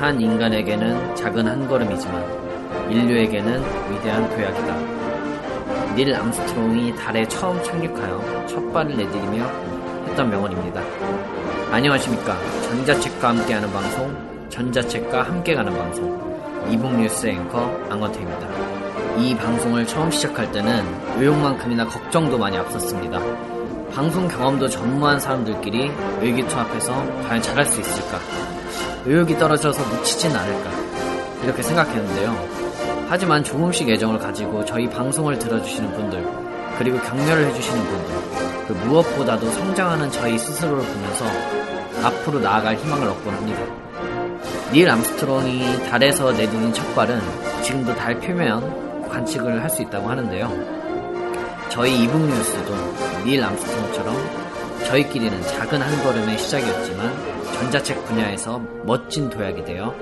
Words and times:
한 0.00 0.18
인간에게는 0.18 1.14
작은 1.14 1.46
한 1.46 1.68
걸음이지만 1.68 2.90
인류에게는 2.90 3.62
위대한 3.90 4.30
도약이다. 4.30 5.94
닐 5.94 6.14
암스트롱이 6.14 6.96
달에 6.96 7.28
처음 7.28 7.62
착륙하여 7.62 8.46
첫 8.46 8.72
발을 8.72 8.96
내디디며 8.96 9.44
했던 10.06 10.30
명언입니다. 10.30 10.80
안녕하십니까. 11.70 12.34
전자책과 12.62 13.28
함께하는 13.28 13.70
방송, 13.70 14.48
전자책과 14.48 15.22
함께 15.22 15.54
가는 15.54 15.70
방송, 15.76 16.66
e-book 16.70 16.98
뉴스 16.98 17.26
앵커 17.26 17.70
앙어태입니다. 17.90 18.48
이 19.18 19.36
방송을 19.36 19.86
처음 19.86 20.10
시작할 20.10 20.50
때는 20.50 20.82
의욕만큼이나 21.18 21.84
걱정도 21.84 22.38
많이 22.38 22.56
앞섰습니다. 22.56 23.20
방송 23.92 24.26
경험도 24.28 24.66
전무한 24.66 25.20
사람들끼리 25.20 25.92
의기투합해서 26.22 27.22
과연 27.28 27.42
잘할 27.42 27.66
수 27.66 27.82
있을까? 27.82 28.18
의욕이 29.06 29.38
떨어져서 29.38 29.82
묻히진 29.84 30.34
않을까? 30.34 30.70
이렇게 31.42 31.62
생각했는데요. 31.62 32.60
하지만 33.08 33.42
조금씩 33.42 33.88
애정을 33.88 34.18
가지고 34.18 34.64
저희 34.64 34.88
방송을 34.88 35.38
들어주시는 35.38 35.92
분들, 35.94 36.26
그리고 36.78 36.98
격려를 37.00 37.46
해주시는 37.46 37.82
분들, 37.84 38.14
그 38.68 38.72
무엇보다도 38.84 39.50
성장하는 39.50 40.10
저희 40.10 40.38
스스로를 40.38 40.84
보면서 40.84 41.24
앞으로 42.04 42.38
나아갈 42.40 42.76
희망을 42.76 43.08
얻곤 43.08 43.34
합니다. 43.34 43.60
닐 44.72 44.88
암스트롱이 44.88 45.88
달에서 45.90 46.30
내디딘 46.32 46.72
첫 46.72 46.94
발은 46.94 47.20
지금도 47.62 47.94
달 47.96 48.18
표면 48.20 49.08
관측을 49.08 49.60
할 49.62 49.68
수 49.68 49.82
있다고 49.82 50.08
하는데요. 50.08 50.48
저희 51.68 52.04
이북 52.04 52.20
뉴스도 52.20 52.74
닐 53.24 53.42
암스트롱처럼 53.42 54.14
저희끼리는 54.86 55.42
작은 55.42 55.82
한 55.82 56.04
걸음의 56.04 56.38
시작이었지만 56.38 57.29
전자책 57.60 58.06
분야에서 58.06 58.58
멋진 58.86 59.28
도약이 59.28 59.66
되어 59.66 59.94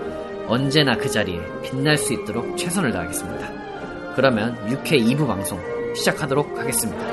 언제나 0.46 0.96
그 0.96 1.10
자리에 1.10 1.40
빛날 1.60 1.98
수 1.98 2.12
있도록 2.12 2.56
최선을 2.56 2.92
다하겠습니다. 2.92 4.14
그러면 4.14 4.54
6회 4.68 4.92
2부 4.92 5.26
방송 5.26 5.60
시작하도록 5.92 6.56
하겠습니다. 6.56 7.04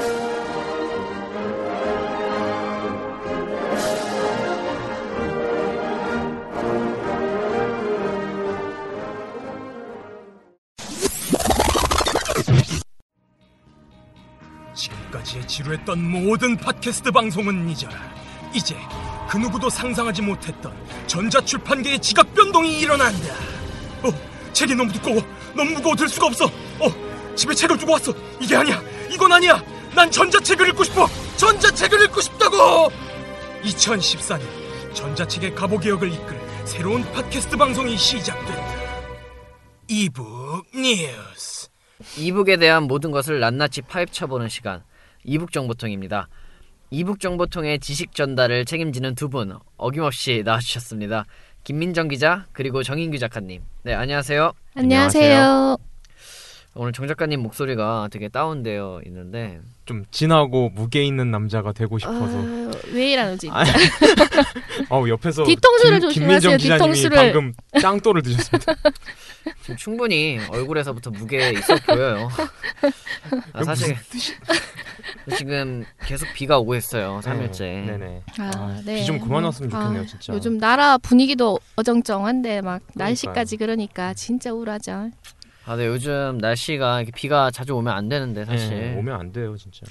지금까지 14.76 15.48
지루했던 15.48 16.12
모든 16.12 16.56
팟캐스트 16.56 17.12
방송은 17.12 17.68
잊어라. 17.68 17.96
이제 18.54 18.76
그 19.36 19.38
누구도 19.38 19.70
상상하지 19.70 20.22
못했던 20.22 20.74
전자출판계의 21.08 22.00
지각 22.00 22.34
변동이 22.34 22.80
일어난다. 22.80 23.34
어, 24.02 24.10
책이 24.54 24.74
너무 24.76 24.90
두꺼워. 24.94 25.22
너무 25.54 25.72
무거워 25.72 25.94
들 25.94 26.08
수가 26.08 26.28
없어. 26.28 26.46
어, 26.46 27.36
집에 27.36 27.54
책을 27.54 27.78
두고 27.78 27.92
왔어. 27.92 28.14
이게 28.40 28.56
아니야. 28.56 28.82
이건 29.12 29.34
아니야. 29.34 29.62
난 29.94 30.10
전자책을 30.10 30.70
읽고 30.70 30.86
싶어. 30.86 31.10
전자책을 31.36 32.06
읽고 32.06 32.22
싶다고. 32.22 32.90
2014년 33.64 34.40
전자책의 34.94 35.54
가보 35.54 35.80
개혁을 35.80 36.14
이끌 36.14 36.40
새로운 36.64 37.04
팟캐스트 37.12 37.58
방송이 37.58 37.98
시작된다. 37.98 38.76
이북 39.90 40.64
뉴스. 40.74 41.68
이북에 42.18 42.56
대한 42.56 42.84
모든 42.84 43.12
것을 43.12 43.42
낱낱이 43.42 43.82
파헤쳐보는 43.82 44.48
시간 44.48 44.82
이북 45.26 45.52
정보통입니다. 45.52 46.30
이북 46.92 47.20
정보통의 47.20 47.80
지식 47.80 48.14
전달을 48.14 48.66
책임지는 48.66 49.16
두 49.16 49.28
분 49.30 49.58
어김없이 49.78 50.44
나와주셨습니다. 50.46 51.26
김민정 51.64 52.08
기자 52.08 52.46
그리고 52.54 52.84
정인규 52.84 53.18
작가님. 53.18 53.62
네 53.84 53.94
안녕하세요. 53.94 54.52
안녕하세요. 54.76 55.78
오늘 56.78 56.92
정 56.92 57.08
작가님 57.08 57.40
목소리가 57.42 58.10
되게 58.12 58.28
다운되어 58.28 59.02
있는데 59.08 59.60
좀 59.86 60.04
진하고 60.12 60.70
무게 60.70 61.04
있는 61.04 61.32
남자가 61.32 61.72
되고 61.72 61.98
싶어서. 61.98 62.38
아유, 62.38 62.70
왜 62.94 63.14
이러는지. 63.14 63.50
아, 63.50 63.64
어우 64.90 65.08
옆에서 65.10 65.44
뒤통수를 65.46 66.00
김- 66.00 66.10
조심하세요, 66.10 66.58
김민정 66.58 66.58
기자님이 66.58 66.94
뒤통수를. 66.94 67.18
방금 67.18 67.54
짱또를 67.82 68.22
드셨습니다. 68.22 68.74
지금 69.66 69.78
충분히 69.78 70.40
얼굴에서부터 70.52 71.10
무게 71.10 71.50
있어 71.50 71.76
보여요. 71.88 72.30
아, 73.52 73.64
사실 73.64 73.98
지금 75.36 75.84
계속 76.06 76.28
비가 76.36 76.60
오고 76.60 76.76
있어요. 76.76 77.20
3일째. 77.24 77.60
네, 77.62 77.82
네네. 77.98 78.22
아, 78.38 78.52
아, 78.56 78.82
네. 78.86 79.00
비 79.00 79.06
좀 79.08 79.20
그만 79.20 79.44
왔으면 79.44 79.74
아, 79.74 79.82
좋겠네요, 79.82 80.06
진짜. 80.06 80.34
요즘 80.34 80.60
나라 80.60 81.00
분위기도 81.00 81.60
어정쩡한데 81.78 82.62
막 82.62 82.84
날씨까지 82.94 83.58
그러니까 83.58 84.14
진짜 84.14 84.54
우울하죠. 84.54 85.10
아, 85.66 85.76
네, 85.76 85.88
요즘 85.88 86.38
날씨가 86.38 87.06
비가 87.16 87.50
자주 87.50 87.76
오면 87.76 87.92
안 87.92 88.08
되는데 88.08 88.46
사실. 88.46 88.70
네, 88.70 88.96
오면 89.00 89.20
안 89.20 89.32
돼요, 89.32 89.58
진짜. 89.58 89.82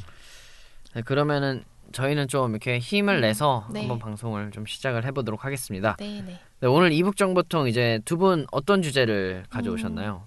네, 0.94 1.02
그러면은 1.02 1.64
저희는 1.92 2.28
좀 2.28 2.50
이렇게 2.50 2.78
힘을 2.78 3.20
내서 3.20 3.66
네. 3.72 3.80
한번 3.80 3.98
방송을 3.98 4.50
좀 4.50 4.66
시작을 4.66 5.04
해보도록 5.06 5.44
하겠습니다. 5.44 5.96
네, 5.98 6.22
네. 6.26 6.38
네, 6.60 6.66
오늘 6.68 6.92
이북 6.92 7.16
정보통 7.16 7.68
이제 7.68 8.00
두 8.04 8.16
분 8.16 8.46
어떤 8.52 8.82
주제를 8.82 9.44
가져오셨나요? 9.50 10.26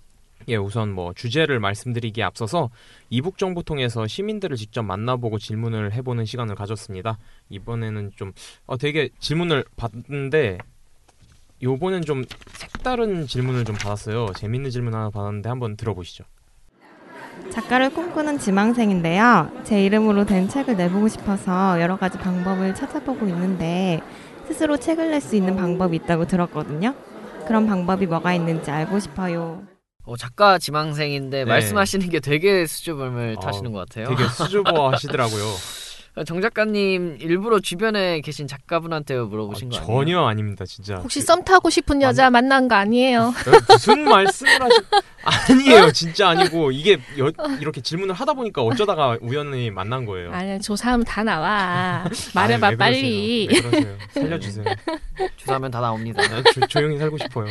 예, 0.49 0.55
우선 0.55 0.93
뭐 0.93 1.13
주제를 1.13 1.59
말씀드리기에 1.59 2.23
앞서서 2.23 2.69
이북 3.09 3.37
정보통해서 3.37 4.07
시민들을 4.07 4.55
직접 4.55 4.81
만나보고 4.83 5.39
질문을 5.39 5.91
해보는 5.93 6.25
시간을 6.25 6.55
가졌습니다. 6.55 7.17
이번에는 7.49 8.11
좀 8.15 8.31
어, 8.65 8.77
되게 8.77 9.09
질문을 9.19 9.65
받는데 9.75 10.57
요번엔 11.63 12.03
좀 12.03 12.23
색다른 12.53 13.25
질문을 13.27 13.65
좀 13.65 13.75
받았어요. 13.75 14.27
재밌는 14.37 14.69
질문 14.69 14.93
하나 14.93 15.09
받았는데 15.09 15.49
한번 15.49 15.75
들어보시죠. 15.75 16.23
작가를 17.51 17.89
꿈꾸는 17.89 18.39
지망생인데요. 18.39 19.49
제 19.63 19.83
이름으로 19.83 20.25
된 20.25 20.47
책을 20.47 20.77
내보고 20.77 21.07
싶어서 21.07 21.81
여러 21.81 21.97
가지 21.97 22.17
방법을 22.17 22.75
찾아보고 22.75 23.27
있는데 23.27 24.01
스스로 24.47 24.77
책을 24.77 25.11
낼 25.11 25.21
수 25.21 25.35
있는 25.35 25.55
방법이 25.55 25.95
있다고 25.97 26.25
들었거든요. 26.27 26.93
그런 27.47 27.65
방법이 27.65 28.05
뭐가 28.05 28.33
있는지 28.33 28.69
알고 28.71 28.99
싶어요. 28.99 29.63
어, 30.03 30.15
작가 30.15 30.57
지망생인데 30.57 31.39
네. 31.39 31.45
말씀하시는 31.45 32.09
게 32.09 32.19
되게 32.19 32.65
수줍음을 32.65 33.35
어, 33.37 33.41
타시는 33.41 33.71
것 33.73 33.79
같아요. 33.79 34.07
되게 34.15 34.27
수줍어 34.29 34.91
하시더라고요. 34.91 35.43
정 36.25 36.41
작가님 36.41 37.17
일부러 37.21 37.59
주변에 37.59 38.21
계신 38.21 38.47
작가분한테 38.47 39.19
물어보신 39.19 39.69
거 39.69 39.77
아니에요? 39.77 39.85
전혀 39.87 40.25
아닙니다, 40.25 40.65
진짜. 40.65 40.95
혹시 40.95 41.21
썸 41.21 41.43
타고 41.43 41.69
싶은 41.69 42.01
여자 42.01 42.31
만난 42.31 42.67
거 42.67 42.73
아니에요? 42.73 43.33
그- 43.37 43.51
무슨 43.73 44.03
말씀을 44.03 44.51
하시? 44.63 44.75
아니에요, 45.49 45.91
진짜 45.91 46.29
아니고 46.29 46.71
이게 46.71 46.97
여- 47.19 47.31
이렇게 47.59 47.81
질문을 47.81 48.13
하다 48.15 48.33
보니까 48.33 48.61
어쩌다가 48.63 49.17
우연히 49.21 49.69
만난 49.71 50.05
거예요. 50.05 50.31
아니야, 50.31 50.59
조사하면 50.59 51.05
다 51.05 51.23
나와. 51.23 52.05
말해봐 52.33 52.67
아니, 52.67 52.73
왜 52.73 52.77
빨리. 52.77 53.47
그러세요? 53.47 53.65
왜 53.65 53.69
그러세요? 53.71 53.97
살려주세요. 54.13 54.65
주사하면 55.37 55.71
다 55.71 55.79
나옵니다. 55.81 56.21
나 56.27 56.41
조, 56.53 56.65
조용히 56.67 56.97
살고 56.97 57.17
싶어요. 57.17 57.47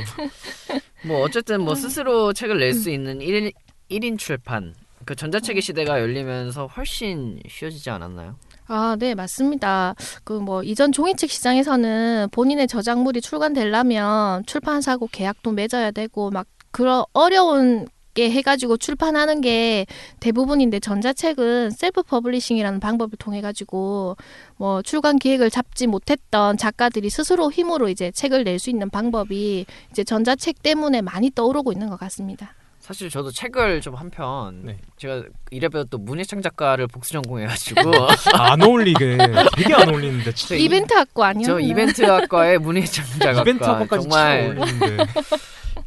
뭐 1.06 1.22
어쨌든 1.22 1.60
뭐 1.62 1.74
스스로 1.74 2.32
책을 2.32 2.58
낼 2.58 2.74
수 2.74 2.90
있는 2.90 3.20
1인, 3.20 3.52
1인 3.90 4.18
출판 4.18 4.74
그 5.04 5.14
전자책의 5.14 5.62
시대가 5.62 6.00
열리면서 6.00 6.66
훨씬 6.66 7.38
쉬워지지 7.48 7.90
않았나요? 7.90 8.36
아, 8.68 8.96
네, 8.98 9.14
맞습니다. 9.14 9.94
그 10.24 10.40
뭐 10.40 10.64
이전 10.64 10.90
종이책 10.90 11.30
시장에서는 11.30 12.28
본인의 12.32 12.66
저작물이 12.66 13.20
출간되려면 13.20 14.44
출판사하고 14.46 15.08
계약도 15.12 15.52
맺어야 15.52 15.92
되고 15.92 16.30
막 16.30 16.46
그런 16.76 17.04
어려운 17.14 17.86
게 18.12 18.30
해가지고 18.30 18.76
출판하는 18.76 19.40
게 19.40 19.86
대부분인데 20.20 20.78
전자책은 20.80 21.70
self 21.70 22.02
publishing이라는 22.02 22.80
방법을 22.80 23.16
통해 23.18 23.40
가지고 23.40 24.16
뭐 24.58 24.82
출간 24.82 25.18
기획을 25.18 25.48
잡지 25.48 25.86
못했던 25.86 26.58
작가들이 26.58 27.08
스스로 27.08 27.50
힘으로 27.50 27.88
이제 27.88 28.10
책을 28.10 28.44
낼 28.44 28.58
수 28.58 28.68
있는 28.68 28.90
방법이 28.90 29.64
이제 29.90 30.04
전자책 30.04 30.62
때문에 30.62 31.00
많이 31.00 31.30
떠오르고 31.30 31.72
있는 31.72 31.88
것 31.88 31.98
같습니다. 32.00 32.52
사실 32.78 33.08
저도 33.10 33.30
책을 33.32 33.80
좀 33.80 33.94
한편 33.94 34.60
네. 34.64 34.76
제가 34.98 35.22
이래 35.50 35.68
배웠던 35.70 36.04
문예창작과를 36.04 36.86
복수 36.88 37.12
전공해가지고 37.12 37.80
안 38.38 38.62
어울리게 38.62 39.16
되게 39.56 39.74
안 39.74 39.88
어울리는데 39.88 40.32
진짜 40.34 40.54
이- 40.54 40.64
이벤트 40.64 40.92
학과 40.94 41.28
아니었나? 41.28 41.46
저 41.54 41.58
이벤트 41.58 42.02
학과의 42.02 42.58
문예창작과 42.58 43.40
이벤트 43.40 43.64
학과까지 43.64 44.02
정말 44.08 44.56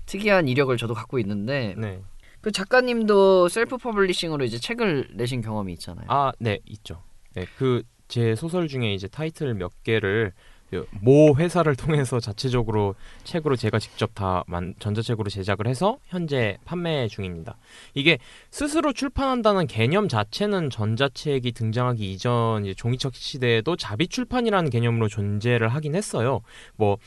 특이한 0.09 0.47
이력을 0.47 0.75
저도 0.77 0.93
갖고 0.93 1.19
있는데 1.19 1.75
네. 1.77 2.01
그 2.41 2.51
작가님도 2.51 3.49
self 3.49 3.77
publishing으로 3.77 4.45
이제 4.45 4.57
책을 4.57 5.09
내신 5.13 5.41
경험이 5.41 5.73
있잖아요. 5.73 6.05
아, 6.09 6.31
네, 6.39 6.59
있죠. 6.65 7.03
네, 7.33 7.45
그 7.57 7.83
제 8.09 8.35
소설 8.35 8.67
중에 8.67 8.93
이제 8.93 9.07
타이틀 9.07 9.53
몇 9.53 9.83
개를 9.83 10.33
그 10.71 11.09
모 11.09 11.35
회사를 11.37 11.75
통해서 11.77 12.19
자체적으로 12.19 12.95
책으로 13.23 13.55
제가 13.55 13.79
직접 13.79 14.13
다 14.13 14.43
만, 14.47 14.75
전자책으로 14.79 15.29
제작을 15.29 15.67
해서 15.67 15.97
현재 16.05 16.57
판매 16.65 17.07
중입니다. 17.07 17.57
이게 17.93 18.17
스스로 18.51 18.93
출판한다는 18.93 19.67
개념 19.67 20.07
자체는 20.07 20.69
전자책이 20.69 21.53
등장하기 21.53 22.11
이전 22.11 22.71
종이책 22.75 23.15
시대에도 23.15 23.75
자비 23.75 24.07
출판이라는 24.07 24.69
개념으로 24.69 25.07
존재를 25.07 25.69
하긴 25.69 25.95
했어요. 25.95 26.41
뭐 26.75 26.97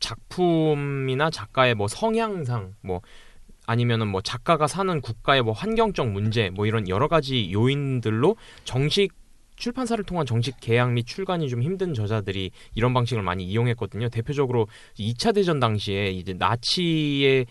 작품이나 0.00 1.30
작가의 1.30 1.74
뭐 1.74 1.86
성향상 1.88 2.74
뭐 2.82 3.00
아니면은 3.66 4.08
뭐 4.08 4.20
작가가 4.20 4.66
사는 4.66 5.00
국가의 5.00 5.42
뭐 5.42 5.52
환경적 5.52 6.08
문제 6.08 6.50
뭐 6.50 6.66
이런 6.66 6.88
여러 6.88 7.06
가지 7.06 7.52
요인들로 7.52 8.36
정식 8.64 9.12
출판사를 9.60 10.02
통한 10.04 10.26
정식 10.26 10.58
계약 10.58 10.92
및 10.92 11.06
출간이 11.06 11.48
좀 11.48 11.62
힘든 11.62 11.94
저자들이 11.94 12.50
이런 12.74 12.94
방식을 12.94 13.22
많이 13.22 13.44
이용했거든요. 13.44 14.08
대표적으로 14.08 14.66
2차 14.98 15.34
대전 15.34 15.60
당시에 15.60 16.10
이제 16.10 16.32
나치의 16.32 17.46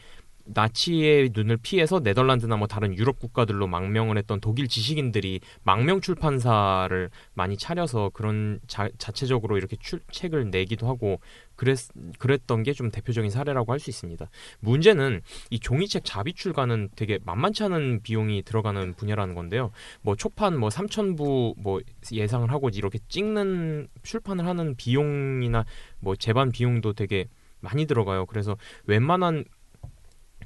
나치의 0.54 1.32
눈을 1.34 1.58
피해서 1.58 2.00
네덜란드나 2.00 2.58
뭐 2.58 2.68
다른 2.68 2.98
유럽 2.98 3.20
국가들로 3.20 3.68
망명을 3.68 4.18
했던 4.18 4.40
독일 4.42 4.68
지식인들이 4.68 5.42
망명 5.64 6.02
출판사를 6.02 7.10
많이 7.34 7.56
차려서 7.56 8.10
그런 8.14 8.60
자, 8.68 8.90
자체적으로 8.98 9.58
이렇게 9.58 9.76
출, 9.80 10.00
책을 10.12 10.50
내기도 10.50 10.88
하고 10.88 11.20
그랬 11.56 11.78
그랬던 12.18 12.64
게 12.64 12.74
좀 12.80 12.92
대표적인 12.92 13.30
사례라고 13.30 13.74
할 13.74 13.80
수 13.80 13.90
있습니다. 13.90 14.30
문제는 14.62 15.22
이 15.50 15.60
종이책 15.60 16.04
자비 16.06 16.34
출간은 16.34 16.90
되게 16.96 17.20
만만치 17.26 17.64
않은 17.64 18.02
비용이 18.04 18.44
들어가는 18.44 18.94
분야라는 18.96 19.36
건데요. 19.36 19.72
뭐 20.02 20.16
초판 20.16 20.58
뭐 20.58 20.70
3천부 20.70 21.56
뭐 21.58 21.82
예상을 22.12 22.50
하고 22.52 22.70
이렇게 22.70 23.00
찍는 23.08 23.88
출판을 24.04 24.46
하는 24.46 24.76
비용이나 24.76 25.66
뭐 26.00 26.16
제반 26.16 26.52
비용도 26.52 26.94
되게 26.94 27.28
많이 27.60 27.86
들어가요. 27.86 28.26
그래서 28.26 28.56
웬만한 28.86 29.44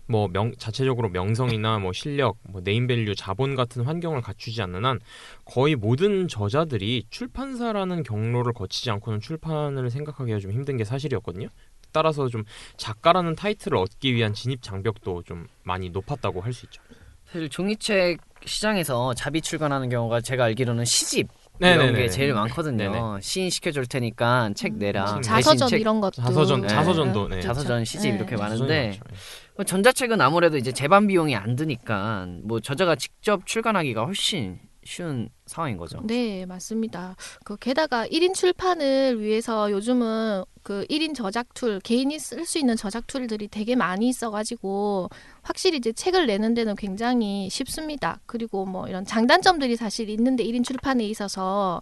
뭐 0.06 0.28
명, 0.28 0.52
자체적으로 0.58 1.10
명성이나 1.10 1.80
뭐 1.80 1.94
실력, 1.94 2.38
뭐 2.50 2.62
name 2.64 2.84
value, 2.84 3.16
자본 3.16 3.56
같은 3.56 3.84
환경을 3.84 4.22
갖추지 4.22 4.62
않는 4.62 4.84
한 4.86 5.00
거의 5.46 5.76
모든 5.76 6.28
저자들이 6.28 7.06
출판사라는 7.10 8.04
경로를 8.04 8.54
거치지 8.54 8.92
않고는 8.92 9.22
출판을 9.22 9.90
생각하기가 9.90 10.40
좀 10.40 10.52
힘든 10.52 10.78
게 10.78 10.84
사실이었거든요. 10.84 11.48
따라서 11.92 12.28
좀 12.28 12.44
작가라는 12.78 13.36
타이틀을 13.36 13.78
얻기 13.78 14.14
위한 14.16 14.34
진입 14.34 14.62
장벽도 14.62 15.24
좀 15.24 15.48
많이 15.64 15.90
높았다고 15.90 16.42
할 16.42 16.52
수 16.54 16.66
있죠. 16.66 16.82
사실 17.26 17.50
종이책 17.50 18.20
시장에서 18.46 19.14
자비 19.14 19.42
출간하는 19.42 19.90
경우가 19.90 20.22
제가 20.22 20.44
알기로는 20.46 20.86
시집 20.86 21.28
이런 21.60 21.78
네네네. 21.78 22.00
게 22.02 22.10
제일 22.10 22.34
많거든요. 22.34 22.78
네네. 22.78 23.00
시인 23.22 23.50
시켜줄 23.50 23.86
테니까 23.86 24.52
책 24.56 24.74
내라. 24.76 25.18
음, 25.18 25.22
자서전 25.22 25.68
책- 25.70 25.82
이런 25.82 26.02
것도 26.02 26.22
자서전 26.22 26.62
네. 26.62 26.68
자서전도 26.68 27.28
네. 27.30 27.42
자서전 27.42 27.86
시집 27.86 28.12
네. 28.12 28.18
이렇게 28.18 28.36
많은데. 28.36 28.68
네. 28.68 29.00
뭐 29.00 29.18
전자책은 29.66 30.20
아무래도 30.22 30.58
이제 30.58 30.72
제반 30.72 31.08
비용이 31.08 31.36
안 31.36 31.56
드니까 31.56 32.28
뭐 32.44 32.60
저자가 32.60 32.96
직접 32.96 33.46
출간하기가 33.46 34.06
훨씬 34.06 34.60
쉬운 34.86 35.30
상황인 35.46 35.78
거죠. 35.78 36.02
네, 36.04 36.46
맞습니다. 36.46 37.16
그 37.44 37.58
게다가 37.58 38.06
1인 38.08 38.34
출판을 38.34 39.22
위해서 39.22 39.72
요즘은 39.72 40.44
그 40.62 40.86
1인 40.90 41.16
저작 41.16 41.54
tool, 41.54 41.80
개인이 41.80 42.18
쓸 42.20 42.46
수 42.46 42.58
있는 42.58 42.76
저작 42.76 43.08
tool들이 43.08 43.48
되게 43.48 43.76
많이 43.76 44.10
있어 44.10 44.32
가지고 44.32 45.10
확실히 45.42 45.78
이제 45.78 45.92
책을 45.92 46.26
내는 46.28 46.54
데는 46.54 46.76
굉장히 46.76 47.50
쉽습니다. 47.50 48.20
그리고 48.26 48.66
뭐 48.66 48.88
이런 48.88 49.06
장단점들이 49.06 49.76
사실 49.76 50.10
있는데 50.10 50.44
1인 50.44 50.64
출판에 50.64 51.06
있어서 51.06 51.82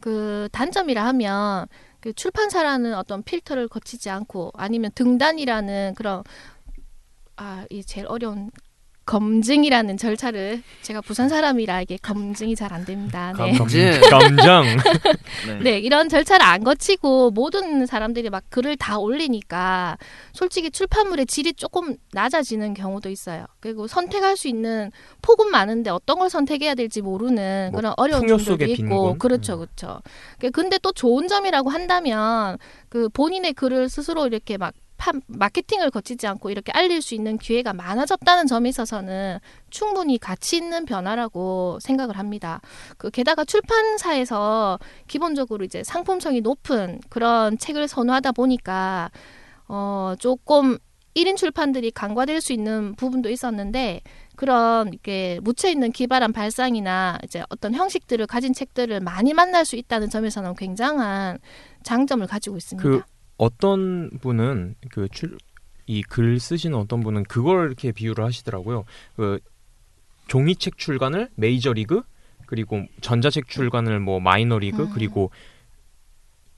그 0.00 0.48
단점이라 0.52 1.04
하면 1.06 1.66
그 2.00 2.12
출판사라는 2.12 2.94
어떤 2.94 3.22
필터를 3.22 3.68
거치지 3.68 4.10
않고 4.10 4.50
아니면 4.54 4.90
등단이라는 4.94 5.94
그런 5.94 6.24
아, 7.44 7.64
이 7.70 7.82
제일 7.82 8.06
어려운 8.08 8.52
검증이라는 9.04 9.96
절차를 9.96 10.62
제가 10.82 11.00
부산 11.00 11.28
사람이라 11.28 11.82
이게 11.82 11.96
검증이 12.00 12.54
잘 12.54 12.72
안 12.72 12.84
됩니다. 12.84 13.32
네. 13.36 13.58
검증. 13.58 14.00
감정. 14.08 14.64
네. 14.64 15.58
네, 15.64 15.78
이런 15.80 16.08
절차를 16.08 16.46
안 16.46 16.62
거치고 16.62 17.32
모든 17.32 17.84
사람들이 17.84 18.30
막 18.30 18.44
글을 18.48 18.76
다 18.76 18.98
올리니까 18.98 19.98
솔직히 20.32 20.70
출판물의 20.70 21.26
질이 21.26 21.54
조금 21.54 21.96
낮아지는 22.12 22.74
경우도 22.74 23.10
있어요. 23.10 23.46
그리고 23.58 23.88
선택할 23.88 24.36
수 24.36 24.46
있는 24.46 24.92
폭은 25.20 25.50
많은데 25.50 25.90
어떤 25.90 26.20
걸 26.20 26.30
선택해야 26.30 26.76
될지 26.76 27.02
모르는 27.02 27.70
뭐 27.72 27.80
그런 27.80 27.94
어려운 27.96 28.38
속의 28.38 28.70
있고 28.70 28.76
빈곤? 28.76 29.18
그렇죠, 29.18 29.54
음. 29.54 29.58
그렇죠. 29.58 30.00
그- 30.38 30.52
근데 30.52 30.78
또 30.80 30.92
좋은 30.92 31.26
점이라고 31.26 31.70
한다면 31.70 32.56
그 32.88 33.08
본인의 33.08 33.54
글을 33.54 33.88
스스로 33.88 34.28
이렇게 34.28 34.56
막 34.58 34.72
파- 34.74 34.81
마케팅을 35.26 35.90
거치지 35.90 36.26
않고 36.26 36.50
이렇게 36.50 36.70
알릴 36.72 37.02
수 37.02 37.14
있는 37.14 37.38
기회가 37.38 37.72
많아졌다는 37.72 38.46
점에 38.46 38.68
있어서는 38.68 39.38
충분히 39.70 40.18
가치 40.18 40.56
있는 40.56 40.84
변화라고 40.84 41.78
생각을 41.80 42.18
합니다. 42.18 42.60
그 42.98 43.10
게다가 43.10 43.44
출판사에서 43.44 44.78
기본적으로 45.08 45.64
이제 45.64 45.82
상품성이 45.82 46.40
높은 46.40 47.00
그런 47.08 47.58
책을 47.58 47.88
선호하다 47.88 48.32
보니까 48.32 49.10
어 49.68 50.14
조금 50.18 50.78
1인 51.14 51.36
출판들이 51.36 51.90
간과될 51.90 52.40
수 52.40 52.52
있는 52.52 52.94
부분도 52.94 53.28
있었는데 53.28 54.02
그런 54.36 54.88
이렇게 54.88 55.38
묻혀 55.42 55.68
있는 55.68 55.92
기발한 55.92 56.32
발상이나 56.32 57.18
이제 57.22 57.42
어떤 57.50 57.74
형식들을 57.74 58.26
가진 58.26 58.54
책들을 58.54 59.00
많이 59.00 59.34
만날 59.34 59.64
수 59.64 59.76
있다는 59.76 60.08
점에서는 60.08 60.54
굉장한 60.54 61.38
장점을 61.82 62.26
가지고 62.26 62.56
있습니다. 62.56 62.88
그 62.88 63.02
어떤 63.44 64.10
분은 64.20 64.76
그 64.90 65.08
출 65.08 65.36
이 65.86 66.02
글 66.02 66.38
쓰시는 66.38 66.78
어떤 66.78 67.00
분은 67.00 67.24
그걸 67.24 67.66
이렇게 67.66 67.92
비유를 67.92 68.24
하시더라고요. 68.24 68.84
그 69.16 69.40
종이책 70.28 70.78
출간을 70.78 71.28
메이저 71.34 71.72
리그 71.72 72.02
그리고 72.46 72.84
전자책 73.00 73.48
출간을 73.48 73.98
뭐 73.98 74.20
마이너 74.20 74.58
리그 74.58 74.84
음. 74.84 74.90
그리고 74.94 75.30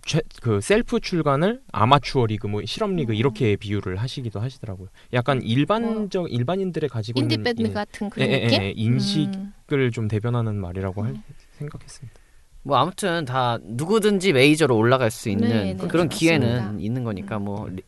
최, 0.04 0.20
그 0.42 0.60
셀프 0.60 1.00
출간을 1.00 1.62
아마추어 1.72 2.26
리그 2.26 2.46
뭐 2.46 2.60
실험 2.66 2.96
리그 2.96 3.12
음. 3.12 3.14
이렇게 3.14 3.56
비유를 3.56 3.96
하시기도 3.96 4.40
하시더라고요. 4.40 4.88
약간 5.14 5.40
일반적 5.40 6.30
일반인들의 6.30 6.90
가지고 6.90 7.20
인디 7.20 7.36
있는 7.36 7.44
밴드 7.44 7.62
예, 7.62 7.72
같은 7.72 8.10
그런 8.10 8.28
예, 8.28 8.32
예? 8.32 8.48
예, 8.60 8.72
인식을 8.76 9.32
음. 9.72 9.90
좀 9.90 10.06
대변하는 10.06 10.56
말이라고 10.56 11.02
할 11.02 11.12
음. 11.12 11.22
생각했습니다. 11.52 12.23
뭐 12.64 12.78
아무튼 12.78 13.24
다 13.26 13.58
누구든지 13.62 14.32
메이저로 14.32 14.76
올라갈 14.76 15.10
수 15.10 15.28
있는 15.28 15.48
네, 15.48 15.74
네, 15.74 15.86
그런 15.88 16.08
기회는 16.08 16.48
맞습니다. 16.56 16.82
있는 16.84 17.04
거니까 17.04 17.38
뭐 17.38 17.68
리- 17.68 17.82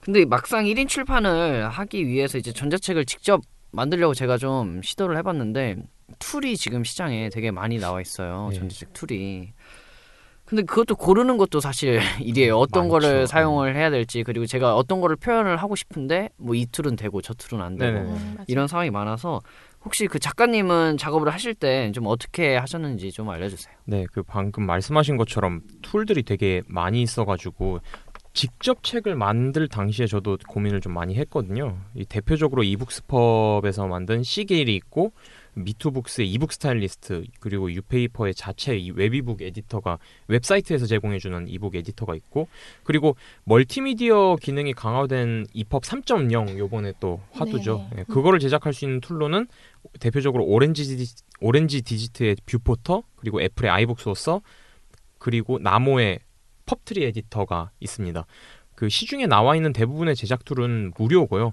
근데 0.00 0.24
막상 0.24 0.64
1인 0.64 0.88
출판을 0.88 1.68
하기 1.68 2.06
위해서 2.06 2.36
이제 2.38 2.52
전자책을 2.52 3.04
직접 3.04 3.40
만들려고 3.70 4.14
제가 4.14 4.38
좀 4.38 4.82
시도를 4.82 5.16
해봤는데 5.18 5.76
tool이 6.18 6.56
지금 6.56 6.82
시장에 6.82 7.28
되게 7.28 7.50
많이 7.52 7.78
나와 7.78 8.00
있어요 8.00 8.48
네. 8.50 8.58
전자책 8.58 8.92
tool이 8.92 9.52
근데 10.46 10.64
그것도 10.64 10.96
고르는 10.96 11.36
것도 11.36 11.60
사실 11.60 12.00
일이에요 12.20 12.56
어떤 12.58 12.88
많죠. 12.88 12.92
거를 12.92 13.18
네. 13.20 13.26
사용을 13.26 13.76
해야 13.76 13.88
될지 13.90 14.24
그리고 14.24 14.46
제가 14.46 14.74
어떤 14.74 15.00
거를 15.00 15.14
표현을 15.14 15.58
하고 15.58 15.76
싶은데 15.76 16.30
뭐 16.38 16.56
이 16.56 16.66
tool은 16.66 16.96
되고 16.96 17.22
저 17.22 17.34
tool은 17.34 17.62
안 17.62 17.76
되고 17.76 17.92
네네. 18.00 18.10
음, 18.10 18.32
맞아요. 18.34 18.44
이런 18.48 18.66
상황이 18.66 18.90
많아서 18.90 19.40
혹시 19.84 20.06
그 20.06 20.18
작가님은 20.18 20.98
작업을 20.98 21.32
하실 21.32 21.54
때 21.54 21.90
좀 21.92 22.06
어떻게 22.06 22.56
하셨는지 22.56 23.10
좀 23.12 23.30
알려주세요. 23.30 23.74
네, 23.86 24.04
그 24.12 24.22
방금 24.22 24.64
말씀하신 24.66 25.16
것처럼 25.16 25.62
tool들이 25.82 26.22
되게 26.22 26.62
많이 26.66 27.02
있어가지고 27.02 27.80
직접 28.32 28.84
책을 28.84 29.16
만들 29.16 29.66
당시에 29.68 30.06
저도 30.06 30.38
고민을 30.46 30.80
좀 30.80 30.92
많이 30.94 31.16
했거든요. 31.16 31.78
이 31.94 32.04
대표적으로 32.04 32.62
이북스펍에서 32.62 33.86
만든 33.88 34.22
Sigil이 34.22 34.74
있고 34.76 35.12
미투북스의 35.54 36.30
e-book 36.30 36.52
스타일리스트 36.52 37.24
그리고 37.40 37.70
유페이퍼의 37.72 38.34
자체 38.34 38.76
이 38.76 38.90
웹 38.90 39.07
e-book 39.07 39.42
에디터가 39.42 39.98
웹사이트에서 40.28 40.86
제공해주는 40.86 41.48
e-book 41.48 41.74
에디터가 41.76 42.14
있고 42.16 42.48
그리고 42.84 43.16
멀티미디어 43.44 44.36
기능이 44.40 44.72
강화된 44.72 45.46
EPUB 45.52 45.82
3.0 45.82 46.58
요번에 46.58 46.92
또 47.00 47.20
화두죠. 47.32 47.86
네네. 47.90 48.00
예, 48.00 48.04
그거를 48.04 48.38
제작할 48.38 48.72
수 48.72 48.84
있는 48.84 49.00
tool로는 49.00 49.46
대표적으로 49.98 50.44
오렌지 50.44 50.96
디, 50.96 51.06
오렌지 51.40 51.82
디지트의 51.82 52.36
뷰포터 52.46 53.02
그리고 53.16 53.40
애플의 53.42 53.70
iBooks 53.70 54.00
Author 54.00 54.40
그리고 55.18 55.58
나모의 55.58 56.20
펍트리 56.66 57.04
에디터가 57.04 57.70
있습니다. 57.80 58.26
그 58.74 58.88
시중에 58.88 59.26
나와 59.26 59.56
있는 59.56 59.72
대부분의 59.72 60.16
제작 60.16 60.44
tool은 60.44 60.92
무료고요. 60.96 61.52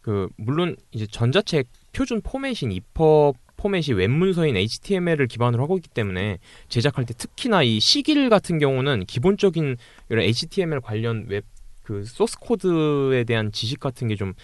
그 0.00 0.28
물론 0.36 0.76
이제 0.92 1.06
전자책 1.06 1.68
표준 1.96 2.20
포맷인 2.20 2.72
EPUB 2.72 3.34
포맷이 3.56 3.94
웹 3.94 4.08
문서인 4.10 4.56
HTML을 4.56 5.26
기반으로 5.28 5.62
하고 5.62 5.76
있기 5.78 5.88
때문에 5.88 6.38
제작할 6.68 7.06
때 7.06 7.14
특히나 7.14 7.62
이 7.62 7.80
Sigil 7.80 8.28
같은 8.28 8.58
경우는 8.58 9.06
기본적인 9.06 9.76
이런 10.10 10.24
HTML 10.24 10.80
관련 10.80 11.26
웹 11.28 11.44
그 11.86 12.04
소스 12.04 12.36
코드에 12.40 13.22
대한 13.22 13.52
지식 13.52 13.78
같은 13.78 14.08
게 14.08 14.16
좀 14.16 14.34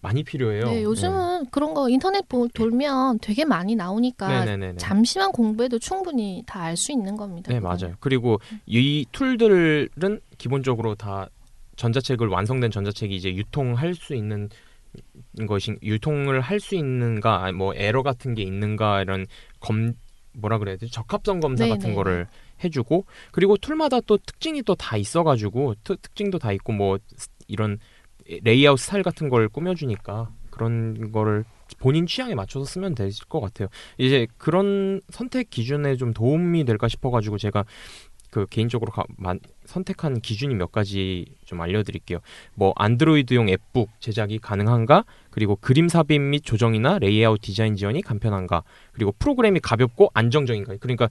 많이 0.00 0.24
필요해요. 0.24 0.64
네, 0.64 0.82
요즘은 0.82 1.46
그런 1.50 1.72
거 1.72 1.88
인터넷 1.88 2.28
보- 2.28 2.48
돌면 2.48 3.20
되게 3.20 3.44
많이 3.44 3.76
나오니까 3.76 4.44
네네네. 4.44 4.78
잠시만 4.78 5.30
공부해도 5.30 5.78
충분히 5.78 6.42
다 6.44 6.62
알 6.64 6.76
수 6.76 6.90
있는 6.90 7.16
겁니다. 7.16 7.52
네, 7.52 7.60
그거는. 7.60 7.78
맞아요. 7.80 7.94
그리고 8.00 8.40
이 8.66 9.06
tool들은 9.12 10.20
기본적으로 10.38 10.96
다 10.96 11.28
전자책을 11.76 12.26
완성된 12.26 12.72
전자책이 12.72 13.14
이제 13.14 13.32
유통할 13.32 13.94
수 13.94 14.14
있는 14.16 14.48
것이 15.46 15.76
유통을 15.82 16.40
할 16.40 16.60
수 16.60 16.74
있는가, 16.74 17.52
뭐 17.52 17.72
에러 17.74 18.02
같은 18.02 18.34
게 18.34 18.42
있는가 18.42 19.02
이런 19.02 19.26
검 19.60 19.92
뭐라 20.34 20.58
그래야 20.58 20.76
되지? 20.76 20.92
적합성 20.92 21.40
검사 21.40 21.64
네, 21.64 21.70
같은 21.70 21.90
네. 21.90 21.94
거를 21.96 22.26
해주고 22.64 23.06
그리고 23.32 23.56
툴마다 23.56 24.00
또 24.02 24.18
특징이 24.18 24.62
또 24.62 24.74
다 24.74 24.96
있어가지고 24.96 25.74
트, 25.84 25.96
특징도 25.96 26.38
다 26.38 26.52
있고 26.52 26.72
뭐 26.72 26.98
스- 27.16 27.28
이런 27.48 27.78
레이아웃 28.42 28.78
스타일 28.78 29.02
같은 29.02 29.28
걸 29.28 29.48
꾸며주니까 29.48 30.30
그런 30.50 31.12
거를 31.12 31.44
본인 31.78 32.06
취향에 32.06 32.34
맞춰서 32.34 32.64
쓰면 32.64 32.94
될것 32.94 33.40
같아요. 33.42 33.68
이제 33.98 34.26
그런 34.38 35.00
선택 35.10 35.50
기준에 35.50 35.96
좀 35.96 36.12
도움이 36.12 36.64
될까 36.64 36.88
싶어가지고 36.88 37.38
제가 37.38 37.64
그 38.30 38.46
개인적으로 38.50 38.92
가- 38.92 39.04
만- 39.16 39.40
선택한 39.64 40.20
기준이 40.20 40.54
몇 40.54 40.72
가지 40.72 41.26
좀 41.44 41.60
알려드릴게요. 41.60 42.18
뭐 42.54 42.72
안드로이드용 42.76 43.48
앱북 43.48 43.90
제작이 44.00 44.38
가능한가? 44.38 45.04
그리고 45.30 45.56
그림 45.56 45.88
삽입 45.88 46.20
및 46.20 46.42
조정이나 46.44 46.98
레이아웃 46.98 47.40
디자인 47.40 47.74
지원이 47.76 48.02
간편한가? 48.02 48.64
그리고 48.92 49.12
프로그램이 49.18 49.60
가볍고 49.60 50.10
안정적인가? 50.14 50.76
그러니까 50.80 51.08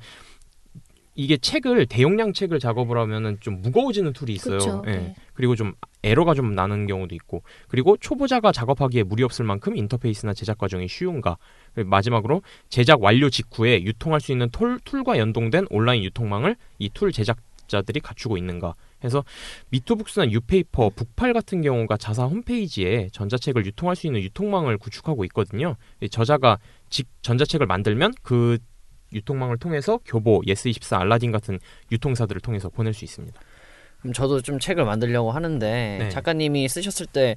이게 1.18 1.36
책을 1.36 1.88
대용량 1.88 2.32
책을 2.32 2.60
작업을 2.60 2.98
하면은 3.00 3.38
좀 3.40 3.62
무거워지는 3.62 4.14
툴이 4.14 4.34
있어요. 4.34 4.60
그쵸, 4.60 4.84
예. 4.86 4.92
네. 4.92 5.16
그리고 5.34 5.56
좀 5.56 5.74
에러가 6.04 6.36
좀 6.36 6.54
나는 6.54 6.86
경우도 6.86 7.16
있고 7.16 7.42
그리고 7.68 7.98
초보자가 7.98 8.52
작업하기에 8.52 9.04
무리 9.04 9.24
없을 9.24 9.44
만큼 9.44 9.76
인터페이스나 9.76 10.34
제작 10.34 10.60
과정이 10.60 10.88
쉬운가 10.88 11.38
그리고 11.74 11.90
마지막으로 11.90 12.44
제작 12.70 13.02
완료 13.02 13.30
직후에 13.32 13.82
유통할 13.84 14.22
수 14.22 14.32
있는 14.32 14.50
툴, 14.52 14.80
툴과 14.86 15.18
연동된 15.18 15.66
온라인 15.72 16.04
유통망을 16.04 16.56
이 16.80 16.90
툴 16.90 17.12
제작자들이 17.12 18.00
갖추고 18.00 18.38
있는가 18.38 18.76
해서 19.04 19.24
미투북스나 19.70 20.30
유페이퍼, 20.32 20.92
북팔 20.96 21.34
같은 21.34 21.62
경우가 21.62 21.98
자사 21.98 22.26
홈페이지에 22.26 23.10
전자책을 23.12 23.66
유통할 23.66 23.96
수 23.96 24.08
있는 24.08 24.22
유통망을 24.22 24.78
구축하고 24.78 25.26
있거든요. 25.26 25.76
이 26.02 26.10
저자가 26.10 26.60
직 26.90 27.08
전자책을 27.24 27.66
만들면 27.66 28.14
그 28.22 28.60
유통망을 29.14 29.58
통해서 29.58 30.00
교보, 30.06 30.42
예스24, 30.48 31.00
알라딘 31.00 31.32
같은 31.32 31.60
유통사들을 31.92 32.42
통해서 32.42 32.70
보낼 32.70 32.94
수 32.94 33.06
있습니다. 33.06 33.40
그럼 34.02 34.14
저도 34.14 34.42
좀 34.42 34.60
책을 34.60 34.86
만들려고 34.86 35.32
하는데 35.32 35.98
네. 36.00 36.10
작가님이 36.10 36.68
쓰셨을 36.70 37.06
때 37.08 37.36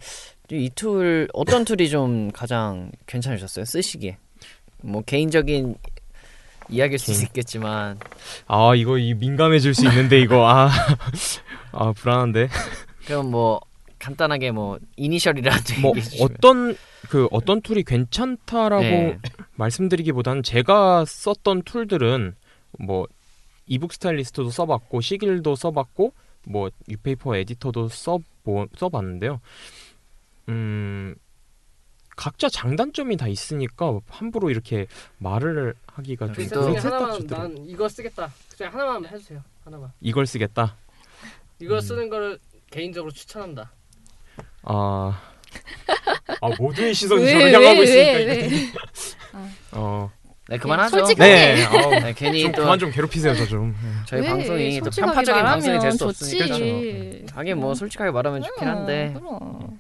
이 0.53 0.69
툴 0.75 1.29
어떤 1.33 1.65
툴이 1.65 1.89
좀 1.91 2.31
가장 2.33 2.91
괜찮으셨어요? 3.07 3.65
쓰시기에 3.65 4.19
뭐 4.83 5.00
개인적인 5.03 5.77
이야기일 6.69 6.99
수 6.99 7.12
개인. 7.12 7.23
있겠지만 7.23 7.99
아 8.49 8.73
이거 8.75 8.99
이 8.99 9.15
민감해질 9.15 9.75
수 9.75 9.87
있는데 9.87 10.21
이거 10.21 10.49
아, 10.49 10.69
아 11.73 11.93
불안한데 11.93 12.49
그럼 13.07 13.31
뭐 13.31 13.61
간단하게 14.00 14.50
뭐 14.50 14.78
이니셜이라든지 14.97 15.80
뭐. 15.80 15.92
어떤 16.21 16.76
그 17.09 17.28
어떤 17.30 17.61
툴이 17.61 17.85
괜찮다라고 17.85 18.83
네. 18.83 19.19
말씀드리기보다는 19.54 20.42
제가 20.42 21.04
썼던 21.04 21.62
툴들은 21.62 22.35
뭐 22.80 23.07
이북 23.66 23.92
스타일리스트도 23.92 24.50
써봤고 24.50 25.00
시길도 25.00 25.54
써봤고 25.54 26.12
뭐 26.47 26.71
유페이퍼 26.88 27.37
에디터도 27.37 27.88
써보 27.88 28.66
써봤는데요. 28.76 29.40
음 30.49 31.14
각자 32.16 32.49
장단점이 32.49 33.16
다 33.16 33.28
있으니까 33.28 33.99
함부로 34.09 34.50
이렇게 34.50 34.87
말을 35.19 35.75
하기가 35.87 36.26
좀 36.26 36.35
그래서 36.35 36.62
셋 36.62 36.62
중에 36.62 36.80
그렇다 36.80 36.97
하나만 36.97 37.21
싶더라고요. 37.21 37.54
난 37.54 37.66
이거 37.66 37.88
쓰겠다. 37.88 38.33
그 38.50 38.57
중에 38.57 38.66
하나만 38.66 39.07
해주세요. 39.07 39.42
하나만. 39.64 39.92
이걸 40.00 40.26
쓰겠다. 40.26 40.76
음. 41.62 41.80
쓰는 41.80 42.09
거를 42.09 42.38
개인적으로 42.71 43.12
추천한다. 43.12 43.73
아, 44.62 45.21
아 46.40 46.49
모두의 46.59 46.95
시선이 46.95 47.23
왜, 47.25 47.33
저를 47.33 47.47
왜, 47.47 47.55
향하고 47.55 47.79
왜, 47.81 47.85
있으니까. 47.85 48.19
왜? 48.33 48.50
어, 49.73 50.11
네 50.49 50.59
그만하죠. 50.59 50.99
솔직하게. 50.99 51.55
네, 51.55 51.64
아우, 51.64 51.90
네, 51.90 52.12
괜히 52.17 52.43
좀 52.43 52.52
또 52.52 52.62
그만 52.62 52.79
좀 52.79 52.90
괴롭히세요 52.90 53.35
저 53.37 53.47
좀. 53.47 53.75
저희 54.07 54.21
왜? 54.23 54.29
방송이 54.29 54.79
또 54.81 54.85
솔직하게 54.87 55.12
편파적인 55.12 55.43
방송이 55.45 55.73
될 55.73 55.79
말하면 55.79 55.97
수 55.97 56.05
없으니까 56.07 56.47
좋지. 56.47 56.61
그렇죠. 57.19 57.35
하긴 57.37 57.59
뭐 57.59 57.75
솔직하게 57.75 58.11
말하면 58.11 58.43
좋긴 58.43 58.69
한데 58.69 59.14
그럼. 59.17 59.79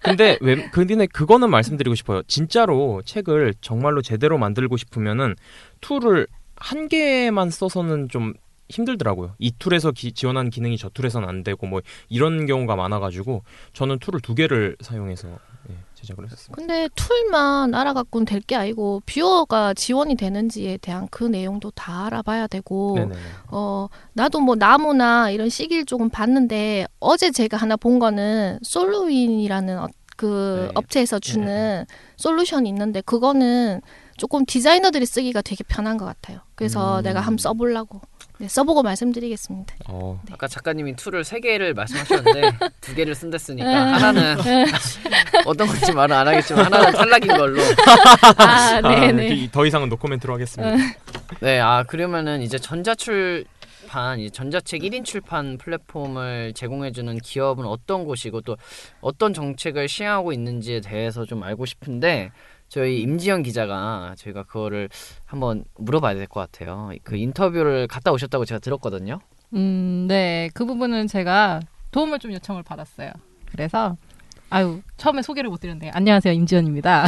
근데 0.00 0.38
왜 0.40 0.68
근데 0.70 1.06
그거는 1.06 1.50
말씀드리고 1.50 1.94
싶어요. 1.94 2.22
진짜로 2.28 3.02
책을 3.04 3.54
정말로 3.60 4.00
제대로 4.00 4.38
만들고 4.38 4.76
싶으면은 4.76 5.34
툴을 5.80 6.26
한 6.56 6.88
개만 6.88 7.50
써서는 7.50 8.08
좀 8.08 8.32
힘들더라고요. 8.70 9.34
이 9.38 9.52
툴에서 9.58 9.90
기- 9.92 10.12
지원한 10.12 10.48
기능이 10.50 10.78
저 10.78 10.88
툴에서는 10.88 11.28
안 11.28 11.42
되고 11.42 11.66
뭐 11.66 11.80
이런 12.08 12.46
경우가 12.46 12.76
많아가지고 12.76 13.42
저는 13.72 13.98
툴을 13.98 14.20
두 14.20 14.34
개를 14.34 14.76
사용해서 14.80 15.28
예, 15.68 15.74
제작을 15.94 16.24
했었습니다. 16.24 16.54
근데 16.56 16.88
툴만 16.94 17.74
알아갖고는 17.74 18.24
될 18.24 18.40
게 18.40 18.56
아니고 18.56 19.02
뷰어가 19.04 19.74
지원이 19.74 20.14
되는지에 20.16 20.78
대한 20.78 21.06
그 21.10 21.24
내용도 21.24 21.70
다 21.72 22.06
알아봐야 22.06 22.46
되고 22.46 22.94
네네네. 22.96 23.20
어 23.48 23.88
나도 24.14 24.40
뭐 24.40 24.54
나모나 24.56 25.30
이런 25.30 25.50
시길 25.50 25.84
조금 25.84 26.08
봤는데 26.08 26.86
어제 27.00 27.30
제가 27.30 27.58
하나 27.58 27.76
본 27.76 27.98
거는 27.98 28.58
솔루윈이라는 28.62 29.78
어, 29.78 29.88
그 30.16 30.66
네. 30.68 30.72
업체에서 30.74 31.18
주는 31.18 31.84
솔루션이 32.16 32.68
있는데 32.70 33.00
그거는 33.02 33.80
조금 34.16 34.44
디자이너들이 34.44 35.06
쓰기가 35.06 35.40
되게 35.42 35.64
편한 35.64 35.96
것 35.96 36.04
같아요. 36.04 36.40
그래서 36.54 36.98
음. 36.98 37.02
내가 37.02 37.20
한번 37.20 37.38
써보려고 37.38 38.00
네, 38.40 38.48
써보고 38.48 38.82
말씀드리겠습니다. 38.82 39.74
어, 39.88 40.18
아까 40.32 40.48
작가님이 40.48 40.96
툴을 40.96 41.24
세 41.24 41.40
개를 41.40 41.74
말씀하셨는데 41.74 42.52
두 42.80 42.94
개를 42.94 43.14
쓴댔으니까 43.14 43.68
하나는 43.68 44.38
어떤 45.44 45.66
건지 45.66 45.92
말은 45.92 46.16
안 46.16 46.26
하겠지만 46.26 46.64
하나는 46.64 46.92
탈락인 46.92 47.28
걸로. 47.28 47.60
아, 48.38 48.42
아, 48.42 48.80
네네. 48.80 49.26
이렇게 49.26 49.50
더 49.52 49.66
이상은 49.66 49.90
노코멘트로 49.90 50.32
하겠습니다. 50.32 50.74
네, 51.40 51.60
아 51.60 51.82
그러면은 51.82 52.40
이제 52.40 52.58
전자출판, 52.58 54.20
이 54.20 54.30
전자책 54.30 54.80
1인 54.84 55.04
출판 55.04 55.58
플랫폼을 55.58 56.54
제공해주는 56.54 57.18
기업은 57.18 57.66
어떤 57.66 58.06
곳이고 58.06 58.40
또 58.40 58.56
어떤 59.02 59.34
정책을 59.34 59.86
시행하고 59.86 60.32
있는지에 60.32 60.80
대해서 60.80 61.26
좀 61.26 61.42
알고 61.42 61.66
싶은데 61.66 62.30
저희 62.70 63.00
임지영 63.02 63.42
기자가 63.42 64.14
저희가 64.16 64.44
그거를 64.44 64.88
한번 65.26 65.64
물어봐야 65.76 66.14
될 66.14 66.26
것 66.26 66.40
같아요. 66.40 66.92
그 67.02 67.16
인터뷰를 67.16 67.88
갔다 67.88 68.12
오셨다고 68.12 68.44
제가 68.44 68.60
들었거든요. 68.60 69.18
음, 69.54 70.06
네. 70.08 70.48
그 70.54 70.64
부분은 70.64 71.08
제가 71.08 71.60
도움을 71.90 72.20
좀 72.20 72.32
요청을 72.32 72.62
받았어요. 72.62 73.10
그래서 73.50 73.96
아유, 74.50 74.80
처음에 74.96 75.22
소개를 75.22 75.50
못 75.50 75.58
드렸는데 75.60 75.90
안녕하세요. 75.92 76.32
임지연입니다. 76.32 77.06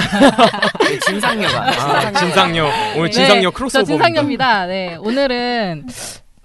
네, 0.81 0.99
진상녀가. 0.99 1.63
아, 1.71 2.13
진상녀 2.13 2.65
오늘 2.97 3.07
네, 3.07 3.11
진상녀 3.11 3.43
저 3.43 3.51
크로스오버. 3.57 3.85
진상녀입니다. 3.87 4.67
네. 4.67 4.97
오늘은 4.97 5.87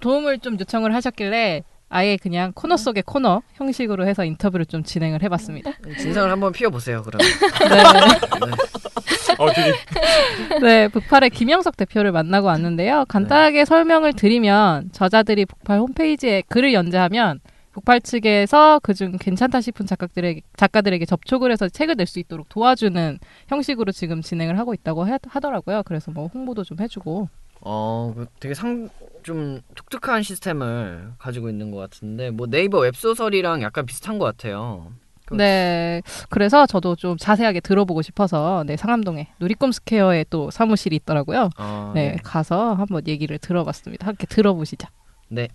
도움을 0.00 0.38
좀 0.38 0.58
요청을 0.60 0.94
하셨길래 0.94 1.62
아예 1.88 2.16
그냥 2.16 2.52
코너 2.54 2.76
속의 2.76 3.02
코너 3.06 3.42
형식으로 3.54 4.06
해서 4.06 4.24
인터뷰를 4.24 4.66
좀 4.66 4.82
진행을 4.82 5.22
해봤습니다. 5.22 5.72
진상을 5.98 6.30
한번 6.30 6.52
피워보세요. 6.52 7.02
그러면. 7.02 7.26
네. 7.70 8.52
어, 9.38 9.52
되게 9.52 9.72
네, 10.62 10.88
북팔의 10.88 11.30
김영석 11.30 11.76
대표를 11.76 12.12
만나고 12.12 12.46
왔는데요. 12.48 13.04
간단하게 13.08 13.64
설명을 13.64 14.12
드리면 14.14 14.90
저자들이 14.92 15.46
북팔 15.46 15.78
홈페이지에 15.78 16.42
글을 16.48 16.72
연재하면 16.72 17.40
북팔 17.72 18.00
측에서 18.00 18.80
그중 18.82 19.16
괜찮다 19.20 19.60
싶은 19.60 19.86
작가들에게, 19.86 20.40
작가들에게 20.56 21.04
접촉을 21.06 21.52
해서 21.52 21.68
책을 21.68 21.94
낼 21.96 22.06
수 22.08 22.18
있도록 22.18 22.48
도와주는 22.48 23.18
형식으로 23.48 23.92
지금 23.92 24.20
진행을 24.22 24.58
하고 24.58 24.74
있다고 24.74 25.04
하, 25.04 25.18
하더라고요. 25.28 25.82
그래서 25.84 26.10
뭐 26.10 26.26
홍보도 26.32 26.64
좀 26.64 26.78
해주고. 26.80 27.28
어, 27.60 28.12
그 28.16 28.26
되게 28.40 28.54
상 28.54 28.88
좀 29.24 29.60
독특한 29.74 30.22
시스템을 30.22 31.10
가지고 31.18 31.50
있는 31.50 31.70
것 31.70 31.76
같은데 31.78 32.30
뭐 32.30 32.46
네이버 32.46 32.78
웹소설이랑 32.78 33.60
약간 33.60 33.84
비슷한 33.84 34.18
것 34.18 34.24
같아요. 34.24 34.90
그- 35.26 35.34
네, 35.34 36.00
그래서 36.30 36.64
저도 36.64 36.96
좀 36.96 37.18
자세하게 37.18 37.60
들어보고 37.60 38.00
싶어서 38.00 38.64
네 38.66 38.78
상암동에 38.78 39.28
누리꿈 39.38 39.72
스퀘어에 39.72 40.24
또 40.30 40.50
사무실이 40.50 40.96
있더라고요. 40.96 41.50
어, 41.58 41.92
네, 41.94 42.16
가서 42.22 42.72
한번 42.72 43.02
얘기를 43.06 43.38
들어봤습니다. 43.38 44.06
함께 44.06 44.26
들어보시죠. 44.26 44.88
네. 45.28 45.48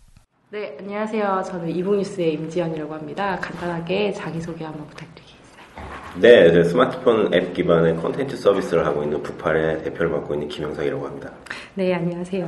네, 0.52 0.78
안녕하세요. 0.80 1.42
저는 1.48 1.72
이북뉴스의 1.76 2.34
임지연이라고 2.34 2.94
합니다. 2.94 3.40
간단하게 3.40 4.14
자기소개 4.14 4.64
한번 4.64 4.86
부탁드리겠습니다. 4.88 5.33
네, 6.16 6.52
저 6.54 6.64
스마트폰 6.64 7.34
앱 7.34 7.54
기반의 7.54 7.96
콘텐츠 7.96 8.38
서비스를 8.38 8.86
하고 8.86 9.02
있는 9.04 9.24
북팔의 9.24 9.84
대표를 9.84 10.12
맡고 10.12 10.36
있는 10.36 10.48
김영석이라고 10.48 11.06
합니다. 11.08 11.32
네, 11.74 11.94
안녕하세요. 11.94 12.48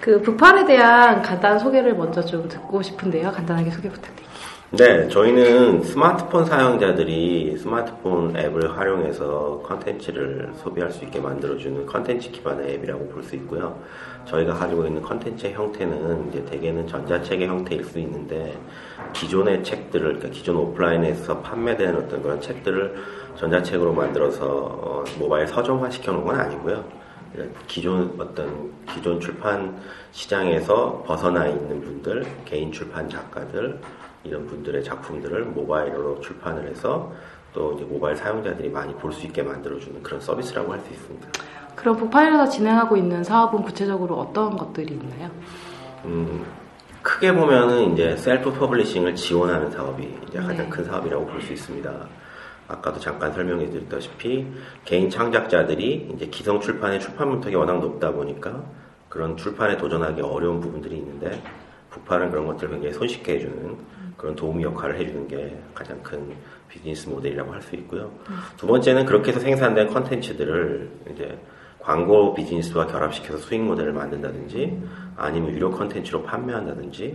그 0.00 0.22
북팔에 0.22 0.64
대한 0.64 1.20
간단한 1.20 1.58
소개를 1.58 1.94
먼저 1.94 2.22
좀 2.24 2.48
듣고 2.48 2.80
싶은데요. 2.80 3.30
간단하게 3.32 3.70
소개 3.70 3.90
부탁드릴게요. 3.90 4.32
네, 4.70 5.06
저희는 5.08 5.82
스마트폰 5.82 6.46
사용자들이 6.46 7.58
스마트폰 7.58 8.34
앱을 8.34 8.78
활용해서 8.78 9.62
컨텐츠를 9.66 10.52
소비할 10.56 10.90
수 10.90 11.04
있게 11.04 11.20
만들어주는 11.20 11.84
컨텐츠 11.84 12.30
기반의 12.30 12.76
앱이라고 12.76 13.08
볼 13.10 13.22
수 13.22 13.36
있고요. 13.36 13.78
저희가 14.26 14.54
가지고 14.54 14.86
있는 14.86 15.02
컨텐츠의 15.02 15.52
형태는 15.54 16.28
이제 16.28 16.44
대개는 16.44 16.86
전자책의 16.86 17.48
형태일 17.48 17.84
수 17.84 17.98
있는데 17.98 18.56
기존의 19.12 19.62
책들을, 19.64 20.04
그러니까 20.14 20.28
기존 20.30 20.56
오프라인에서 20.56 21.40
판매되는 21.40 21.96
어떤 21.96 22.22
그런 22.22 22.40
책들을 22.40 22.96
전자책으로 23.36 23.92
만들어서 23.92 24.46
어, 24.46 25.04
모바일 25.18 25.46
서점화 25.46 25.90
시켜놓은 25.90 26.24
건 26.24 26.40
아니고요. 26.40 27.02
기존 27.66 28.14
어떤 28.18 28.70
기존 28.94 29.18
출판 29.18 29.80
시장에서 30.12 31.02
벗어나 31.06 31.46
있는 31.46 31.80
분들, 31.80 32.26
개인 32.44 32.70
출판 32.70 33.08
작가들 33.08 33.80
이런 34.24 34.46
분들의 34.46 34.84
작품들을 34.84 35.46
모바일로 35.46 36.20
출판을 36.20 36.68
해서 36.68 37.10
또 37.54 37.72
이제 37.74 37.84
모바일 37.84 38.16
사용자들이 38.16 38.68
많이 38.68 38.94
볼 38.94 39.12
수 39.12 39.26
있게 39.26 39.42
만들어주는 39.42 40.02
그런 40.02 40.20
서비스라고 40.20 40.72
할 40.72 40.80
수 40.80 40.90
있습니다. 40.92 41.28
그럼 41.74 41.96
북파일에서 41.96 42.48
진행하고 42.48 42.96
있는 42.96 43.24
사업은 43.24 43.62
구체적으로 43.62 44.16
어떤 44.20 44.56
것들이 44.56 44.94
있나요? 44.94 45.30
음, 46.04 46.44
크게 47.02 47.32
보면은 47.32 47.92
이제 47.92 48.16
self 48.16 48.52
publishing을 48.52 49.14
지원하는 49.14 49.70
사업이 49.70 50.18
이제 50.28 50.38
가장 50.38 50.56
네. 50.56 50.68
큰 50.68 50.84
사업이라고 50.84 51.26
볼 51.26 51.40
수 51.42 51.52
있습니다. 51.52 51.90
아까도 52.68 53.00
잠깐 53.00 53.32
설명해 53.32 53.68
드렸다시피 53.70 54.46
개인 54.84 55.10
창작자들이 55.10 56.12
이제 56.14 56.26
기성 56.26 56.60
출판의 56.60 57.00
출판 57.00 57.28
문턱이 57.28 57.54
워낙 57.54 57.80
높다 57.80 58.12
보니까 58.12 58.62
그런 59.08 59.36
출판에 59.36 59.76
도전하기 59.76 60.22
어려운 60.22 60.60
부분들이 60.60 60.96
있는데 60.96 61.42
북팔은 61.90 62.30
그런 62.30 62.46
것들을 62.46 62.70
굉장히 62.70 62.94
손쉽게 62.94 63.34
해주는 63.34 63.76
그런 64.16 64.34
도움 64.36 64.62
역할을 64.62 64.98
해주는 65.00 65.28
게 65.28 65.60
가장 65.74 66.00
큰 66.02 66.34
비즈니스 66.68 67.08
모델이라고 67.08 67.52
할 67.52 67.60
수 67.60 67.74
있고요. 67.76 68.10
두 68.56 68.66
번째는 68.66 69.04
그렇게 69.04 69.30
해서 69.32 69.40
생산된 69.40 69.88
컨텐츠들을 69.88 70.90
이제 71.12 71.38
광고 71.82 72.32
비즈니스와 72.34 72.86
결합시켜서 72.86 73.38
수익 73.38 73.60
모델을 73.62 73.92
만든다든지 73.92 74.82
아니면 75.16 75.50
유료 75.52 75.70
컨텐츠로 75.70 76.22
판매한다든지 76.22 77.14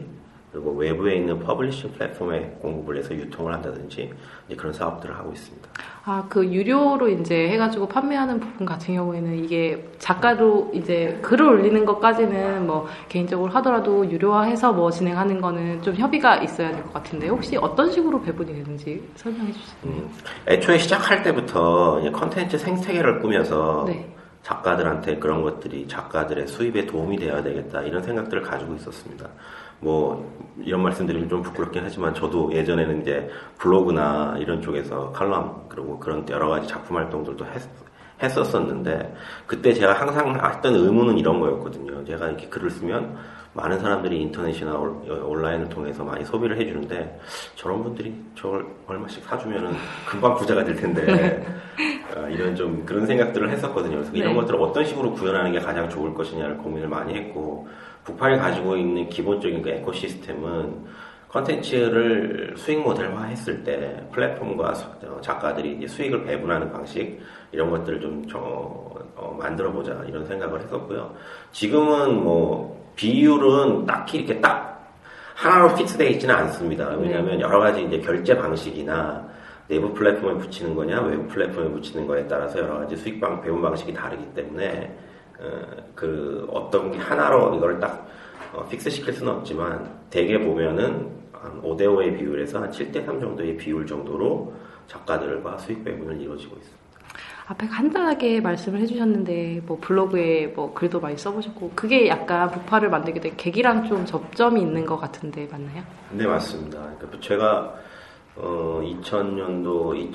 그리고 0.51 0.71
외부에 0.71 1.15
있는 1.15 1.39
publishing 1.39 1.91
플랫폼에 1.93 2.57
공급을 2.61 2.97
해서 2.97 3.13
유통을 3.13 3.53
한다든지 3.53 4.11
그런 4.57 4.71
사업들을 4.73 5.13
하고 5.15 5.31
있습니다. 5.33 5.69
아, 6.05 6.25
그 6.29 6.43
유료로 6.45 7.09
이제 7.09 7.49
해가지고 7.49 7.87
판매하는 7.89 8.39
부분 8.39 8.65
같은 8.65 8.95
경우에는 8.95 9.43
이게 9.43 9.85
작가로 9.99 10.71
이제 10.73 11.19
글을 11.21 11.45
올리는 11.45 11.85
것까지는 11.85 12.65
뭐 12.65 12.87
개인적으로 13.09 13.51
하더라도 13.51 14.09
유료화해서 14.09 14.71
뭐 14.71 14.89
진행하는 14.89 15.41
거는 15.41 15.81
좀 15.81 15.93
협의가 15.95 16.37
있어야 16.37 16.71
될 16.71 16.81
것 16.83 16.93
같은데 16.93 17.27
혹시 17.27 17.57
어떤 17.57 17.91
식으로 17.91 18.21
배분이 18.21 18.53
되는지 18.53 19.03
설명해 19.15 19.51
수 19.51 19.59
있나요? 19.85 20.09
애초에 20.47 20.77
시작할 20.77 21.23
때부터 21.23 21.99
컨텐츠 22.13 22.57
생태계를 22.57 23.19
꾸며서 23.19 23.83
네. 23.85 24.07
작가들한테 24.47 25.17
그런 25.17 25.41
것들이 25.41 25.89
작가들의 25.89 26.47
수입에 26.47 26.85
도움이 26.85 27.17
되어야 27.17 27.43
되겠다 27.43 27.81
이런 27.81 28.01
생각들을 28.01 28.43
가지고 28.43 28.75
있었습니다. 28.75 29.27
뭐 29.81 30.25
이런 30.57 30.81
말씀드리면 30.83 31.27
좀 31.27 31.41
부끄럽긴 31.41 31.83
하지만 31.83 32.13
저도 32.13 32.53
예전에는 32.53 33.01
이제 33.01 33.29
블로그나 33.57 34.37
이런 34.39 34.61
쪽에서 34.61 35.11
칼럼 35.11 35.65
그리고 35.67 35.99
그런 35.99 36.27
여러 36.29 36.47
가지 36.47 36.65
작품 36.65 36.95
활동들도 36.95 37.45
했, 37.45 37.61
했었었는데 38.23 39.13
그때 39.45 39.73
제가 39.73 39.93
항상 39.93 40.33
했던 40.33 40.75
의문은 40.75 41.17
이런 41.17 41.41
거였거든요. 41.41 42.05
제가 42.05 42.27
이렇게 42.29 42.47
글을 42.47 42.71
쓰면 42.71 43.17
많은 43.57 43.79
사람들이 43.79 44.21
인터넷이나 44.21 44.75
올- 44.77 45.01
온라인을 45.09 45.67
통해서 45.67 46.03
많이 46.03 46.23
소비를 46.23 46.57
해주는데 46.61 47.19
저런 47.55 47.83
분들이 47.83 48.13
저걸 48.35 48.65
얼마씩 48.85 49.23
사주면은 49.25 49.71
금방 50.07 50.35
부자가 50.35 50.63
될 50.63 50.75
텐데 50.75 51.43
아, 52.15 52.27
이런 52.29 52.55
좀 52.55 52.85
그런 52.85 53.05
생각들을 53.07 53.49
했었거든요. 53.49 53.95
그래서 53.97 54.11
이런 54.13 54.33
네. 54.33 54.39
것들을 54.39 54.61
어떤 54.61 54.85
식으로 54.85 55.11
구현하는 55.13 55.51
게 55.51 55.59
가장 55.59 55.89
좋을 55.89 56.13
것이냐를 56.13 56.57
고민을 56.57 56.87
많이 56.87 57.15
했고 57.15 57.67
북팔이 58.03 58.37
가지고 58.37 58.77
있는 58.77 59.09
기본적인 59.09 59.63
그 59.63 59.69
에코시스템은 59.69 60.85
컨텐츠를 61.29 62.53
수익 62.57 62.79
모델화 62.79 63.23
했을 63.23 63.63
때 63.63 64.01
플랫폼과 64.11 64.73
수- 64.75 64.85
어, 65.03 65.19
작가들이 65.21 65.85
수익을 65.87 66.23
배분하는 66.25 66.71
방식 66.71 67.19
이런 67.51 67.69
것들을 67.71 68.01
좀 68.01 68.25
저- 68.27 68.37
어, 69.15 69.35
만들어 69.39 69.71
보자 69.71 70.03
이런 70.07 70.25
생각을 70.25 70.61
했었고요. 70.61 71.13
지금은 71.51 72.23
뭐 72.23 72.91
비율은 72.95 73.85
딱히 73.85 74.19
이렇게 74.19 74.39
딱 74.41 74.93
하나로 75.35 75.75
fix되어 75.75 76.07
있지는 76.09 76.33
않습니다. 76.35 76.89
왜냐하면 76.99 77.39
여러 77.39 77.59
가지 77.59 77.83
이제 77.83 77.99
결제 77.99 78.35
방식이나 78.37 79.25
내부 79.67 79.93
플랫폼에 79.93 80.35
붙이는 80.39 80.73
거냐 80.75 81.01
외부 81.01 81.27
플랫폼에 81.27 81.69
붙이는 81.69 82.07
거에 82.07 82.25
따라서 82.27 82.59
여러 82.59 82.79
가지 82.79 82.95
수익 82.95 83.19
방 83.19 83.41
배분 83.41 83.61
방식이 83.61 83.93
다르기 83.93 84.25
때문에 84.33 84.97
어, 85.39 85.61
그 85.95 86.47
어떤 86.51 86.91
게 86.91 86.97
하나로 86.97 87.55
이걸 87.55 87.79
딱 87.79 88.07
어, 88.53 88.65
fix 88.69 88.89
시킬 88.89 89.13
수는 89.13 89.31
없지만 89.33 89.89
대개 90.09 90.39
보면은 90.39 91.09
한 91.33 91.61
5대 91.61 91.81
5의 91.81 92.17
비율에서 92.17 92.59
한 92.61 92.71
7대 92.71 93.05
3 93.05 93.19
정도의 93.19 93.57
비율 93.57 93.85
정도로 93.85 94.53
작가들과 94.87 95.57
수익 95.59 95.83
배분을 95.83 96.19
이루어지고 96.21 96.55
있습니다. 96.55 96.86
앞에 97.49 97.67
간단하게 97.67 98.41
말씀을 98.41 98.81
해주셨는데 98.81 99.61
뭐 99.65 99.77
블로그에 99.79 100.47
뭐 100.47 100.73
글도 100.73 100.99
많이 100.99 101.17
써보셨고 101.17 101.71
그게 101.75 102.09
약간 102.09 102.51
북팔을 102.51 102.89
만들게 102.89 103.21
된 103.21 103.37
계기랑 103.37 103.87
좀 103.87 104.05
접점이 104.05 104.59
있는 104.59 104.85
것 104.85 104.97
같은데 104.97 105.47
맞나요? 105.49 105.81
네, 106.11 106.27
맞습니다. 106.27 106.77
그러니까 106.97 107.21
제가 107.21 107.73
어, 108.35 108.81
2000년도, 108.83 110.11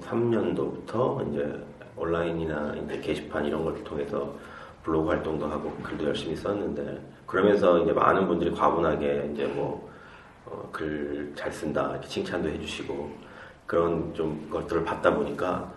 2003년도부터 0.00 1.30
이제 1.30 1.62
온라인이나 1.96 2.74
이제 2.84 3.00
게시판 3.00 3.44
이런 3.44 3.62
걸 3.62 3.84
통해서 3.84 4.34
블로그 4.82 5.10
활동도 5.10 5.46
하고 5.46 5.70
글도 5.82 6.06
열심히 6.06 6.34
썼는데 6.34 6.98
그러면서 7.26 7.78
이제 7.80 7.92
많은 7.92 8.26
분들이 8.26 8.50
과분하게 8.50 9.32
이제 9.34 9.44
뭐글잘 10.46 11.52
쓴다 11.52 11.90
이렇게 11.90 12.08
칭찬도 12.08 12.48
해주시고 12.48 13.23
그런 13.66 14.12
좀 14.14 14.48
것들을 14.50 14.84
받다 14.84 15.14
보니까 15.14 15.72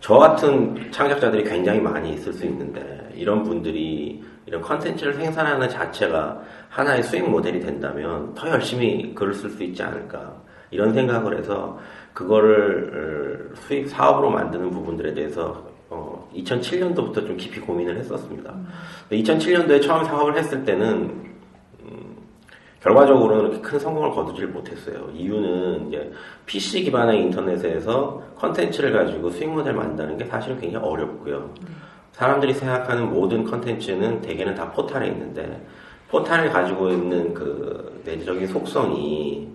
저 0.00 0.14
같은 0.14 0.90
창작자들이 0.90 1.44
굉장히 1.44 1.80
많이 1.80 2.14
있을 2.14 2.32
수 2.32 2.44
있는데 2.46 3.10
이런 3.14 3.42
분들이 3.42 4.22
이런 4.46 4.60
컨텐츠를 4.62 5.14
생산하는 5.14 5.68
자체가 5.68 6.40
하나의 6.70 7.02
수익 7.02 7.28
모델이 7.28 7.60
된다면 7.60 8.34
더 8.34 8.48
열심히 8.48 9.14
글을 9.14 9.34
쓸 9.34 9.50
수 9.50 9.62
있지 9.62 9.82
않을까 9.82 10.34
이런 10.70 10.92
생각을 10.94 11.38
해서 11.38 11.78
그거를 12.14 13.50
어, 13.52 13.54
수익 13.56 13.88
사업으로 13.88 14.30
만드는 14.30 14.70
부분들에 14.70 15.14
대해서 15.14 15.68
어, 15.88 16.28
2007년도부터 16.34 17.26
좀 17.26 17.36
깊이 17.36 17.60
고민을 17.60 17.98
했었습니다. 17.98 18.54
2007년도에 19.10 19.82
처음 19.82 20.04
사업을 20.04 20.36
했을 20.36 20.64
때는 20.64 21.29
결과적으로는 22.80 23.50
그렇게 23.50 23.60
큰 23.60 23.78
성공을 23.78 24.10
거두질 24.10 24.48
못했어요. 24.48 25.10
이유는 25.14 25.88
이제 25.88 26.10
PC 26.46 26.84
기반의 26.84 27.20
인터넷에서 27.20 28.22
컨텐츠를 28.36 28.92
가지고 28.92 29.30
수익 29.30 29.50
모델 29.50 29.74
만드는 29.74 30.16
게 30.16 30.24
사실은 30.24 30.58
굉장히 30.58 30.86
어렵고요. 30.86 31.50
사람들이 32.12 32.54
생각하는 32.54 33.10
모든 33.10 33.44
컨텐츠는 33.44 34.22
대개는 34.22 34.54
다 34.54 34.70
포탈에 34.72 35.08
있는데 35.08 35.64
포탈을 36.08 36.50
가지고 36.50 36.88
있는 36.88 37.34
그 37.34 38.02
내재적인 38.04 38.48
속성이 38.48 39.48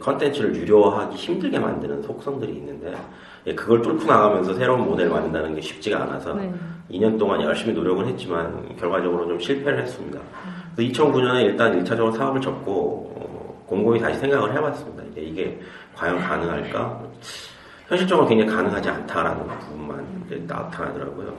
컨텐츠를 0.00 0.54
유료화하기 0.56 1.16
힘들게 1.16 1.58
만드는 1.58 2.02
속성들이 2.02 2.52
있는데 2.54 2.94
예, 3.46 3.54
그걸 3.54 3.80
뚫고 3.80 4.04
나가면서 4.04 4.54
새로운 4.54 4.84
모델 4.84 5.08
만든다는 5.08 5.54
게 5.54 5.60
쉽지가 5.60 6.02
않아서 6.02 6.34
네. 6.34 6.52
2년 6.90 7.16
동안 7.16 7.40
열심히 7.42 7.72
노력을 7.72 8.04
했지만 8.06 8.76
결과적으로 8.76 9.26
좀 9.28 9.38
실패를 9.38 9.82
했습니다. 9.82 10.18
2009년에 10.84 11.44
일단 11.44 11.82
1차적으로 11.82 12.16
사업을 12.16 12.40
접고 12.40 13.12
어, 13.16 13.64
곰곰이 13.66 14.00
다시 14.00 14.18
생각을 14.20 14.54
해봤습니다. 14.54 15.02
이제 15.10 15.20
이게 15.20 15.60
과연 15.94 16.20
가능할까? 16.20 17.02
현실적으로 17.88 18.26
굉장히 18.26 18.52
가능하지 18.52 18.88
않다라는 18.88 19.46
부분만 19.46 20.24
이제 20.26 20.42
나타나더라고요. 20.46 21.34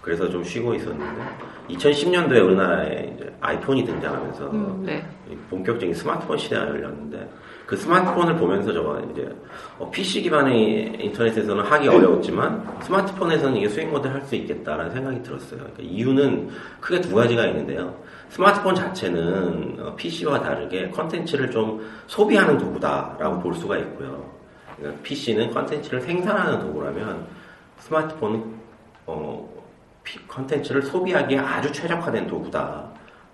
그래서 0.00 0.28
좀 0.30 0.42
쉬고 0.42 0.74
있었는데 0.74 1.22
2010년도에 1.68 2.44
우리나라에 2.44 3.12
이제 3.14 3.32
아이폰이 3.40 3.84
등장하면서 3.84 4.50
음, 4.50 4.82
네. 4.84 5.06
이 5.30 5.36
본격적인 5.50 5.94
스마트폰 5.94 6.38
시대가 6.38 6.66
열렸는데 6.68 7.28
그 7.70 7.76
스마트폰을 7.76 8.34
보면서 8.34 8.72
저가 8.72 8.98
이제 9.12 9.32
어, 9.78 9.88
PC 9.92 10.22
기반의 10.22 10.92
인터넷에서는 11.04 11.62
하기 11.62 11.86
어려웠지만 11.86 12.68
스마트폰에서는 12.82 13.56
이게 13.58 13.68
수익 13.68 13.86
모델 13.88 14.12
할 14.12 14.20
수 14.24 14.34
있겠다라는 14.34 14.90
생각이 14.90 15.22
들었어요. 15.22 15.60
그러니까 15.60 15.80
이유는 15.84 16.48
크게 16.80 17.00
두 17.00 17.14
가지가 17.14 17.46
있는데요. 17.46 17.94
스마트폰 18.30 18.74
자체는 18.74 19.94
PC와 19.94 20.40
다르게 20.40 20.90
컨텐츠를 20.90 21.52
좀 21.52 21.88
소비하는 22.08 22.58
도구다라고 22.58 23.38
볼 23.38 23.54
수가 23.54 23.78
있고요. 23.78 24.28
그러니까 24.76 25.00
PC는 25.04 25.52
컨텐츠를 25.52 26.00
생산하는 26.00 26.58
도구라면 26.58 27.24
스마트폰은 27.78 28.44
어, 29.06 29.48
피- 30.02 30.26
컨텐츠를 30.26 30.82
소비하기에 30.82 31.38
아주 31.38 31.70
최적화된 31.70 32.26
도구다 32.26 32.89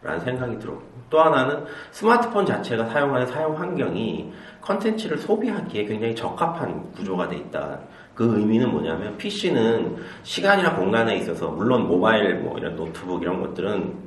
라는 0.07 0.21
생각이 0.21 0.59
들었고 0.59 0.83
또 1.11 1.21
하나는 1.21 1.65
스마트폰 1.91 2.47
자체가 2.47 2.87
사용하는 2.87 3.27
사용 3.27 3.59
환경이 3.59 4.33
컨텐츠를 4.61 5.19
소비하기에 5.19 5.85
굉장히 5.85 6.15
적합한 6.15 6.93
구조가 6.93 7.29
돼 7.29 7.37
있다. 7.37 7.81
그 8.15 8.39
의미는 8.39 8.71
뭐냐면 8.71 9.17
PC는 9.17 9.97
시간이나 10.23 10.75
공간에 10.75 11.17
있어서 11.17 11.49
물론 11.49 11.87
모바일 11.87 12.37
뭐 12.37 12.57
이런 12.59 12.75
노트북 12.75 13.23
이런 13.23 13.41
것들은 13.43 14.07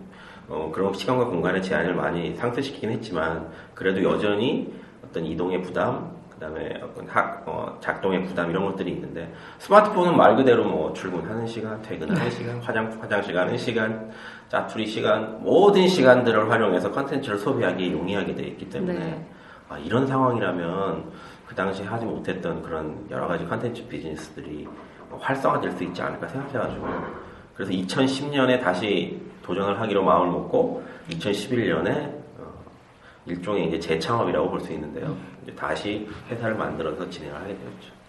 어, 0.49 0.71
그런 0.73 0.93
시간과 0.93 1.25
공간의 1.25 1.61
제한을 1.61 1.93
많이 1.93 2.35
상쇄시키긴 2.35 2.89
했지만 2.91 3.49
그래도 3.75 4.03
여전히 4.03 4.73
어떤 5.05 5.25
이동의 5.25 5.61
부담 5.61 6.18
그다음에 6.39 6.81
어떤 6.81 7.07
학, 7.09 7.43
어, 7.45 7.77
작동의 7.81 8.23
부담 8.23 8.49
이런 8.49 8.65
것들이 8.65 8.91
있는데 8.91 9.31
스마트폰은 9.59 10.15
말 10.15 10.37
그대로 10.37 10.63
뭐 10.63 10.93
출근하는 10.93 11.45
시간, 11.45 11.81
퇴근하는 11.81 12.31
시간, 12.31 12.57
화장 12.61 12.97
화장실 12.99 13.33
가는 13.33 13.57
시간, 13.57 14.09
짜투리 14.47 14.87
시간 14.87 15.43
모든 15.43 15.87
시간들을 15.87 16.49
활용해서 16.49 16.91
컨텐츠를 16.91 17.37
소비하기 17.37 17.91
용이하게 17.91 18.33
되어 18.33 18.45
있기 18.47 18.69
때문에 18.69 18.97
네. 18.97 19.25
아, 19.67 19.77
이런 19.77 20.07
상황이라면 20.07 21.11
그 21.45 21.53
당시에 21.55 21.85
하지 21.85 22.05
못했던 22.05 22.61
그런 22.63 23.05
여러 23.11 23.27
가지 23.27 23.45
컨텐츠 23.45 23.87
비즈니스들이 23.87 24.67
활성화될 25.19 25.71
수 25.73 25.83
있지 25.83 26.01
않을까 26.01 26.27
생각해가지고 26.27 26.87
그래서 27.55 27.73
2010년에 27.73 28.61
다시 28.63 29.21
도전을 29.43 29.79
하기로 29.81 30.03
마음을 30.03 30.31
먹고 30.31 30.83
2011년에 31.09 32.17
일종의 33.25 33.67
이제 33.67 33.79
재창업이라고 33.79 34.49
볼 34.49 34.59
수 34.61 34.71
있는데요. 34.73 35.15
다시 35.55 36.07
회사를 36.29 36.55
만들어서 36.55 37.09
진행을 37.09 37.35
하게 37.35 37.47
되었죠. 37.47 37.99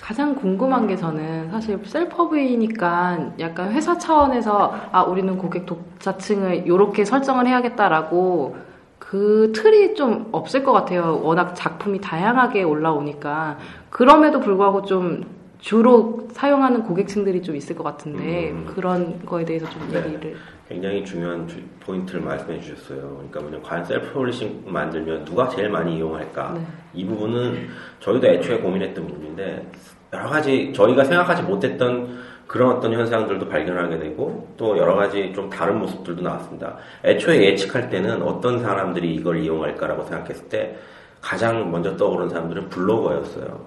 가장 0.00 0.34
궁금한 0.34 0.86
게 0.86 0.96
저는 0.96 1.50
사실 1.50 1.78
셀프업이니까 1.84 3.32
약간 3.40 3.72
회사 3.72 3.98
차원에서 3.98 4.88
아 4.92 5.02
우리는 5.02 5.36
고객 5.36 5.66
독자층을 5.66 6.66
이렇게 6.66 7.04
설정을 7.04 7.46
해야겠다라고 7.46 8.56
그 8.98 9.52
틀이 9.54 9.94
좀 9.94 10.28
없을 10.32 10.62
것 10.62 10.72
같아요. 10.72 11.20
워낙 11.22 11.54
작품이 11.54 12.00
다양하게 12.00 12.62
올라오니까 12.62 13.58
그럼에도 13.90 14.40
불구하고 14.40 14.82
좀 14.82 15.24
주로 15.58 16.28
사용하는 16.32 16.84
고객층들이 16.84 17.42
좀 17.42 17.56
있을 17.56 17.74
것 17.76 17.82
같은데 17.84 18.50
음. 18.50 18.70
그런 18.74 19.24
거에 19.26 19.44
대해서 19.44 19.68
좀 19.68 19.88
네. 19.90 19.98
얘기를 20.06 20.36
굉장히 20.68 21.02
중요한 21.04 21.46
주- 21.48 21.60
포인트를 21.80 22.20
말씀해 22.20 22.60
주셨어요. 22.60 23.00
그러니까 23.16 23.40
뭐냐, 23.40 23.58
과연 23.62 23.84
self 23.86 24.12
publishing 24.12 24.64
만들면 24.66 25.24
누가 25.24 25.48
제일 25.48 25.70
많이 25.70 25.96
이용할까? 25.96 26.52
네. 26.54 26.60
이 26.92 27.06
부분은 27.06 27.68
저희도 28.00 28.26
애초에 28.26 28.58
고민했던 28.58 29.06
부분인데 29.06 29.66
여러 30.12 30.28
가지 30.28 30.72
저희가 30.74 31.04
생각하지 31.04 31.42
못했던 31.42 32.18
그런 32.46 32.76
어떤 32.76 32.92
현상들도 32.92 33.48
발견하게 33.48 33.98
되고 33.98 34.46
또 34.58 34.76
여러 34.76 34.94
가지 34.94 35.32
좀 35.34 35.48
다른 35.48 35.78
모습들도 35.78 36.22
나왔습니다. 36.22 36.76
애초에 37.04 37.44
예측할 37.44 37.88
때는 37.90 38.22
어떤 38.22 38.60
사람들이 38.60 39.14
이걸 39.14 39.38
이용할까라고 39.42 40.04
생각했을 40.04 40.48
때 40.48 40.76
가장 41.20 41.70
먼저 41.70 41.96
떠오른 41.96 42.28
사람들은 42.28 42.68
블로거였어요. 42.68 43.66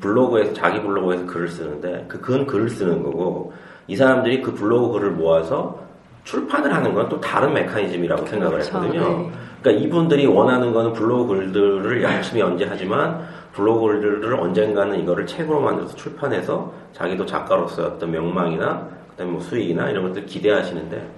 블로그에서 0.00 0.52
자기 0.54 0.80
블로그에서 0.80 1.26
글을 1.26 1.48
쓰는데 1.48 2.04
그 2.08 2.20
그건 2.20 2.46
글을 2.46 2.68
쓰는 2.70 3.02
거고 3.02 3.52
이 3.86 3.96
사람들이 3.96 4.42
그 4.42 4.54
블로그 4.54 4.92
글을 4.98 5.10
모아서 5.12 5.89
출판을 6.24 6.72
하는 6.72 6.94
건 6.94 7.08
또 7.08 7.20
다른 7.20 7.52
메커니즘이라고 7.54 8.26
생각을 8.26 8.58
그렇죠. 8.58 8.76
했거든요. 8.78 9.00
네. 9.00 9.30
그러니까 9.62 9.84
이분들이 9.84 10.26
원하는 10.26 10.72
거는 10.72 10.92
블로그 10.92 11.34
글들을 11.34 12.02
열심히 12.02 12.40
연재하지만 12.40 13.26
블로그 13.52 13.86
글들을 13.86 14.34
언젠가는 14.34 14.98
이거를 15.00 15.26
책으로 15.26 15.60
만들어서 15.60 15.94
출판해서 15.96 16.72
자기도 16.92 17.26
작가로서 17.26 17.84
어떤 17.84 18.10
명망이나 18.12 18.88
그다음에 19.10 19.32
뭐 19.32 19.40
수익이나 19.40 19.90
이런 19.90 20.04
것들 20.04 20.24
기대하시는데 20.26 21.10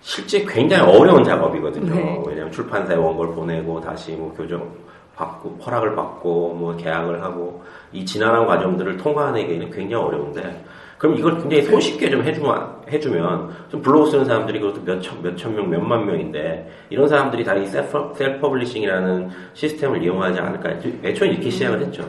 실제 0.00 0.44
굉장히 0.44 0.82
어려운 0.82 1.22
작업이거든요. 1.22 1.94
네. 1.94 2.22
왜냐하면 2.26 2.52
출판사에 2.52 2.96
원고를 2.96 3.34
보내고 3.34 3.80
다시 3.80 4.12
뭐 4.12 4.34
교정 4.36 4.68
받고 5.14 5.58
허락을 5.64 5.94
받고 5.94 6.54
뭐 6.54 6.76
계약을 6.76 7.22
하고 7.22 7.62
이 7.92 8.04
지난한 8.04 8.46
과정들을 8.46 8.96
통과하기에는 8.96 9.70
굉장히 9.70 10.04
어려운데 10.04 10.64
그럼 11.02 11.16
이걸 11.18 11.36
굉장히 11.36 11.64
손쉽게 11.64 12.10
좀 12.10 12.22
해주면 12.22 12.82
해주면 12.88 13.50
좀 13.70 13.82
블로그 13.82 14.08
쓰는 14.12 14.24
사람들이 14.24 14.60
그것도 14.60 14.82
몇천 14.84 15.20
몇천 15.20 15.52
명 15.56 15.68
몇만 15.68 16.06
명인데 16.06 16.70
이런 16.90 17.08
사람들이 17.08 17.42
다 17.42 17.56
이 17.56 17.66
self 17.66 18.14
self 18.16 18.38
publishing이라는 18.40 19.28
시스템을 19.52 20.00
이용하지 20.00 20.38
않을까 20.38 20.70
애초에 21.02 21.30
이렇게 21.30 21.50
시작을 21.50 21.80
했죠. 21.80 22.08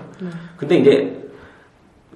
근데 0.58 0.76
이제 0.78 1.28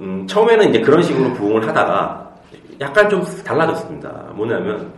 음, 0.01 0.27
처음에는 0.27 0.69
이제 0.69 0.79
그런 0.81 1.01
식으로 1.01 1.33
부응을 1.33 1.67
하다가 1.67 2.35
약간 2.79 3.09
좀 3.09 3.23
달라졌습니다. 3.43 4.09
뭐냐면 4.35 4.91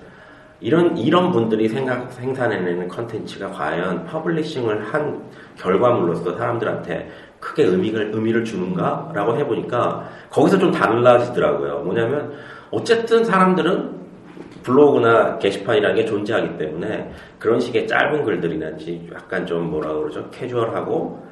이런 0.59 0.97
이런 0.97 1.31
분들이 1.31 1.69
생각 1.69 2.11
생산해내는 2.11 2.89
컨텐츠가 2.89 3.51
과연 3.51 4.03
publishing을 4.03 4.93
한 4.93 5.23
결과물로서 5.57 6.35
사람들한테 6.37 7.09
크게 7.39 7.63
의미를 7.63 8.11
의미를 8.13 8.43
주는가 8.43 9.11
라고 9.13 9.37
해보니까 9.37 10.09
거기서 10.29 10.59
좀 10.59 10.71
달라지더라고요. 10.71 11.79
뭐냐면 11.79 12.33
어쨌든 12.71 13.23
사람들은 13.23 13.99
블로그나 14.63 15.37
게시판이라는 15.39 15.95
게 15.95 16.05
존재하기 16.05 16.57
때문에 16.57 17.11
그런 17.39 17.59
식의 17.59 17.87
짧은 17.87 18.23
글들이든지 18.23 19.09
약간 19.13 19.45
좀 19.45 19.69
뭐라 19.71 19.93
그러죠 19.93 20.29
캐주얼하고 20.31 21.29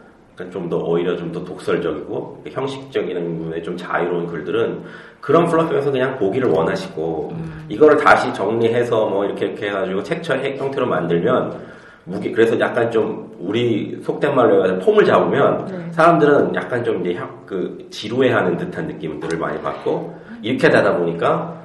좀 0.52 0.70
더 0.70 0.78
오히려 0.78 1.16
좀 1.18 1.32
더 1.32 1.44
독설적이고 1.44 2.44
형식적인 2.48 3.38
부분에 3.40 3.62
좀 3.64 3.76
자유로운 3.76 4.28
글들은 4.28 4.84
그런 5.20 5.46
플랫폼에서 5.46 5.92
그냥 5.92 6.18
보기를 6.18 6.50
원하시고 6.50 7.34
이거를 7.70 7.98
다시 7.98 8.32
정리해서 8.34 9.08
뭐 9.08 9.26
이렇게 9.26 9.48
이렇게 9.48 9.68
해가지고 9.68 10.04
책처 10.04 10.38
형태로 10.38 10.86
만들면 10.86 11.77
무게 12.08 12.32
그래서 12.32 12.58
약간 12.60 12.90
좀 12.90 13.36
우리 13.40 14.00
속된 14.02 14.34
말로 14.34 14.56
해가지고 14.56 14.80
폼을 14.80 15.06
잡으면 15.06 15.92
사람들은 15.92 16.56
약간 16.56 16.84
좀 16.84 17.02
이제 17.02 17.14
향- 17.16 17.30
그 17.46 17.86
지루해하는 17.92 18.56
듯한 18.58 18.88
느낌들을 18.88 19.38
많이 19.38 19.62
받고 19.62 20.16
이렇게 20.42 20.70
되다 20.70 20.96
보니까 20.98 21.56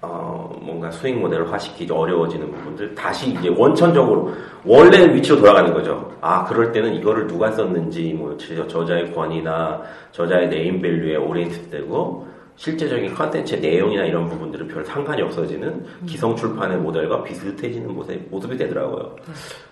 어, 0.00 0.50
뭔가 0.60 0.90
수익 0.90 1.16
모델을 1.16 1.52
화시키기 1.52 1.92
어려워지는 1.92 2.50
부분들 2.50 2.94
다시 2.94 3.30
이제 3.30 3.48
원천적으로 3.56 4.32
원래 4.64 5.14
위치로 5.14 5.38
돌아가는 5.38 5.72
거죠. 5.72 6.10
아 6.20 6.44
그럴 6.44 6.72
때는 6.72 6.94
이거를 6.94 7.26
누가 7.28 7.52
썼는지 7.52 8.12
뭐 8.14 8.36
저- 8.36 8.66
저자의 8.66 9.12
권위나 9.14 9.80
저자의 10.10 10.48
네임 10.48 10.80
밸류에 10.82 11.16
orient 11.16 11.70
되고 11.70 12.26
실제적인 12.56 13.14
컨텐츠의 13.14 13.60
내용이나 13.60 14.04
이런 14.04 14.28
부분들은 14.28 14.68
별 14.68 14.84
상관이 14.84 15.22
없어지는 15.22 15.84
기성 16.06 16.36
출판의 16.36 16.78
모델과 16.78 17.22
비슷해지는 17.24 17.94
모습, 17.94 18.20
모습 18.30 18.52
이 18.52 18.56
되더라고요. 18.56 19.16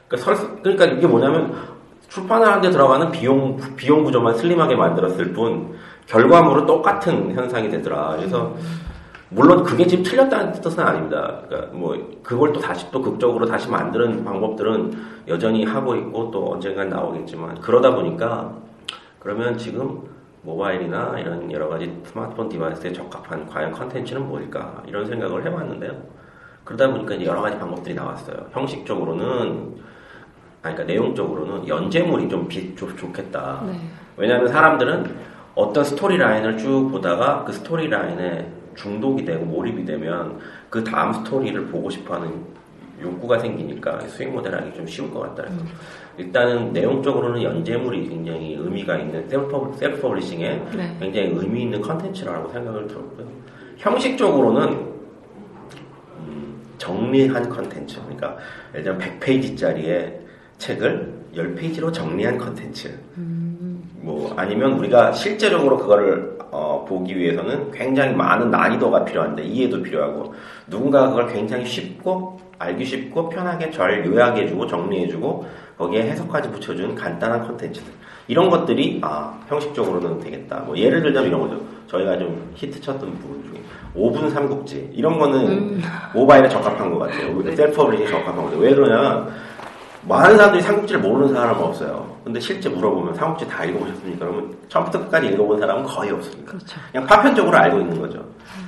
그러니까, 0.08 0.16
설- 0.36 0.62
그러니까 0.62 0.86
이게 0.86 1.06
뭐냐면 1.06 1.54
출판하는데 2.08 2.70
들어가는 2.70 3.10
비용 3.12 3.56
비용 3.76 4.02
구조만 4.02 4.34
슬림하게 4.36 4.74
만들었을 4.74 5.32
뿐 5.32 5.74
결과물은 6.06 6.66
똑같은 6.66 7.32
현상이 7.34 7.68
되더라. 7.70 8.16
그래서 8.16 8.54
물론 9.28 9.62
그게 9.62 9.86
지금 9.86 10.02
틀렸다는 10.02 10.54
뜻은 10.60 10.82
아닙니다. 10.82 11.42
그러니까 11.46 11.72
뭐 11.76 11.96
그걸 12.24 12.52
또 12.52 12.58
다시 12.58 12.90
또 12.90 13.00
극적으로 13.00 13.46
다시 13.46 13.68
만드는 13.70 14.24
방법들은 14.24 14.92
여전히 15.28 15.64
하고 15.64 15.94
있고 15.94 16.32
또 16.32 16.52
언젠간 16.54 16.88
나오겠지만 16.88 17.60
그러다 17.60 17.94
보니까 17.94 18.52
그러면 19.20 19.56
지금 19.56 20.00
모바일이나 20.42 21.18
이런 21.18 21.50
여러 21.52 21.68
가지 21.68 22.00
스마트폰 22.04 22.48
디바이스에 22.48 22.92
적합한 22.92 23.46
과연 23.46 23.72
컨텐츠는 23.72 24.26
뭘까 24.26 24.82
이런 24.86 25.06
생각을 25.06 25.44
해봤는데요. 25.46 25.92
그러다 26.64 26.90
보니까 26.90 27.14
이제 27.14 27.26
여러 27.26 27.42
가지 27.42 27.58
방법들이 27.58 27.94
나왔어요. 27.94 28.46
형식적으로는 28.52 29.80
아니, 30.62 30.74
그러니까 30.74 30.84
내용적으로는 30.84 31.68
연재물이 31.68 32.28
좀 32.28 32.46
비, 32.46 32.74
좋, 32.74 32.94
좋겠다. 32.96 33.62
왜냐하면 34.16 34.48
사람들은 34.48 35.16
어떤 35.54 35.84
스토리 35.84 36.16
라인을 36.18 36.58
쭉 36.58 36.90
보다가 36.90 37.44
그 37.44 37.52
스토리 37.52 37.88
라인에 37.88 38.50
중독이 38.74 39.24
되고 39.24 39.44
몰입이 39.44 39.84
되면 39.84 40.38
그 40.68 40.84
다음 40.84 41.12
스토리를 41.12 41.66
보고 41.66 41.90
싶어하는 41.90 42.30
욕구가 43.02 43.38
생기니까 43.38 44.00
수익 44.00 44.28
모델 44.30 44.54
하기 44.54 44.74
좀 44.74 44.86
쉬울 44.86 45.10
것 45.10 45.20
같다. 45.20 45.44
그래서 45.44 45.64
일단은 46.18 46.72
내용적으로는 46.72 47.42
연재물이 47.42 48.08
굉장히 48.08 48.54
의미가 48.54 48.98
있는 48.98 49.28
self, 49.28 49.72
self 49.76 50.00
publishing에 50.00 50.62
네. 50.76 50.96
굉장히 51.00 51.28
의미 51.28 51.62
있는 51.62 51.80
컨텐츠라고 51.80 52.50
생각을 52.50 52.86
들었고요. 52.86 53.26
형식적으로는 53.78 54.68
음, 56.18 56.60
정리한 56.78 57.48
컨텐츠. 57.48 58.00
그러니까 58.02 58.36
예를 58.74 58.84
들면 58.84 59.00
100페이지짜리의 59.00 60.14
책을 60.58 61.20
10페이지로 61.34 61.92
정리한 61.92 62.36
컨텐츠. 62.38 62.98
뭐 64.02 64.32
아니면 64.36 64.72
우리가 64.72 65.12
실제적으로 65.12 65.78
그거를 65.78 66.38
어, 66.50 66.84
보기 66.88 67.16
위해서는 67.16 67.70
굉장히 67.70 68.14
많은 68.14 68.50
난이도가 68.50 69.04
필요한데 69.04 69.44
이해도 69.44 69.82
필요하고 69.82 70.34
누군가 70.68 71.08
그걸 71.08 71.28
굉장히 71.28 71.64
쉽고 71.64 72.40
알기 72.58 72.84
쉽고 72.84 73.28
편하게 73.28 73.70
잘 73.70 74.04
요약해주고 74.04 74.66
정리해주고 74.66 75.46
거기에 75.80 76.02
해석까지 76.10 76.50
붙여주는 76.50 76.94
간단한 76.94 77.46
컨텐츠들 77.46 77.90
이런 78.28 78.50
것들이 78.50 79.00
아 79.02 79.40
형식적으로는 79.48 80.20
되겠다 80.20 80.60
뭐 80.60 80.76
예를 80.76 81.02
들자면 81.02 81.28
이런 81.28 81.40
거죠 81.40 81.60
저희가 81.86 82.18
좀 82.18 82.52
히트쳤던 82.54 83.18
부분 83.18 83.42
중에 83.44 83.62
5분 83.96 84.30
삼국지 84.30 84.90
이런 84.92 85.18
거는 85.18 85.80
모바일에 86.14 86.48
적합한 86.48 86.90
것 86.92 86.98
같아요. 87.00 87.42
네. 87.42 87.56
self 87.56 87.76
publishing에 87.76 88.08
적합한 88.08 88.36
것 88.36 88.44
같아요. 88.44 88.60
왜 88.60 88.74
그러냐면 88.74 89.28
많은 90.02 90.36
사람들이 90.36 90.62
삼국지를 90.62 91.00
모르는 91.00 91.34
사람은 91.34 91.62
없어요. 91.62 92.16
근데 92.22 92.38
실제 92.38 92.68
물어보면 92.68 93.14
삼국지 93.14 93.48
다 93.48 93.64
읽어보셨습니까? 93.64 94.24
그러면 94.24 94.56
처음부터 94.68 95.00
끝까지 95.00 95.28
읽어본 95.28 95.58
사람은 95.58 95.84
거의 95.84 96.10
없습니다. 96.12 96.52
그렇죠. 96.52 96.78
그냥 96.92 97.06
파편적으로 97.06 97.56
알고 97.56 97.80
있는 97.80 98.00
거죠. 98.00 98.24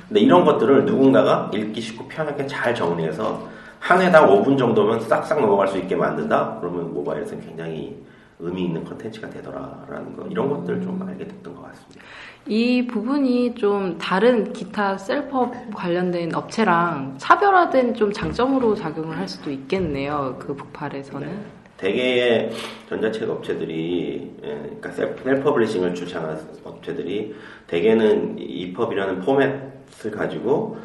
근데 0.07 0.19
이런 0.19 0.43
것들을 0.43 0.85
누군가가 0.85 1.49
읽기 1.53 1.79
쉽고 1.79 2.07
편하게 2.07 2.45
잘 2.45 2.75
정리해서 2.75 3.47
한 3.83 4.01
회당 4.01 4.25
5분 4.27 4.57
정도면 4.57 5.01
싹싹 5.01 5.41
넘어갈 5.41 5.67
수 5.67 5.77
있게 5.77 5.93
만든다? 5.93 6.57
그러면 6.61 6.93
모바일에서는 6.93 7.45
굉장히 7.45 8.01
의미 8.39 8.63
있는 8.63 8.81
컨텐츠가 8.85 9.29
되더라라는 9.29 10.15
거 10.15 10.25
이런 10.29 10.47
것들 10.47 10.81
좀 10.81 11.01
알게 11.05 11.27
됐던 11.27 11.53
것 11.53 11.63
같습니다. 11.63 12.01
이 12.47 12.87
부분이 12.87 13.55
좀 13.55 13.97
다른 13.97 14.53
기타 14.53 14.97
셀프업 14.97 15.53
관련된 15.75 16.33
업체랑 16.33 17.15
차별화된 17.17 17.95
좀 17.95 18.13
장점으로 18.13 18.73
작용을 18.73 19.17
할 19.17 19.27
수도 19.27 19.51
있겠네요. 19.51 20.37
그 20.39 20.55
북팔에서는. 20.55 21.63
대개의 21.75 22.51
전자책 22.87 23.29
업체들이, 23.29 24.31
예, 24.43 24.47
그러니까 24.47 24.91
self, 24.91 25.23
self-publishing을 25.25 25.93
주창하는 25.93 26.37
업체들이 26.63 27.35
대개는 27.67 28.37
EPUB이라는 28.39 29.19
포맷을 29.19 30.11
가지고 30.11 30.77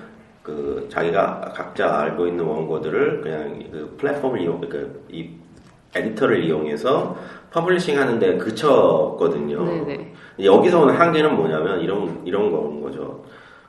그 0.48 0.86
자기가 0.90 1.52
각자 1.54 2.00
알고 2.00 2.26
있는 2.26 2.42
원고들을 2.42 3.20
그냥 3.20 3.62
그 3.70 3.94
플랫폼을 3.98 4.40
이용, 4.40 4.58
그 4.62 4.96
이 5.10 5.28
에디터를 5.94 6.44
이용해서 6.44 7.16
publishing 7.50 7.98
하는데 7.98 8.36
그쳤거든요. 8.38 9.64
네네. 9.64 10.14
여기서 10.44 10.82
오는 10.82 10.94
한계는 10.94 11.34
뭐냐면 11.36 11.80
이런 11.80 12.22
이런 12.24 12.50
거는 12.50 12.80
거죠. 12.82 13.24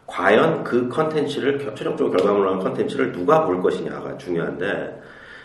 과연 0.06 0.64
그 0.66 0.88
컨텐츠를 0.90 1.58
겨- 1.60 1.74
최종적으로 1.74 2.16
결과물로 2.18 2.52
한 2.52 2.60
컨텐츠를 2.60 3.12
누가 3.14 3.46
볼 3.46 3.62
것이냐가 3.62 4.18
중요한데 4.18 5.02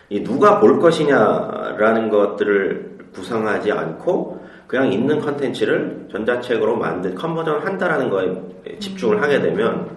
이 0.08 0.22
누가 0.24 0.58
볼 0.60 0.78
것이냐라는 0.80 2.08
것들을 2.10 2.98
구상하지 3.14 3.70
않고 3.72 4.40
그냥 4.66 4.92
있는 4.92 5.20
컨텐츠를 5.20 6.08
전자책으로 6.10 6.76
만든 6.76 7.14
conversion 7.14 7.60
한다라는 7.60 8.10
거에 8.10 8.78
집중을 8.80 9.22
하게 9.22 9.40
되면 9.40 9.90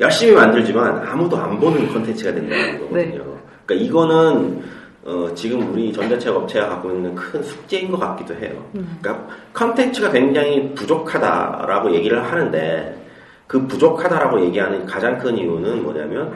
열심히 0.00 0.32
만들지만 0.32 1.06
아무도 1.06 1.36
안 1.36 1.58
보는 1.58 1.92
컨텐츠가 1.92 2.32
된다는 2.32 2.80
거거든요. 2.80 3.38
그러니까 3.64 3.86
이거는 3.86 4.62
어, 5.04 5.28
지금 5.34 5.72
우리 5.72 5.92
전자책 5.92 6.34
업체가 6.34 6.68
갖고 6.68 6.90
있는 6.90 7.14
큰 7.14 7.42
숙제인 7.42 7.90
것 7.90 7.98
같기도 7.98 8.34
해요. 8.34 8.64
그러니까 8.72 9.28
컨텐츠가 9.52 10.10
굉장히 10.10 10.74
부족하다라고 10.74 11.92
얘기를 11.94 12.24
하는데 12.24 13.04
그 13.46 13.66
부족하다라고 13.66 14.40
얘기하는 14.46 14.86
가장 14.86 15.18
큰 15.18 15.36
이유는 15.36 15.82
뭐냐면 15.82 16.32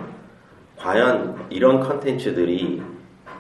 과연 0.77 1.47
이런 1.51 1.81
컨텐츠들이 1.81 2.83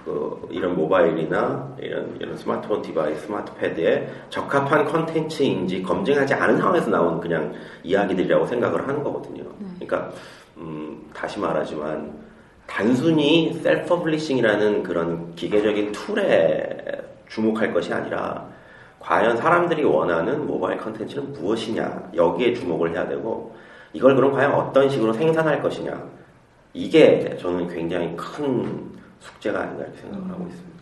그 0.09 0.49
이런 0.51 0.75
모바일이나 0.75 1.77
이런, 1.79 2.16
이런 2.18 2.35
스마트폰 2.35 2.81
device, 2.81 3.27
smart 3.27 3.72
pad에 3.72 4.09
적합한 4.31 4.87
컨텐츠인지 4.87 5.83
검증하지 5.83 6.33
않은 6.33 6.57
상황에서 6.57 6.88
나온 6.88 7.21
그냥 7.21 7.53
이야기들이라고 7.85 8.47
생각을 8.47 8.88
하는 8.88 9.03
거거든요. 9.03 9.44
그러니까 9.79 10.11
음, 10.57 11.11
다시 11.12 11.38
말하지만 11.38 12.11
단순히 12.66 13.53
self 13.53 13.87
publishing이라는 13.87 14.83
그런 14.83 15.35
기계적인 15.35 15.92
tool에 15.93 17.03
주목할 17.29 17.75
것이 17.75 17.92
아니라 17.92 18.49
과연 19.01 19.37
사람들이 19.37 19.85
원하는 19.85 20.47
모바일 20.47 20.79
컨텐츠는 20.79 21.35
무엇이냐 21.35 22.12
여기에 22.14 22.55
주목을 22.55 22.92
해야 22.92 23.07
되고 23.07 23.55
이걸 23.92 24.16
그럼 24.16 24.33
과연 24.33 24.53
어떤 24.53 24.88
식으로 24.88 25.12
생산할 25.12 25.61
것이냐 25.62 26.03
이게 26.73 27.37
저는 27.38 27.68
굉장히 27.68 28.16
큰 28.16 28.98
숙제가 29.21 29.61
아닌가 29.61 29.85
이렇게 29.85 30.01
생각을 30.01 30.31
하고 30.31 30.47
있습니다. 30.49 30.79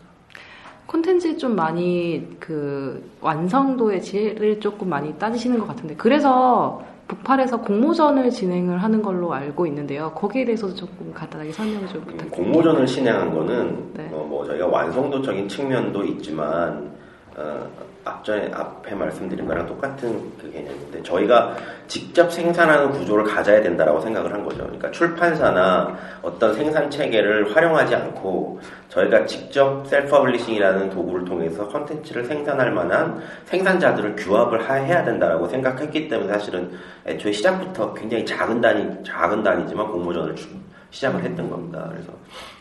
콘텐츠 0.85 1.37
좀 1.37 1.55
많이 1.55 2.27
그 2.39 3.11
완성도의 3.21 4.01
질을 4.01 4.59
조금 4.59 4.89
많이 4.89 5.17
따지시는 5.19 5.59
것 5.59 5.67
같은데 5.67 5.95
그래서 5.95 6.81
북팔에서 7.07 7.61
공모전을 7.61 8.29
진행을 8.29 8.81
하는 8.83 9.01
걸로 9.01 9.33
알고 9.33 9.65
있는데요. 9.67 10.11
거기에 10.13 10.45
대해서도 10.45 10.75
조금 10.75 11.13
간단하게 11.13 11.51
설명 11.51 11.87
좀 11.87 12.01
부탁드립니다. 12.01 12.35
공모전을 12.35 12.85
진행한 12.85 13.33
거는 13.33 13.93
네. 13.93 14.09
어, 14.11 14.25
뭐 14.27 14.45
저희가 14.45 14.67
완성도적인 14.67 15.47
측면도 15.47 16.03
있지만 16.05 16.91
어, 17.35 17.69
앞전에 18.07 18.51
앞에 18.53 18.95
말씀드린 18.95 19.45
거랑 19.45 19.65
똑같은 19.65 20.31
그 20.41 20.51
개념인데 20.51 21.03
저희가 21.03 21.55
직접 21.87 22.31
생산하는 22.31 22.91
구조를 22.91 23.23
가져야 23.25 23.61
된다라고 23.61 23.99
생각을 24.01 24.33
한 24.33 24.43
거죠. 24.43 24.59
그러니까 24.63 24.89
출판사나 24.91 25.95
어떤 26.21 26.53
생산 26.53 26.89
체계를 26.89 27.55
활용하지 27.55 27.95
않고 27.95 28.59
저희가 28.89 29.25
직접 29.25 29.85
self 29.87 30.09
publishing이라는 30.09 30.89
도구를 30.89 31.25
통해서 31.25 31.67
컨텐츠를 31.67 32.25
생산할 32.25 32.71
만한 32.71 33.21
생산자들을 33.45 34.15
규합을 34.15 34.69
하- 34.69 34.75
해야 34.75 35.03
된다라고 35.03 35.47
생각했기 35.47 36.07
때문에 36.07 36.31
사실은 36.33 36.71
애초에 37.05 37.31
시작부터 37.31 37.93
굉장히 37.93 38.25
작은 38.25 38.61
단위 38.61 38.87
작은 39.03 39.43
단위지만 39.43 39.87
공모전을 39.91 40.35
주- 40.35 40.47
시작을 40.91 41.21
했던 41.21 41.49
겁니다. 41.49 41.85
그래서 41.91 42.09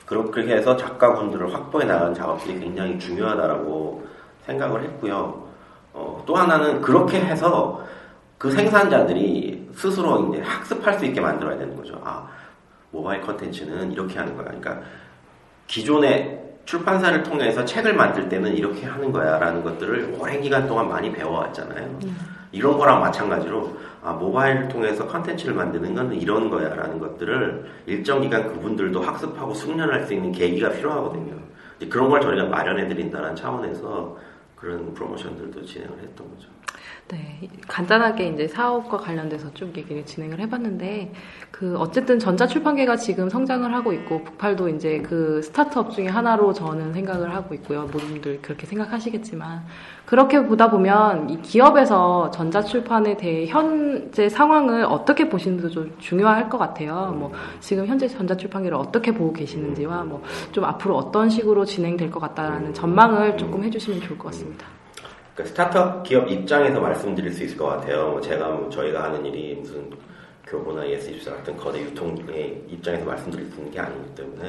그렇- 0.05 0.31
그렇게 0.31 0.55
해서 0.57 0.77
작가분들을 0.77 1.53
확보해 1.55 1.85
나가는 1.85 2.13
작업들이 2.15 2.59
굉장히 2.59 2.99
중요하다라고 2.99 4.16
생각을 4.47 4.83
했고요. 4.85 5.47
어, 5.93 6.23
또 6.27 6.35
하나는 6.37 6.81
그렇게 6.81 7.21
해서 7.21 7.85
그 8.39 8.51
생산자들이 8.51 9.71
스스로 9.75 10.29
이제 10.29 10.43
학습할 10.43 10.99
수 10.99 11.05
있게 11.05 11.21
만들어야 11.21 11.59
되는 11.59 11.77
거죠. 11.77 12.01
아, 12.05 12.29
모바일 12.91 13.21
컨텐츠는 13.23 13.93
이렇게 13.93 14.19
하는 14.19 14.35
거야. 14.35 14.47
그러니까 14.47 14.81
기존의 15.67 16.45
출판사를 16.65 17.23
통해서 17.23 17.65
책을 17.65 17.95
만들 17.95 18.29
때는 18.29 18.55
이렇게 18.55 18.87
하는 18.87 19.13
거야 19.13 19.39
라는 19.39 19.63
것들을 19.63 20.17
오랜 20.19 20.41
기간 20.41 20.67
동안 20.67 20.89
많이 20.89 21.13
배워왔잖아요. 21.13 21.99
이런 22.53 22.79
거랑 22.79 23.01
마찬가지로 23.01 23.77
아, 24.03 24.13
모바일을 24.13 24.69
통해서 24.69 25.07
컨텐츠를 25.07 25.55
만드는 25.55 25.95
건 25.95 26.13
이런 26.15 26.49
거야 26.49 26.75
라는 26.75 26.99
것들을 26.99 27.65
일정 27.87 28.21
기간 28.21 28.47
그분들도 28.49 29.01
학습하고 29.01 29.53
숙련할 29.53 30.07
수 30.07 30.15
있는 30.15 30.33
계기가 30.33 30.71
필요하거든요. 30.71 31.35
그런 31.91 32.09
걸 32.09 32.21
저희가 32.21 32.45
마련해 32.47 32.89
드린다는 32.89 33.37
차원에서 33.37 34.17
그런 34.57 34.93
프로모션들도 34.95 35.65
진행을 35.65 35.99
했던 36.03 36.29
거죠. 36.35 36.49
네, 37.09 37.49
간단하게 37.69 38.31
이제 38.31 38.49
사업과 38.49 38.97
관련돼서 38.97 39.55
쭉 39.55 39.77
얘기를 39.77 40.05
진행을 40.05 40.41
해봤는데, 40.41 41.13
그, 41.53 41.77
어쨌든 41.79 42.19
전자출판계가 42.19 42.97
지금 42.97 43.29
성장을 43.29 43.73
하고 43.73 43.93
있고, 43.93 44.25
북팔도 44.25 44.69
이제 44.71 44.99
그 45.03 45.41
스타트업 45.41 45.93
중에 45.93 46.09
하나로 46.09 46.53
저는 46.53 46.93
생각을 46.93 47.33
하고 47.33 47.55
있고요. 47.55 47.83
모든 47.83 48.09
분들 48.09 48.43
그렇게 48.43 48.67
생각하시겠지만, 48.67 49.65
그렇게 50.05 50.45
보다 50.45 50.69
보면 50.69 51.31
이 51.31 51.41
기업에서 51.43 52.33
전자출판에 52.33 53.17
대해 53.17 53.47
현재 53.47 54.29
상황을 54.29 54.85
어떻게 54.85 55.29
보시는지도 55.29 55.71
좀 55.71 55.95
중요할 55.99 56.49
것 56.49 56.59
같아요. 56.59 57.15
뭐, 57.17 57.31
지금 57.61 57.87
현재 57.87 58.09
전자출판계를 58.09 58.77
어떻게 58.77 59.13
보고 59.13 59.33
계시는지와 59.33 60.03
뭐, 60.03 60.25
좀 60.51 60.65
앞으로 60.65 60.97
어떤 60.97 61.31
식으로 61.31 61.65
진행될 61.65 62.11
것 62.11 62.19
같다라는 62.19 62.75
전망을 62.75 63.37
조금 63.37 63.63
해주시면 63.63 64.01
좋을 64.01 64.19
것 64.19 64.33
같습니다. 64.33 64.67
그 65.37 65.45
스타트업 65.45 66.03
기업 66.03 66.31
입장에서 66.31 66.81
말씀드릴 66.81 67.31
수 67.33 67.45
있을 67.45 67.57
것 67.59 67.67
같아요. 67.67 68.11
뭐 68.13 68.21
제가 68.21 68.49
뭐 68.49 68.71
저희가 68.71 69.05
하는 69.05 69.25
일이 69.27 69.55
무슨 69.55 69.91
교보나 70.47 70.83
ES24 70.85 71.25
같은 71.37 71.57
거대 71.57 71.81
유통의 71.83 72.65
입장에서 72.69 73.05
말씀드릴 73.05 73.47
수 73.51 73.59
있는 73.59 73.71
게 73.71 73.79
아니기 73.81 74.15
때문에 74.15 74.49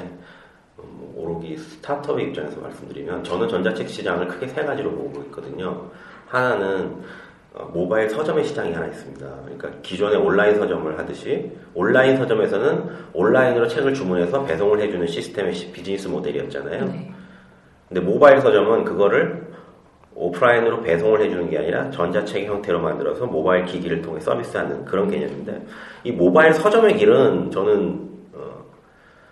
어, 0.78 0.84
뭐 0.86 1.14
오로기 1.18 1.58
스타트업의 1.58 2.28
입장에서 2.28 2.62
말씀드리면 2.62 3.24
저는 3.24 3.50
전자책 3.50 3.90
시장을 3.90 4.28
크게 4.28 4.48
세 4.48 4.64
가지로 4.64 4.92
보고 4.92 5.22
있거든요. 5.24 5.90
하나는 6.28 7.02
어, 7.54 7.66
모바일 7.74 8.10
서점의 8.10 8.46
시장이 8.46 8.72
하나 8.74 8.86
있습니다. 8.88 9.26
그러니까 9.44 9.70
기존의 9.82 10.18
온라인 10.20 10.56
서점을 10.56 10.98
하듯이 10.98 11.52
온라인 11.74 12.16
서점에서는 12.16 12.84
온라인으로 13.14 13.68
책을 13.68 13.94
주문해서 13.94 14.46
배송을 14.46 14.80
해주는 14.80 15.06
시스템의 15.08 15.54
시- 15.54 15.72
비즈니스 15.74 16.08
모델이었잖아요. 16.08 16.94
근데 17.90 18.02
모바일 18.02 18.40
서점은 18.40 18.84
그거를 18.86 19.47
오프라인으로 20.18 20.82
배송을 20.82 21.22
해주는 21.22 21.50
게 21.50 21.60
아니라 21.60 21.90
전자책 21.92 22.46
형태로 22.46 22.80
만들어서 22.80 23.26
모바일 23.26 23.66
기기를 23.66 24.02
통해 24.02 24.20
서비스하는 24.20 24.84
그런 24.84 25.10
개념인데 25.10 25.64
이 26.04 26.12
모바일 26.12 26.54
서점의 26.54 26.98
길은 26.98 27.52
저는 27.52 28.10
어, 28.34 28.66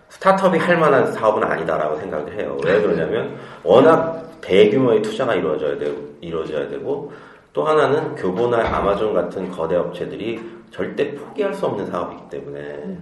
스타트업이 0.08 0.58
할 0.58 0.78
만한 0.78 1.12
사업은 1.12 1.42
아니다라고 1.42 1.96
생각을 1.96 2.38
해요. 2.38 2.56
왜 2.64 2.80
그러냐면 2.80 3.36
워낙 3.64 4.38
대규모의 4.40 5.02
투자가 5.02 5.34
이루어져야 5.34 5.76
되고, 5.76 5.96
이루어져야 6.20 6.68
되고 6.68 7.12
또 7.52 7.64
하나는 7.64 8.14
교보나 8.14 8.58
아마존 8.76 9.12
같은 9.12 9.50
거대 9.50 9.74
업체들이 9.74 10.40
절대 10.70 11.14
포기할 11.14 11.52
수 11.52 11.66
없는 11.66 11.86
사업이기 11.86 12.22
때문에 12.30 12.96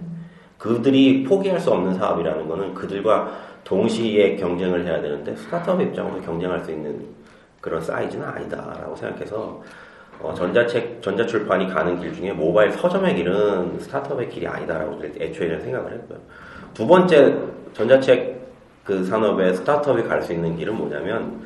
그들이 0.57 1.23
포기할 1.23 1.59
수 1.59 1.71
없는 1.71 1.93
사업이라는 1.93 2.47
거는 2.47 2.73
그들과 2.73 3.31
동시에 3.63 4.37
경쟁을 4.37 4.85
해야 4.85 5.01
되는데 5.01 5.35
스타트업 5.35 5.81
입장으로 5.81 6.21
경쟁할 6.21 6.63
수 6.63 6.71
있는 6.71 7.14
그런 7.65 7.81
사이즈는 7.81 8.23
아니다라고 8.23 8.95
생각해서 8.95 9.59
어, 10.21 10.33
전자책, 10.35 11.01
전자출판이 11.01 11.67
가는 11.67 11.99
길 11.99 12.13
중에 12.13 12.31
모바일 12.31 12.71
서점의 12.71 13.15
길은 13.15 13.79
스타트업의 13.79 14.29
길이 14.29 14.47
아니다라고 14.47 15.01
애초에 15.19 15.47
저는 15.49 15.63
생각을 15.63 15.93
했고요. 15.93 16.19
두 16.75 16.85
번째 16.85 17.35
전자책 17.73 18.35
그 18.83 19.03
산업에 19.03 19.51
스타트업이 19.53 20.03
갈 20.03 20.21
수 20.21 20.31
있는 20.31 20.55
길은 20.55 20.75
뭐냐면 20.75 21.41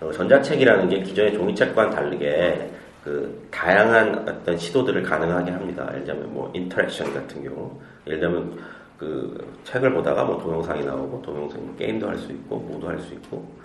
어, 0.00 0.12
전자책이라는 0.12 0.88
게 0.90 1.02
기존의 1.02 1.34
종이책과는 1.34 1.90
다르게 1.90 2.70
그 3.02 3.46
다양한 3.50 4.26
어떤 4.28 4.56
시도들을 4.56 5.02
가능하게 5.02 5.50
합니다. 5.50 5.86
예를 5.92 6.04
들면 6.04 6.32
뭐 6.32 6.50
interaction 6.54 7.12
같은 7.12 7.42
경우, 7.42 7.78
예를 8.06 8.20
들면 8.20 8.58
그 8.96 9.36
책을 9.64 9.92
보다가 9.92 10.24
뭐 10.24 10.38
동영상이 10.38 10.84
나오고 10.84 11.20
동영상 11.20 11.60
게임도 11.76 12.08
할 12.08 12.16
수 12.16 12.30
있고 12.30 12.58
뭐도 12.58 12.88
할 12.88 12.98
수 13.00 13.12
있고 13.14 13.63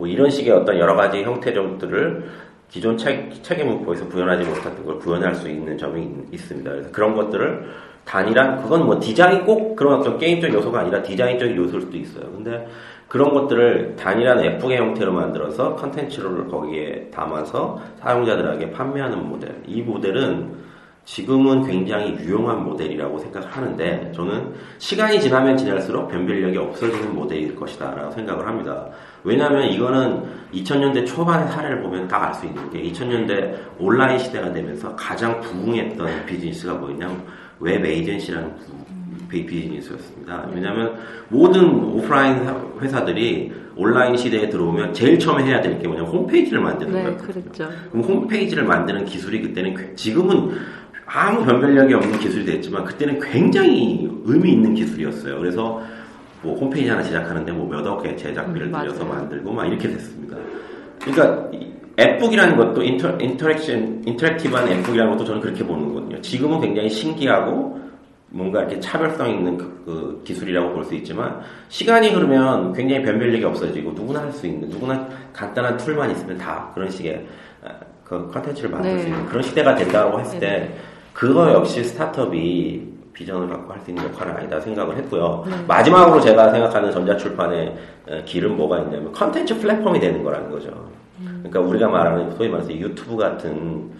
뭐 0.00 0.08
이런 0.08 0.30
식의 0.30 0.50
어떤 0.50 0.78
여러 0.78 0.96
가지 0.96 1.22
형태들을 1.22 2.30
기존 2.70 2.96
책, 2.96 3.42
책의 3.42 3.66
문법에서 3.66 4.08
구현하지 4.08 4.48
못했던 4.48 4.84
걸 4.84 4.98
구현할 4.98 5.34
수 5.34 5.48
있는 5.48 5.76
점이 5.76 6.02
있, 6.02 6.34
있습니다. 6.34 6.70
그래서 6.70 6.90
그런 6.90 7.14
것들을 7.14 7.68
단일한 8.06 8.62
그건 8.62 8.86
뭐 8.86 8.98
디자인 8.98 9.44
꼭 9.44 9.76
그런 9.76 10.00
어떤 10.00 10.18
게임적 10.18 10.54
요소가 10.54 10.80
아니라 10.80 11.02
디자인적 11.02 11.54
요소일 11.54 11.82
수도 11.82 11.96
있어요. 11.98 12.24
근데 12.32 12.66
그런 13.08 13.34
것들을 13.34 13.96
단일한 13.96 14.42
예쁘게 14.42 14.78
형태로 14.78 15.12
만들어서 15.12 15.76
컨텐츠를 15.76 16.48
거기에 16.48 17.10
담아서 17.12 17.78
사용자들에게 18.00 18.70
판매하는 18.70 19.28
모델. 19.28 19.54
이 19.66 19.82
모델은 19.82 20.60
지금은 21.04 21.66
굉장히 21.66 22.12
유용한 22.20 22.64
모델이라고 22.64 23.18
생각하는데 23.18 24.12
저는 24.14 24.54
시간이 24.78 25.20
지나면 25.20 25.56
지날수록 25.56 26.08
변별력이 26.08 26.56
없어지는 26.56 27.14
모델일 27.14 27.56
것이다 27.56 27.94
라고 27.94 28.12
생각을 28.12 28.46
합니다. 28.46 28.88
왜냐하면 29.24 29.68
이거는 29.70 30.22
2000년대 30.54 31.06
초반의 31.06 31.48
사례를 31.52 31.82
보면 31.82 32.08
딱 32.08 32.22
알 32.28 32.34
수 32.34 32.46
있는 32.46 32.70
게 32.70 32.82
2000년대 32.82 33.54
온라인 33.78 34.18
시대가 34.18 34.52
되면서 34.52 34.94
가장 34.96 35.40
부흥했던 35.40 36.26
비즈니스가 36.26 36.74
뭐였냐면 36.74 37.22
web 37.60 37.84
agency라는 37.84 38.50
비즈니스였습니다. 39.28 40.48
왜냐하면 40.54 40.94
모든 41.28 41.64
오프라인 41.68 42.48
회사들이 42.80 43.52
온라인 43.76 44.16
시대에 44.16 44.48
들어오면 44.48 44.92
제일 44.92 45.18
처음에 45.18 45.44
해야 45.44 45.60
될 45.60 45.78
게 45.78 45.86
뭐냐면 45.86 46.10
홈페이지를 46.10 46.60
만드는 46.60 46.92
네, 46.92 47.02
거예요. 47.04 47.16
그랬죠. 47.18 47.68
그럼 47.92 48.04
홈페이지를 48.04 48.64
만드는 48.64 49.04
기술이 49.04 49.40
그때는 49.42 49.74
꽤- 49.74 49.94
지금은 49.94 50.50
아무 51.06 51.44
변별력이 51.44 51.94
없는 51.94 52.18
기술이 52.18 52.44
됐지만 52.44 52.84
그때는 52.84 53.20
굉장히 53.20 54.08
의미 54.24 54.52
있는 54.52 54.74
기술이었어요. 54.74 55.38
그래서 55.38 55.82
뭐 56.42 56.56
홈페이지 56.58 56.88
하나 56.90 57.02
제작하는데 57.02 57.52
뭐 57.52 57.66
몇 57.68 57.86
억의 57.86 58.16
제작비를 58.16 58.68
음, 58.68 58.72
들여서 58.72 59.04
맞아요. 59.04 59.20
만들고 59.20 59.52
막 59.52 59.66
이렇게 59.66 59.88
됐습니다. 59.88 60.36
그러니까 61.02 61.48
이 61.52 61.66
app 61.98 62.10
book이라는 62.10 62.56
것도 62.56 62.82
inter, 62.82 63.16
interaction, 63.20 64.02
interactive한 64.06 64.68
app 64.68 64.77
book이라는 64.77 65.12
것도 65.12 65.24
저는 65.24 65.40
그렇게 65.40 65.64
보는 65.64 65.88
거거든요. 65.88 66.20
지금은 66.20 66.60
굉장히 66.60 66.88
신기하고 66.88 67.78
뭔가 68.32 68.60
이렇게 68.60 68.78
차별성 68.80 69.28
있는 69.30 69.56
그, 69.58 69.82
그 69.84 70.22
기술이라고 70.24 70.72
볼 70.72 70.84
수 70.84 70.94
있지만 70.94 71.40
시간이 71.68 72.10
흐르면 72.10 72.72
굉장히 72.72 73.02
변별력이 73.02 73.44
없어지고 73.44 73.92
누구나 73.92 74.20
할 74.22 74.32
수 74.32 74.46
있는 74.46 74.68
누구나 74.68 75.06
간단한 75.32 75.76
tool만 75.78 76.10
있으면 76.12 76.38
다 76.38 76.70
그런 76.74 76.88
식의 76.90 77.26
아, 77.64 77.70
그 78.04 78.30
컨텐츠를 78.30 78.70
만들 78.70 78.98
수 79.00 79.04
네. 79.04 79.10
있는 79.10 79.26
그런 79.26 79.42
시대가 79.42 79.74
된다고 79.74 80.20
했을 80.20 80.38
때 80.38 80.46
네. 80.46 80.76
그거 81.12 81.52
역시 81.52 81.82
스타트업이 81.84 82.88
비전을 83.20 83.48
갖고 83.48 83.70
할 83.70 83.80
수 83.80 83.90
있는 83.90 84.02
역할은 84.04 84.34
아니다 84.34 84.58
생각을 84.58 84.96
했고요. 84.96 85.44
네. 85.46 85.64
마지막으로 85.68 86.20
제가 86.20 86.50
생각하는 86.50 86.90
전자출판의 86.90 87.76
어, 88.08 88.22
길은 88.24 88.56
뭐가 88.56 88.78
있냐면 88.78 89.12
컨텐츠 89.12 89.58
플랫폼이 89.60 90.00
되는 90.00 90.24
거라는 90.24 90.50
거죠. 90.50 90.70
그러니까 91.18 91.60
우리가 91.60 91.88
말하는 91.88 92.30
소위 92.32 92.48
말해서 92.48 92.72
유튜브 92.72 93.16
같은 93.18 93.90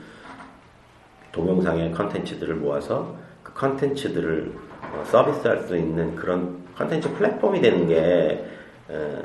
동영상의 1.32 1.92
컨텐츠들을 1.92 2.54
모아서 2.56 3.14
그 3.42 3.52
컨텐츠들을 3.52 4.52
어, 4.94 5.04
서비스할 5.04 5.58
수 5.64 5.76
있는 5.76 6.16
그런 6.16 6.56
컨텐츠 6.78 7.12
플랫폼이 7.12 7.60
되는 7.60 7.86
게 7.88 8.42
어, 8.88 9.22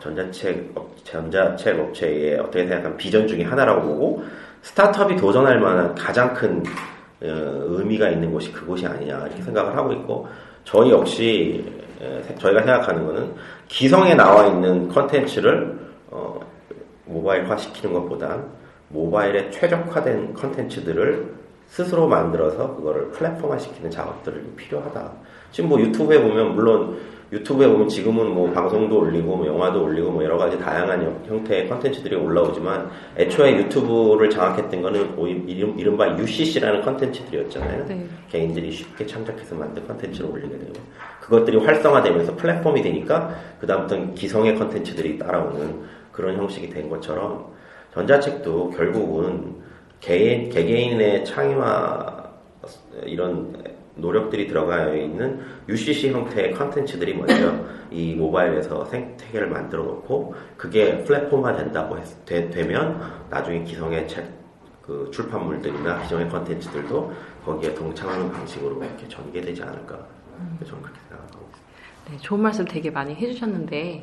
전자책 0.00 0.72
업, 0.74 1.04
전자책 1.04 1.78
업체의 1.78 2.40
어떻게 2.40 2.66
생각하면 2.66 2.96
비전 2.96 3.28
중에 3.28 3.44
하나라고 3.44 3.82
보고 3.82 4.24
스타트업이 4.62 5.14
도전할 5.14 5.60
만한 5.60 5.94
가장 5.94 6.34
큰 6.34 6.64
어, 6.64 7.01
의미가 7.22 8.08
있는 8.10 8.32
곳이 8.32 8.52
그곳이 8.52 8.86
아니냐 8.86 9.26
이렇게 9.26 9.42
생각을 9.42 9.76
하고 9.76 9.92
있고 9.92 10.28
저희 10.64 10.90
역시 10.90 11.64
에, 12.00 12.34
저희가 12.36 12.62
생각하는 12.62 13.06
거는 13.06 13.32
기성에 13.68 14.14
나와 14.14 14.46
있는 14.46 14.88
컨텐츠를 14.88 15.78
어, 16.10 16.40
모바일화 17.06 17.56
시키는 17.56 17.94
것보다 17.94 18.42
모바일에 18.88 19.50
최적화된 19.50 20.34
컨텐츠들을 20.34 21.42
스스로 21.68 22.06
만들어서 22.06 22.76
그거를 22.76 23.10
플랫폼화 23.12 23.56
시키는 23.58 23.90
작업들이 23.90 24.42
필요하다. 24.56 25.10
지금 25.52 25.70
뭐 25.70 25.80
유튜브에 25.80 26.20
보면 26.20 26.54
물론 26.54 26.98
유튜브에 27.32 27.66
보면 27.66 27.88
지금은 27.88 28.34
뭐 28.34 28.50
방송도 28.52 28.98
올리고 28.98 29.36
뭐 29.36 29.46
영화도 29.46 29.82
올리고 29.84 30.10
뭐 30.10 30.22
여러 30.22 30.36
가지 30.36 30.58
다양한 30.58 31.02
형- 31.02 31.22
형태의 31.26 31.66
컨텐츠들이 31.66 32.14
올라오지만 32.14 32.90
애초에 33.16 33.56
유튜브를 33.56 34.28
장악했던 34.28 34.82
거는 34.82 35.18
이름, 35.48 35.78
이른바 35.78 36.18
UCC라는 36.18 36.82
컨텐츠들이었잖아요. 36.82 37.86
네. 37.86 38.06
개인들이 38.30 38.70
쉽게 38.70 39.06
창작해서 39.06 39.54
만든 39.54 39.86
컨텐츠를 39.86 40.30
올리게 40.30 40.58
되고 40.58 40.72
그것들이 41.22 41.56
활성화되면서 41.56 42.36
플랫폼이 42.36 42.82
되니까 42.82 43.34
그다음부터는 43.60 44.14
기성의 44.14 44.56
컨텐츠들이 44.56 45.18
따라오는 45.18 45.80
그런 46.12 46.36
형식이 46.36 46.68
된 46.68 46.90
것처럼 46.90 47.46
전자책도 47.94 48.70
결국은 48.70 49.54
개인 50.00 50.50
개개인의 50.50 51.24
창의와 51.24 52.30
이런 53.06 53.54
노력들이 53.94 54.46
들어가 54.46 54.92
있는 54.94 55.40
UCC 55.68 56.12
형태의 56.12 56.52
컨텐츠들이 56.54 57.14
먼저 57.14 57.54
이 57.90 58.14
모바일에서 58.14 58.84
생태계를 58.86 59.48
만들어 59.48 59.82
놓고 59.84 60.34
그게 60.56 61.04
플랫폼화 61.04 61.56
된다고 61.56 61.98
했, 61.98 62.24
되, 62.24 62.48
되면 62.50 63.00
나중에 63.28 63.62
기성의 63.64 64.08
책, 64.08 64.26
그 64.82 65.10
출판물들이나 65.12 66.00
기성의 66.02 66.28
컨텐츠들도 66.30 67.12
거기에 67.44 67.74
동참하는 67.74 68.32
방식으로 68.32 68.82
이렇게 68.82 69.06
전개되지 69.08 69.62
않을까. 69.62 69.98
저는 70.66 70.82
그렇게 70.82 71.00
생각하고 71.08 71.48
있습니다. 71.50 72.10
네, 72.10 72.16
좋은 72.18 72.40
말씀 72.40 72.64
되게 72.64 72.90
많이 72.90 73.14
해주셨는데 73.14 74.02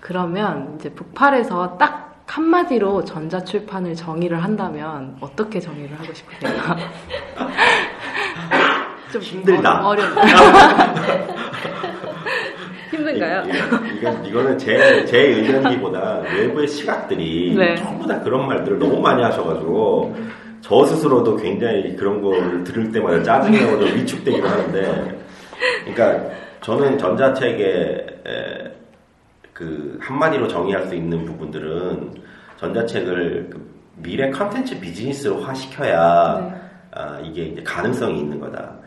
그러면 0.00 0.76
이제 0.78 0.90
북팔에서 0.90 1.78
딱 1.78 2.10
한마디로 2.26 3.04
전자출판을 3.04 3.96
정의를 3.96 4.42
한다면 4.42 5.16
어떻게 5.20 5.58
정의를 5.58 5.98
하고 5.98 6.12
싶으세요? 6.14 6.52
좀 9.12 9.20
힘들다. 9.22 9.84
어, 9.84 9.88
어렵다. 9.90 10.20
힘든가요? 12.90 13.42
이- 13.46 13.96
이건, 13.98 14.24
이거는 14.26 14.58
제, 14.58 15.04
제 15.04 15.18
의견기보다 15.18 16.20
외부의 16.36 16.66
시각들이 16.68 17.54
네. 17.56 17.74
전부 17.76 18.06
다 18.06 18.20
그런 18.20 18.46
말들을 18.46 18.78
너무 18.78 19.00
많이 19.00 19.22
하셔가지고 19.22 20.16
저 20.60 20.84
스스로도 20.84 21.36
굉장히 21.36 21.96
그런 21.96 22.20
걸 22.20 22.64
들을 22.64 22.90
때마다 22.92 23.22
짜증나고 23.22 23.78
좀 23.86 23.96
위축되기도 23.96 24.46
하는데 24.46 25.18
그러니까 25.86 26.30
저는 26.60 26.98
전자책에 26.98 28.06
에, 28.26 28.72
그 29.52 29.98
한마디로 30.02 30.48
정의할 30.48 30.86
수 30.86 30.94
있는 30.94 31.24
부분들은 31.24 32.14
전자책을 32.58 33.48
그 33.50 33.70
미래 33.96 34.30
컨텐츠 34.30 34.80
비즈니스로화 34.80 35.54
시켜야 35.54 36.40
네. 36.52 36.60
아, 36.92 37.20
이게 37.22 37.44
이제 37.44 37.62
가능성이 37.62 38.18
있는 38.18 38.40
거다. 38.40 38.79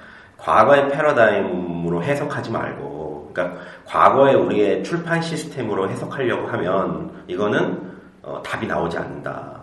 과거의 0.48 0.90
패러다임으로 0.90 2.04
해석하지 2.04 2.52
말고, 2.52 3.32
그러니까 3.34 3.62
과거의 3.86 4.36
우리의 4.36 4.84
출판 4.84 5.22
시스템으로 5.22 5.90
해석하려고 5.90 6.48
하면 6.48 7.12
이거는 7.28 7.94
어, 8.22 8.42
답이 8.44 8.68
나오지 8.68 8.98
않는다. 8.98 9.62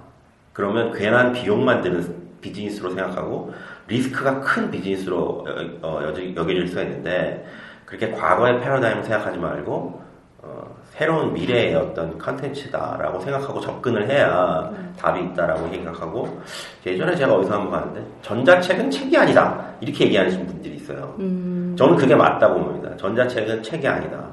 그러면 0.55 0.93
괜한 0.93 1.33
비용만 1.33 1.83
드는 1.83 2.15
비즈니스로 2.41 2.91
생각하고 2.91 3.53
리스크가 3.89 4.41
큰 4.41 4.71
비즈니스로 4.71 5.45
어, 5.47 5.79
어, 5.83 6.01
여기- 6.05 6.35
여겨질 6.35 6.69
수가 6.69 6.83
있는데 6.83 7.47
그렇게 7.85 8.11
과거의 8.11 8.61
패러다임을 8.61 9.03
생각하지 9.05 9.39
말고 9.39 10.03
어, 10.39 10.77
새로운 11.01 11.33
미래의 11.33 11.75
어떤 11.77 12.19
컨텐츠다라고 12.19 13.21
생각하고 13.21 13.59
접근을 13.59 14.07
해야 14.07 14.71
답이 14.99 15.19
있다라고 15.33 15.67
생각하고 15.71 16.39
예전에 16.85 17.17
제가 17.17 17.37
어디서 17.37 17.55
한번 17.55 17.71
봤는데 17.71 18.07
전자책은 18.21 18.91
책이 18.91 19.17
아니다 19.17 19.65
이렇게 19.81 20.05
얘기하는 20.05 20.47
분들이 20.47 20.75
있어요. 20.75 21.15
음, 21.19 21.75
저는 21.79 21.97
그게 21.97 22.15
맞다고 22.15 22.63
봅니다. 22.63 22.95
전자책은 22.99 23.63
책이 23.63 23.89
아니다. 23.89 24.27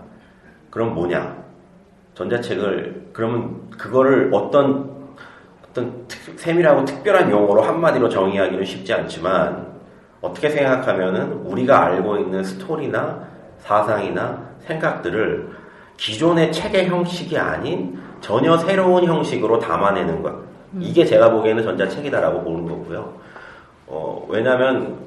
그럼 0.69 0.93
뭐냐? 0.93 1.37
전자책을 2.15 3.11
그러면 3.13 3.69
그거를 3.69 4.29
어떤 4.33 4.91
어떤 5.69 6.05
특- 6.09 6.37
세밀하고 6.37 6.83
특별한 6.83 7.31
용어로 7.31 7.61
한마디로 7.61 8.09
정의하기는 8.09 8.65
쉽지 8.65 8.93
않지만 8.93 9.67
어떻게 10.19 10.49
생각하면은 10.49 11.31
우리가 11.45 11.85
알고 11.85 12.17
있는 12.17 12.43
스토리나 12.43 13.21
사상이나 13.59 14.45
생각들을 14.59 15.55
기존의 15.97 16.51
책의 16.51 16.87
형식이 16.87 17.37
아닌 17.37 17.99
전혀 18.21 18.55
새로운 18.57 19.03
형식으로 19.05 19.59
담아내는 19.59 20.21
것. 20.23 20.33
이게 20.79 21.05
제가 21.05 21.31
보기에는 21.31 21.63
전자책이다라고 21.63 22.43
보는 22.43 22.67
거고요. 22.67 23.13
어, 23.87 24.25
왜냐하면 24.29 24.97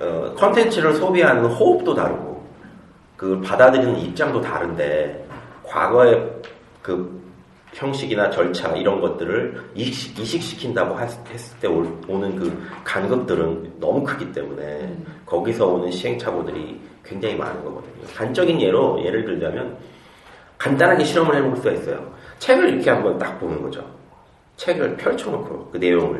어, 0.00 0.32
컨텐츠를 0.36 0.94
소비하는 0.94 1.44
호흡도 1.44 1.94
다르고 1.94 2.42
그걸 3.16 3.40
받아들이는 3.42 3.98
입장도 3.98 4.40
다른데 4.40 5.24
과거의 5.62 6.28
그 6.82 7.22
형식이나 7.74 8.30
절차 8.30 8.70
이런 8.70 9.00
것들을 9.00 9.70
이식, 9.74 10.18
이식시킨다고 10.18 10.98
했- 10.98 11.30
했을 11.30 11.58
때 11.60 11.68
올- 11.68 11.88
오는 12.08 12.34
그 12.36 12.66
간극들은 12.84 13.74
너무 13.80 14.02
크기 14.04 14.32
때문에 14.32 14.96
거기서 15.26 15.66
오는 15.66 15.90
시행착오들이 15.90 16.80
굉장히 17.04 17.36
많은 17.36 17.62
거거든요. 17.64 17.92
단적인 18.16 18.60
예로 18.60 19.02
예를 19.04 19.24
들자면 19.24 19.76
간단하게 20.58 21.04
실험을 21.04 21.36
해볼 21.36 21.56
수가 21.56 21.72
있어요. 21.72 22.12
책을 22.38 22.70
이렇게 22.70 22.90
한번 22.90 23.18
딱 23.18 23.38
보는 23.38 23.62
거죠. 23.62 23.84
책을 24.56 24.96
펼쳐놓고 24.96 25.70
그 25.72 25.76
내용을 25.78 26.18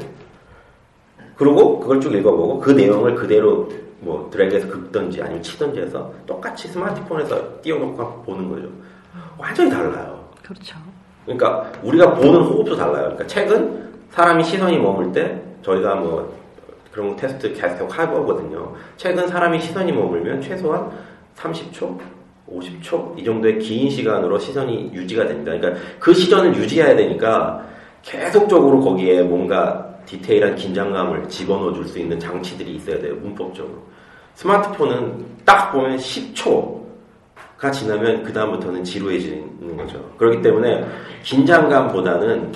그리고 1.37 1.80
그걸 1.80 2.01
쭉 2.01 2.14
읽어보고 2.14 2.61
그 2.61 2.70
내용을 2.70 3.14
그대로 3.14 3.68
뭐 4.01 4.28
드래그해서 4.30 4.68
긁던지 4.68 5.22
아니면 5.22 5.43
치던지 5.43 5.80
해서 5.80 6.12
똑같이 6.26 6.68
스마트폰에서 6.68 7.61
띄워놓고 7.62 8.22
보는 8.22 8.49
거죠. 8.49 8.68
완전히 9.39 9.70
달라요. 9.70 10.28
그렇죠. 10.43 10.76
그러니까 11.24 11.72
우리가 11.82 12.14
보는 12.14 12.43
호흡도 12.43 12.76
달라요. 12.76 13.05
그러니까 13.05 13.26
책은 13.26 13.93
사람이 14.11 14.45
시선이 14.45 14.78
머물 14.78 15.11
때 15.12 15.41
저희가 15.62 15.97
뭐 15.97 16.35
그런 16.93 17.11
거 17.11 17.16
테스트 17.16 17.53
계속 17.55 17.99
해보거든요. 17.99 18.74
책은 18.97 19.26
사람이 19.26 19.61
시선이 19.61 19.91
머물면 19.93 20.41
최소한 20.41 20.91
30초, 21.37 21.99
50초 22.51 23.18
이 23.18 23.24
정도의 23.24 23.59
긴 23.59 23.90
시간으로 23.90 24.38
시선이 24.38 24.90
유지가 24.92 25.26
됩니다. 25.26 25.53
그러니까 25.53 25.80
그 25.99 26.12
시선을 26.12 26.55
유지해야 26.57 26.95
되니까 26.97 27.64
계속적으로 28.03 28.80
거기에 28.80 29.22
뭔가 29.22 29.95
디테일한 30.07 30.55
긴장감을 30.57 31.28
집어넣어 31.28 31.72
줄 31.72 31.86
수 31.86 31.99
있는 31.99 32.18
장치들이 32.20 32.76
있어야 32.76 32.99
돼요. 32.99 33.14
문법적으로. 33.22 33.82
스마트폰은 34.34 35.24
딱 35.45 35.72
보면 35.72 35.97
10초가 35.97 37.72
지나면 37.72 38.22
그 38.24 38.32
다음부터는 38.32 38.84
지루해지는 38.84 39.76
거죠. 39.76 39.99
그렇기 40.18 40.42
때문에 40.42 40.84
긴장감보다는 41.22 42.53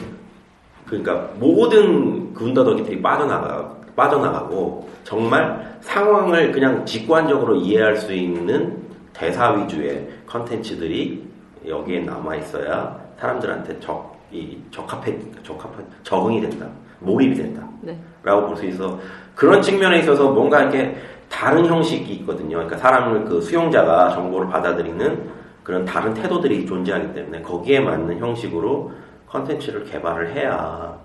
그러니까 0.86 1.28
모든 1.38 2.34
군더더기들이 2.34 3.00
빠져나가 3.00 3.76
빠져나가고 3.94 4.88
정말 5.04 5.78
상황을 5.80 6.52
그냥 6.52 6.84
직관적으로 6.84 7.56
이해할 7.56 7.96
수 7.96 8.12
있는 8.12 8.87
대사 9.18 9.50
위주의 9.50 10.08
컨텐츠들이 10.26 11.26
여기에 11.66 12.00
남아 12.00 12.36
있어야 12.36 12.98
사람들한테 13.18 13.80
적, 13.80 14.16
이 14.30 14.56
적합해, 14.70 15.18
적합해, 15.42 15.84
적응이 16.04 16.40
된다. 16.40 16.66
몰입이 17.00 17.34
된다. 17.34 17.68
네. 17.80 17.98
라고 18.22 18.46
볼 18.46 18.56
수 18.56 18.64
있어. 18.66 18.98
그런 19.34 19.60
측면에 19.62 19.98
있어서 20.00 20.30
뭔가 20.30 20.60
이렇게 20.62 20.96
다른 21.28 21.66
형식이 21.66 22.12
있거든요. 22.14 22.56
그러니까 22.58 22.76
사람을 22.76 23.24
그 23.24 23.40
수용자가 23.40 24.10
정보를 24.10 24.48
받아들이는 24.48 25.30
그런 25.62 25.84
다른 25.84 26.14
태도들이 26.14 26.64
존재하기 26.66 27.12
때문에 27.12 27.42
거기에 27.42 27.80
맞는 27.80 28.18
형식으로 28.18 28.92
컨텐츠를 29.28 29.84
개발을 29.84 30.34
해야 30.34 30.98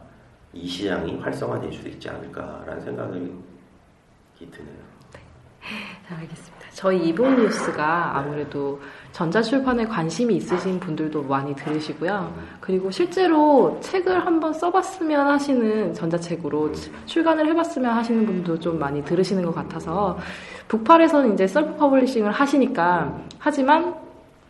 이 0.54 0.68
시장이 0.68 1.18
활성화될 1.20 1.74
수 1.74 1.88
있지 1.88 2.10
않을까라는 2.10 2.82
생각이 2.82 3.18
드네요. 4.40 4.84
잘 6.08 6.18
알겠습니다. 6.20 6.53
저희 6.74 7.10
이북 7.10 7.36
뉴스가 7.36 8.18
아무래도 8.18 8.82
전자출판에 9.12 9.86
관심이 9.86 10.36
있으신 10.36 10.80
분들도 10.80 11.24
많이 11.24 11.56
들으시고요. 11.56 12.34
그리고 12.60 12.90
실제로 12.90 13.78
책을 13.82 14.26
한번 14.26 14.54
써봤으면 14.54 15.28
하시는 15.28 15.94
전자책으로 15.94 16.72
출간을 17.06 17.48
해봤으면 17.48 17.96
하시는 17.96 18.26
분도 18.26 18.60
좀 18.60 18.80
많이 18.80 19.04
들으시는 19.04 19.44
것 19.46 19.54
같아서 19.54 20.18
북팔에서는 20.68 21.34
이제 21.34 21.46
self 21.46 21.76
publishing을 21.76 22.32
하시니까 22.32 23.20
하지만 23.38 23.96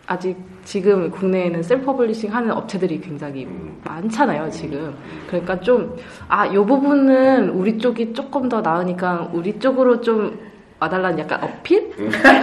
아직 0.05 0.38
지금 0.63 1.09
국내에는 1.11 1.63
self 1.64 1.86
publishing 1.86 2.34
하는 2.34 2.51
업체들이 2.51 2.99
굉장히 2.99 3.47
많잖아요, 3.84 4.49
지금. 4.49 4.93
그러니까 5.28 5.59
좀, 5.61 5.95
아, 6.28 6.53
요 6.53 6.65
부분은 6.65 7.49
우리 7.49 7.78
쪽이 7.78 8.13
조금 8.13 8.49
더 8.49 8.61
나으니까 8.61 9.30
우리 9.34 9.57
쪽으로 9.59 10.01
좀 10.01 10.38
와달라는 10.84 11.19
약간 11.19 11.41
어필? 11.43 11.89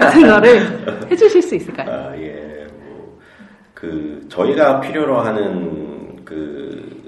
같은 0.01 0.22
거를 0.28 0.61
해주실 1.11 1.43
수 1.43 1.55
있을까요? 1.55 1.91
아, 1.91 2.16
예. 2.16 2.66
뭐, 2.84 3.18
그, 3.74 4.24
저희가 4.28 4.80
필요로 4.80 5.18
하는, 5.20 6.16
그, 6.24 7.01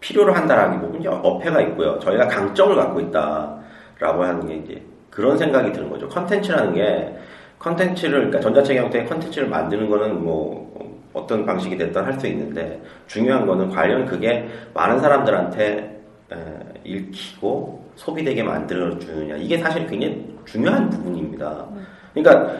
필요로 0.00 0.32
한다라기보다는 0.32 1.06
어폐가 1.22 1.60
있고요. 1.62 1.98
저희가 1.98 2.26
강점을 2.28 2.74
갖고 2.74 3.00
있다라고 3.00 4.24
하는 4.24 4.46
게 4.46 4.54
이제 4.56 4.82
그런 5.10 5.36
생각이 5.36 5.72
드는 5.72 5.90
거죠. 5.90 6.08
컨텐츠라는 6.08 6.74
게 6.74 7.14
컨텐츠를, 7.58 8.12
그러니까 8.12 8.40
전자책 8.40 8.78
형태의 8.78 9.06
컨텐츠를 9.06 9.48
만드는 9.48 9.90
거는 9.90 10.24
뭐 10.24 10.70
어떤 11.12 11.44
방식이 11.44 11.76
됐든 11.76 12.02
할 12.04 12.18
수 12.18 12.26
있는데 12.28 12.80
중요한 13.06 13.44
거는 13.44 13.68
과연 13.70 14.06
그게 14.06 14.48
많은 14.72 15.00
사람들한테 15.00 16.00
에, 16.32 16.36
읽히고 16.84 17.79
소비되게 18.04 18.42
만들어주느냐. 18.42 19.36
이게 19.36 19.58
사실 19.58 19.86
굉장히 19.86 20.26
중요한 20.46 20.88
부분입니다. 20.88 21.66
그러니까 22.14 22.54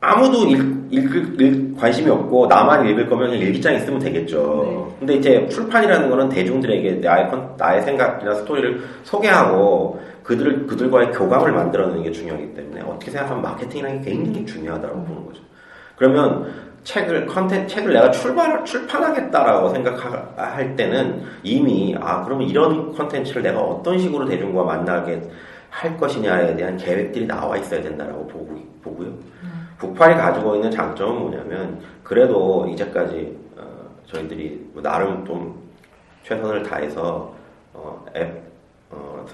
아무도 0.00 0.46
읽, 0.48 0.58
읽, 0.90 1.40
읽- 1.40 1.76
관심이 1.78 2.10
없고 2.10 2.46
나만 2.48 2.86
읽을 2.88 3.08
거면 3.08 3.30
그냥 3.30 3.42
일기장 3.42 3.74
있으면 3.76 3.98
되겠죠. 4.00 4.92
근데 4.98 5.14
이제 5.14 5.46
출판이라는 5.48 6.10
거는 6.10 6.28
대중들에게 6.28 6.94
나의, 7.06 7.30
컨- 7.30 7.54
나의 7.56 7.82
생각이나 7.82 8.34
스토리를 8.34 8.80
소개하고 9.04 10.00
그들, 10.24 10.66
그들과의 10.66 11.12
교감을 11.12 11.52
만들어내는 11.52 12.02
게 12.02 12.10
중요하기 12.12 12.54
때문에 12.54 12.80
어떻게 12.82 13.10
생각하면 13.12 13.42
마케팅이라는 13.42 14.02
게 14.02 14.10
굉장히 14.10 14.44
중요하다고 14.46 15.04
보는 15.04 15.26
거죠. 15.26 15.40
그러면 15.96 16.52
책을 16.84 17.26
컨텐 17.26 17.66
책을 17.66 17.92
내가 17.94 18.10
출판 18.10 18.64
출판하겠다라고 18.64 19.70
생각할 19.70 20.76
때는 20.76 21.22
이미 21.42 21.96
아 21.98 22.22
그러면 22.22 22.48
이런 22.48 22.92
컨텐츠를 22.92 23.42
내가 23.42 23.60
어떤 23.60 23.98
식으로 23.98 24.26
대중과 24.26 24.62
만나게 24.62 25.22
할 25.70 25.96
것이냐에 25.96 26.54
대한 26.54 26.76
계획들이 26.76 27.26
나와 27.26 27.56
있어야 27.56 27.82
된다라고 27.82 28.26
보고 28.28 28.54
보고요. 28.82 29.12
북팔이 29.78 30.14
가지고 30.14 30.54
있는 30.54 30.70
장점은 30.70 31.20
뭐냐면 31.20 31.80
그래도 32.02 32.66
이제까지 32.68 33.36
어, 33.56 33.62
저희들이 34.06 34.70
뭐 34.72 34.82
나름 34.82 35.24
좀 35.26 35.60
최선을 36.22 36.62
다해서 36.62 37.34
어, 37.72 38.04
앱 38.14 38.42
어, 38.90 39.26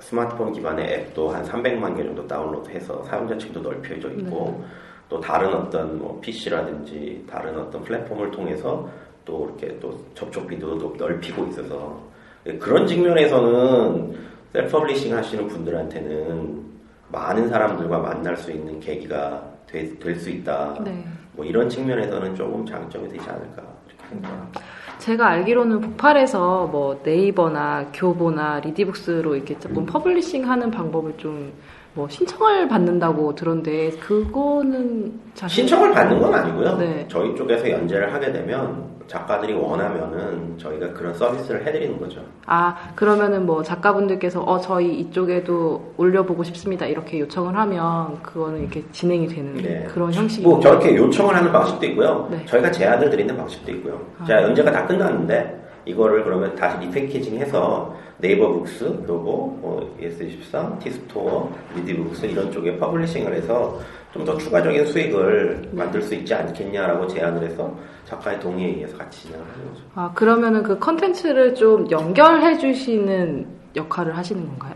스마트폰 0.00 0.52
기반의 0.52 0.92
앱도 0.92 1.28
한 1.30 1.44
300만 1.44 1.96
개 1.96 2.02
정도 2.02 2.26
다운로드해서 2.26 3.04
사용자 3.04 3.38
층도 3.38 3.60
넓혀져 3.60 4.08
있고 4.10 4.64
또 5.08 5.20
다른 5.20 5.54
어떤 5.54 5.98
뭐 5.98 6.20
PC라든지 6.20 7.24
다른 7.30 7.58
어떤 7.58 7.82
플랫폼을 7.82 8.30
통해서 8.30 8.88
또 9.24 9.46
이렇게 9.46 9.78
또 9.80 9.98
접촉 10.14 10.46
빈도도 10.46 10.94
넓히고 10.98 11.46
있어서 11.48 12.00
예, 12.46 12.54
그런 12.58 12.86
측면에서는 12.86 14.16
self 14.52 14.70
publishing 14.70 15.14
하시는 15.14 15.46
분들한테는 15.48 16.64
많은 17.08 17.48
사람들과 17.48 17.98
만날 17.98 18.36
수 18.36 18.50
있는 18.50 18.80
계기가 18.80 19.42
될 19.66 20.16
수 20.16 20.30
있다. 20.30 20.78
네. 20.84 21.04
뭐 21.32 21.44
이런 21.44 21.68
측면에서는 21.68 22.34
조금 22.34 22.64
장점이 22.64 23.08
되지 23.08 23.28
않을까 23.28 23.62
이렇게 23.86 24.08
생각합니다. 24.08 24.60
제가 24.98 25.28
알기로는 25.28 25.80
북팔에서 25.80 26.66
뭐 26.68 27.00
네이버나 27.04 27.88
교보나 27.92 28.60
리디북스로 28.60 29.36
이렇게 29.36 29.58
조금 29.58 29.84
publishing 29.84 30.48
하는 30.48 30.70
방법을 30.70 31.16
좀 31.18 31.52
뭐 31.96 32.06
신청을 32.10 32.68
받는다고 32.68 33.34
들었는데 33.34 33.92
그거는 34.00 35.18
자세히- 35.34 35.48
신청을 35.48 35.92
받는 35.92 36.20
건 36.20 36.34
아니고요. 36.34 36.76
네. 36.76 37.06
저희 37.08 37.34
쪽에서 37.34 37.70
연재를 37.70 38.12
하게 38.12 38.30
되면 38.32 38.84
작가들이 39.06 39.54
원하면은 39.54 40.58
저희가 40.58 40.92
그런 40.92 41.14
서비스를 41.14 41.64
해드리는 41.66 41.98
거죠. 41.98 42.20
아 42.44 42.76
그러면은 42.94 43.46
뭐 43.46 43.62
작가분들께서 43.62 44.42
어 44.42 44.58
저희 44.60 44.94
이쪽에도 45.00 45.94
올려보고 45.96 46.44
싶습니다 46.44 46.84
이렇게 46.84 47.20
요청을 47.20 47.56
하면 47.56 48.20
그거는 48.22 48.60
이렇게 48.60 48.84
진행이 48.92 49.28
되는 49.28 49.54
네. 49.56 49.86
그런 49.90 50.12
형식이 50.12 50.44
뭐 50.46 50.60
저렇게 50.60 50.94
요청을 50.96 51.34
하는 51.34 51.50
방식도 51.50 51.86
있고요. 51.86 52.28
네. 52.30 52.44
저희가 52.44 52.70
제안을 52.70 53.08
드리는 53.08 53.34
방식도 53.34 53.70
있고요. 53.72 53.98
아. 54.20 54.24
자 54.26 54.42
연재가 54.42 54.70
다 54.70 54.86
끝났는데 54.86 55.65
이거를 55.86 56.24
그러면 56.24 56.54
다시 56.56 56.78
repackaging해서 56.86 57.94
네이버 58.18 58.48
북스 58.52 58.84
그리고 59.06 59.56
뭐 59.60 59.96
YES24, 60.00 60.78
티스토어, 60.80 61.50
리디북스 61.74 62.26
이런 62.26 62.50
쪽에 62.50 62.76
publishing을 62.78 63.32
해서 63.34 63.78
좀 64.12 64.24
더 64.24 64.36
추가적인 64.38 64.86
수익을 64.86 65.68
만들 65.72 66.00
수 66.00 66.14
있지 66.14 66.32
않겠냐라고 66.34 67.06
제안을 67.06 67.42
해서 67.48 67.72
작가의 68.06 68.40
동의에 68.40 68.68
의해서 68.68 68.96
같이 68.96 69.24
진행을 69.26 69.44
하는 69.46 69.68
거죠. 69.68 69.82
아 69.94 70.10
그러면은 70.14 70.62
그 70.62 70.78
컨텐츠를 70.78 71.54
좀 71.54 71.88
연결해 71.90 72.56
주시는 72.56 73.46
역할을 73.76 74.16
하시는 74.16 74.46
건가요? 74.48 74.72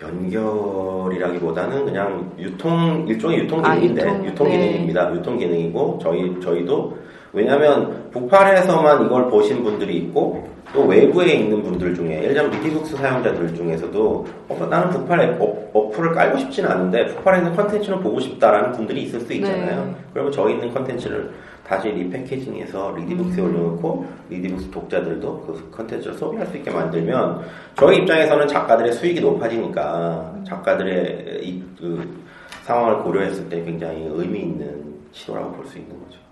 연결이라기보다는 0.00 1.84
그냥 1.86 2.30
유통 2.38 3.04
일종의 3.08 3.40
유통 3.40 3.64
아, 3.64 3.74
기능인데 3.74 4.02
유통, 4.02 4.26
유통, 4.26 4.48
네. 4.48 4.58
기능입니다. 4.58 5.14
유통 5.14 5.38
기능이고 5.38 5.98
저희 6.02 6.40
저희도 6.40 6.96
왜냐하면 7.36 8.10
북팔에서만 8.12 9.04
이걸 9.04 9.28
보신 9.28 9.62
분들이 9.62 9.98
있고 9.98 10.48
또 10.72 10.86
외부에 10.86 11.34
있는 11.34 11.62
분들 11.62 11.94
중에 11.94 12.22
예를 12.22 12.34
들면 12.34 12.50
리디북스 12.50 12.96
사용자들 12.96 13.54
중에서도 13.54 14.26
어, 14.48 14.66
나는 14.70 14.88
북팔에 14.90 15.36
어, 15.38 15.70
어플을 15.74 16.12
깔고 16.12 16.38
싶지는 16.38 16.70
않은데 16.70 17.06
북팔에 17.06 17.38
있는 17.38 17.54
컨텐츠는 17.54 18.00
보고 18.00 18.18
싶다라는 18.18 18.72
분들이 18.72 19.02
있을 19.02 19.20
수 19.20 19.32
있잖아요. 19.34 19.84
네. 19.84 19.94
그리고 20.14 20.30
저희 20.30 20.54
있는 20.54 20.72
컨텐츠를 20.72 21.30
다시 21.62 21.88
repackaging해서 21.88 22.94
리디북스에 22.96 23.42
올려놓고 23.42 24.06
리디북스 24.30 24.70
독자들도 24.70 25.40
그 25.46 25.70
컨텐츠를 25.76 26.14
소비할 26.14 26.46
수 26.46 26.56
있게 26.56 26.70
만들면 26.70 27.42
저희 27.76 27.98
입장에서는 27.98 28.48
작가들의 28.48 28.92
수익이 28.92 29.20
높아지니까 29.20 30.36
작가들의 30.46 31.40
이, 31.42 31.62
그 31.78 32.24
상황을 32.62 33.02
고려했을 33.02 33.48
때 33.48 33.62
굉장히 33.62 34.08
의미 34.10 34.40
있는 34.40 34.94
시도라고 35.12 35.52
볼 35.52 35.66
수 35.66 35.78
있는 35.78 35.90
거죠. 36.00 36.25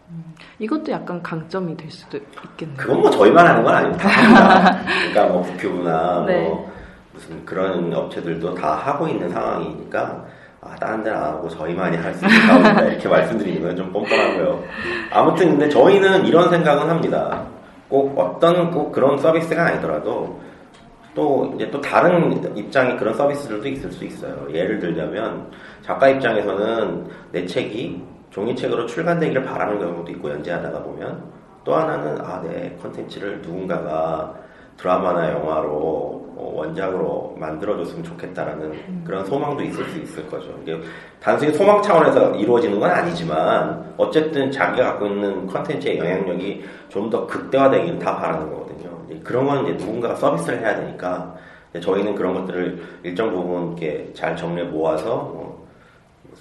이것도 0.58 0.92
약간 0.92 1.22
강점이 1.22 1.76
될 1.76 1.90
수도 1.90 2.18
있겠네요. 2.44 2.76
그건 2.76 3.00
뭐 3.00 3.10
저희만 3.10 3.46
하는 3.46 3.62
건 3.64 3.74
아닙니다. 3.74 4.08
그러니까 5.12 5.26
뭐 5.32 5.42
북큐브나 5.42 6.24
네. 6.26 6.42
뭐 6.42 6.72
무슨 7.12 7.44
그런 7.44 7.92
업체들도 7.92 8.54
다 8.54 8.74
하고 8.76 9.06
있는 9.08 9.28
상황이니까 9.30 10.24
아, 10.60 10.74
다른 10.80 11.02
데는 11.04 11.18
안 11.18 11.24
하고 11.24 11.48
저희만이 11.48 11.96
할수 11.98 12.24
가운데 12.26 12.92
이렇게 12.92 13.08
말씀드리는 13.08 13.62
건 13.62 13.76
좀 13.76 13.92
뻔뻔하고요. 13.92 14.62
아무튼 15.10 15.50
근데 15.50 15.68
저희는 15.68 16.24
이런 16.26 16.48
생각은 16.50 16.88
합니다. 16.88 17.44
꼭 17.88 18.18
어떤 18.18 18.70
꼭 18.70 18.90
그런 18.92 19.18
서비스가 19.18 19.66
아니더라도 19.66 20.40
또 21.14 21.52
이제 21.54 21.70
또 21.70 21.80
다른 21.80 22.56
입장의 22.56 22.96
그런 22.96 23.14
서비스들도 23.14 23.68
있을 23.68 23.92
수 23.92 24.04
있어요. 24.04 24.46
예를 24.52 24.80
들자면 24.80 25.48
작가 25.82 26.08
입장에서는 26.08 27.06
내 27.30 27.44
책이 27.46 28.02
종이책으로 28.35 28.87
출간되기를 28.87 29.45
바라는 29.45 29.78
경우도 29.78 30.11
있고 30.12 30.30
연재하다가 30.30 30.82
보면 30.82 31.22
또 31.64 31.74
하나는 31.74 32.20
아 32.20 32.43
내 32.43 32.76
컨텐츠를 32.82 33.41
누군가가 33.41 34.35
드라마나 34.76 35.30
영화로 35.32 35.70
어, 36.37 36.53
원작으로 36.57 37.37
만들어줬으면 37.39 38.03
좋겠다라는 38.03 39.05
그런 39.05 39.24
소망도 39.24 39.62
있을 39.62 39.85
수 39.85 39.99
있을 40.01 40.28
거죠. 40.28 40.53
이게 40.62 40.76
단순히 41.20 41.55
소망 41.55 41.80
차원에서 41.80 42.32
이루어지는 42.35 42.80
건 42.80 42.91
아니지만 42.91 43.95
어쨌든 43.97 44.51
자기가 44.51 44.85
갖고 44.93 45.07
있는 45.07 45.47
컨텐츠의 45.47 45.99
영향력이 45.99 46.64
좀 46.89 47.09
더 47.09 47.24
극대화되기는 47.26 47.99
다 48.01 48.16
바라는 48.16 48.51
거거든요. 48.51 48.91
그런 49.22 49.47
건 49.47 49.64
이제 49.64 49.74
누군가가 49.74 50.16
서비스를 50.16 50.59
해야 50.59 50.74
되니까 50.74 51.37
저희는 51.80 52.14
그런 52.16 52.35
것들을 52.35 52.82
일정 53.05 53.30
부분 53.32 53.68
이렇게 53.68 54.11
잘 54.12 54.35
정리해 54.37 54.66
모아서 54.68 55.16
뭐 55.16 55.53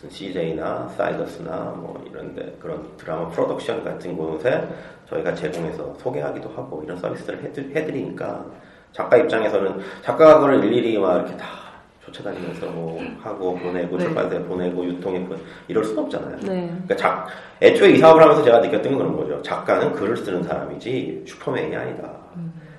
무슨 0.03 0.09
CJ나 0.09 0.89
사이더스나 0.97 1.75
뭐 1.77 2.03
이런데 2.09 2.55
그런 2.59 2.85
드라마 2.97 3.29
프로덕션 3.29 3.83
같은 3.83 4.17
곳에 4.17 4.67
저희가 5.09 5.33
제공해서 5.33 5.93
소개하기도 5.97 6.49
하고 6.49 6.81
이런 6.83 6.97
서비스를 6.97 7.41
해드, 7.43 7.71
해드리니까 7.73 8.45
작가 8.91 9.17
입장에서는 9.17 9.79
작가가 10.01 10.39
그걸 10.39 10.63
일일이 10.63 10.97
막 10.97 11.17
이렇게 11.17 11.37
다 11.37 11.45
쫓아다니면서 12.05 12.65
뭐 12.67 13.01
하고 13.21 13.55
보내고 13.55 13.97
네. 13.97 14.03
출판사에 14.03 14.39
보내고 14.43 14.85
유통해 14.85 15.25
보내 15.25 15.39
이럴 15.67 15.83
수는 15.83 16.03
없잖아요. 16.03 16.37
네. 16.41 16.67
그러니까 16.67 16.95
작, 16.97 17.27
애초에 17.61 17.91
이 17.91 17.97
사업을 17.97 18.21
하면서 18.21 18.43
제가 18.43 18.59
느꼈던 18.59 18.97
건 18.97 18.97
그런 18.97 19.17
거죠. 19.17 19.41
작가는 19.41 19.93
글을 19.93 20.17
쓰는 20.17 20.43
사람이지 20.43 21.23
슈퍼맨이 21.25 21.75
아니다. 21.75 22.11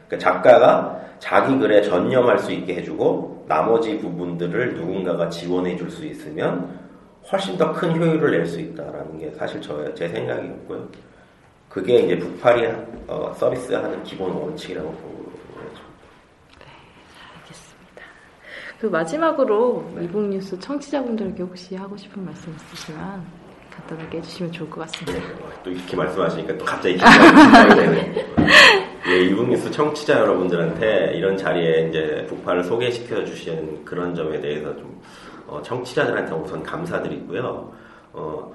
그러니까 0.06 0.18
작가가 0.18 1.00
자기 1.18 1.58
글에 1.58 1.80
전념할 1.80 2.38
수 2.38 2.52
있게 2.52 2.76
해주고 2.76 3.46
나머지 3.48 3.98
부분들을 3.98 4.74
누군가가 4.74 5.30
지원해 5.30 5.74
줄 5.76 5.90
수 5.90 6.04
있으면 6.04 6.83
훨씬 7.30 7.56
더 7.56 7.72
큰 7.72 7.96
효율을 7.98 8.30
낼 8.32 8.46
수 8.46 8.60
있다라는 8.60 9.18
게 9.18 9.30
사실 9.32 9.60
저, 9.60 9.92
제 9.94 10.08
생각이었고요. 10.08 10.88
그게 11.68 12.00
이제 12.00 12.18
북팔이 12.18 12.66
어, 13.08 13.32
서비스하는 13.36 14.02
기본 14.04 14.30
원칙이라고 14.32 14.90
보고 14.92 15.14
그 18.80 18.86
마지막으로 18.86 19.90
이북 20.02 20.28
뉴스 20.28 20.58
청취자분들에게 20.58 21.42
혹시 21.42 21.74
하고 21.74 21.96
싶은 21.96 22.22
말씀 22.22 22.54
있으시면 22.54 23.24
간단하게 23.70 24.18
해주시면 24.18 24.52
좋을 24.52 24.68
것 24.68 24.80
같습니다. 24.82 25.26
또 25.64 25.70
이렇게 25.70 25.96
말씀하시니까 25.96 26.58
또 26.58 26.64
갑자기 26.66 26.96
긴장이 26.96 27.74
되네. 27.76 28.26
예, 29.08 29.20
이북 29.22 29.48
뉴스 29.48 29.70
청취자 29.70 30.18
여러분들한테 30.20 31.12
이런 31.14 31.36
자리에 31.36 31.88
이제 31.88 32.26
북팔을 32.28 32.64
소개시켜 32.64 33.24
주신 33.24 33.82
그런 33.86 34.14
점에 34.14 34.38
대해서 34.40 34.76
좀 34.76 35.00
어, 35.46 35.60
청취자들한테 35.62 36.32
우선 36.34 36.62
감사드리고요. 36.62 37.72
어, 38.12 38.52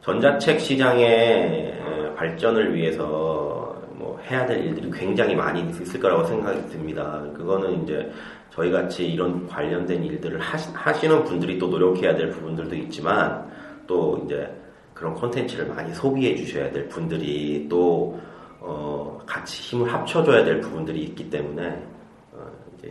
전자책 0.00 0.60
시장의 0.60 1.06
에, 1.06 2.14
발전을 2.14 2.74
위해서 2.74 3.76
뭐 3.92 4.18
해야 4.30 4.46
될 4.46 4.64
일들이 4.64 4.90
굉장히 4.90 5.34
많이 5.34 5.68
있을 5.68 6.00
거라고 6.00 6.24
생각이 6.24 6.68
듭니다. 6.68 7.24
그거는 7.34 7.82
이제 7.82 8.10
저희 8.50 8.70
같이 8.70 9.06
이런 9.06 9.46
관련된 9.46 10.02
일들을 10.04 10.38
하시, 10.40 10.70
하시는 10.72 11.24
분들이 11.24 11.58
또 11.58 11.68
노력해야 11.68 12.14
될 12.14 12.30
부분들도 12.30 12.74
있지만 12.76 13.48
또 13.86 14.20
이제 14.24 14.50
그런 14.94 15.14
콘텐츠를 15.14 15.66
많이 15.66 15.92
소비해 15.94 16.34
주셔야 16.34 16.70
될 16.70 16.88
분들이 16.88 17.66
또 17.68 18.18
어, 18.60 19.20
같이 19.26 19.62
힘을 19.62 19.92
합쳐줘야 19.92 20.44
될 20.44 20.60
부분들이 20.60 21.04
있기 21.04 21.30
때문에 21.30 21.80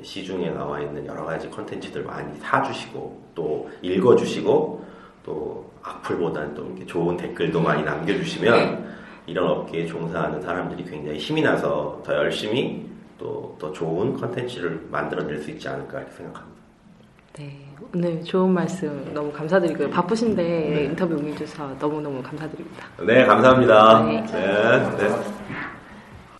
시중에 0.03 0.49
나와 0.51 0.79
있는 0.79 1.05
여러 1.05 1.25
가지 1.25 1.47
콘텐츠들 1.47 2.03
많이 2.03 2.37
사주시고 2.39 3.21
또 3.35 3.69
읽어주시고 3.81 4.85
또 5.23 5.71
악플보다는 5.83 6.53
또 6.53 6.65
이렇게 6.65 6.85
좋은 6.85 7.17
댓글도 7.17 7.59
많이 7.61 7.83
남겨주시면 7.83 8.95
이런 9.27 9.49
업계에 9.49 9.85
종사하는 9.85 10.41
사람들이 10.41 10.83
굉장히 10.85 11.17
힘이 11.17 11.41
나서 11.41 12.01
더 12.05 12.13
열심히 12.13 12.85
또 13.17 13.47
더 13.59 13.71
좋은 13.71 14.13
콘텐츠를 14.13 14.87
만들어낼 14.91 15.41
수 15.41 15.51
있지 15.51 15.67
않을까 15.67 15.99
이렇게 15.99 16.13
생각합니다. 16.13 16.57
네, 17.37 17.67
오늘 17.93 18.23
좋은 18.23 18.51
말씀 18.51 19.13
너무 19.13 19.31
감사드리고요. 19.31 19.89
바쁘신데 19.89 20.43
네. 20.43 20.83
인터뷰 20.85 21.15
응해주셔서 21.15 21.75
너무너무 21.79 22.21
감사드립니다. 22.21 22.87
네, 23.05 23.25
감사합니다. 23.25 24.03
네. 24.03 24.21
네, 24.31 24.97
네. 24.97 25.15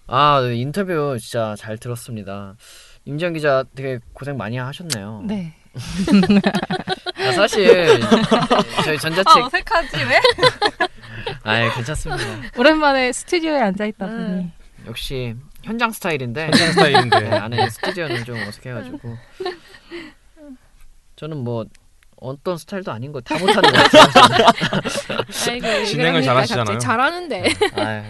아 0.07 0.41
네, 0.41 0.55
인터뷰 0.55 1.17
진짜 1.19 1.55
잘 1.57 1.77
들었습니다. 1.77 2.55
임지영 3.07 3.31
기자 3.33 3.63
되게 3.73 3.99
고생 4.13 4.35
많이 4.35 4.57
하셨네요. 4.57 5.23
네. 5.25 5.53
아, 7.15 7.31
사실 7.31 7.99
저희 8.83 8.97
전자책 8.97 9.27
아, 9.27 9.45
어색하지 9.45 9.97
왜? 10.03 10.19
아 11.43 11.73
괜찮습니다. 11.75 12.23
오랜만에 12.57 13.13
스튜디오에 13.13 13.61
앉아 13.61 13.85
있다 13.85 14.07
보니. 14.07 14.51
역시 14.87 15.35
현장 15.63 15.89
스타일인데 15.91 16.45
현장 16.45 16.71
스타일인데. 16.73 17.19
네, 17.21 17.29
안에 17.37 17.69
스튜디오는 17.69 18.25
좀 18.25 18.37
어색해가지고 18.45 19.17
저는 21.15 21.37
뭐 21.37 21.65
어떤 22.19 22.57
스타일도 22.57 22.91
아닌 22.91 23.11
거 23.13 23.21
다 23.21 23.37
못하는 23.37 23.61
것 23.61 23.91
같아요. 23.91 25.21
아이고, 25.49 25.85
진행을 25.85 26.23
잘하시잖아요. 26.23 26.77
잘하는데. 26.79 27.43
아유. 27.75 28.03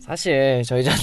사실 0.00 0.62
저희 0.64 0.82
전 0.84 0.94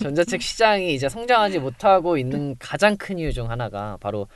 전자책 0.00 0.42
시장이 0.42 0.94
이제 0.94 1.08
성장하지 1.08 1.58
못하고 1.58 2.16
있는 2.16 2.56
가장 2.58 2.96
큰 2.96 3.18
이유 3.18 3.32
중 3.32 3.50
하나가 3.50 3.96
바로 4.00 4.26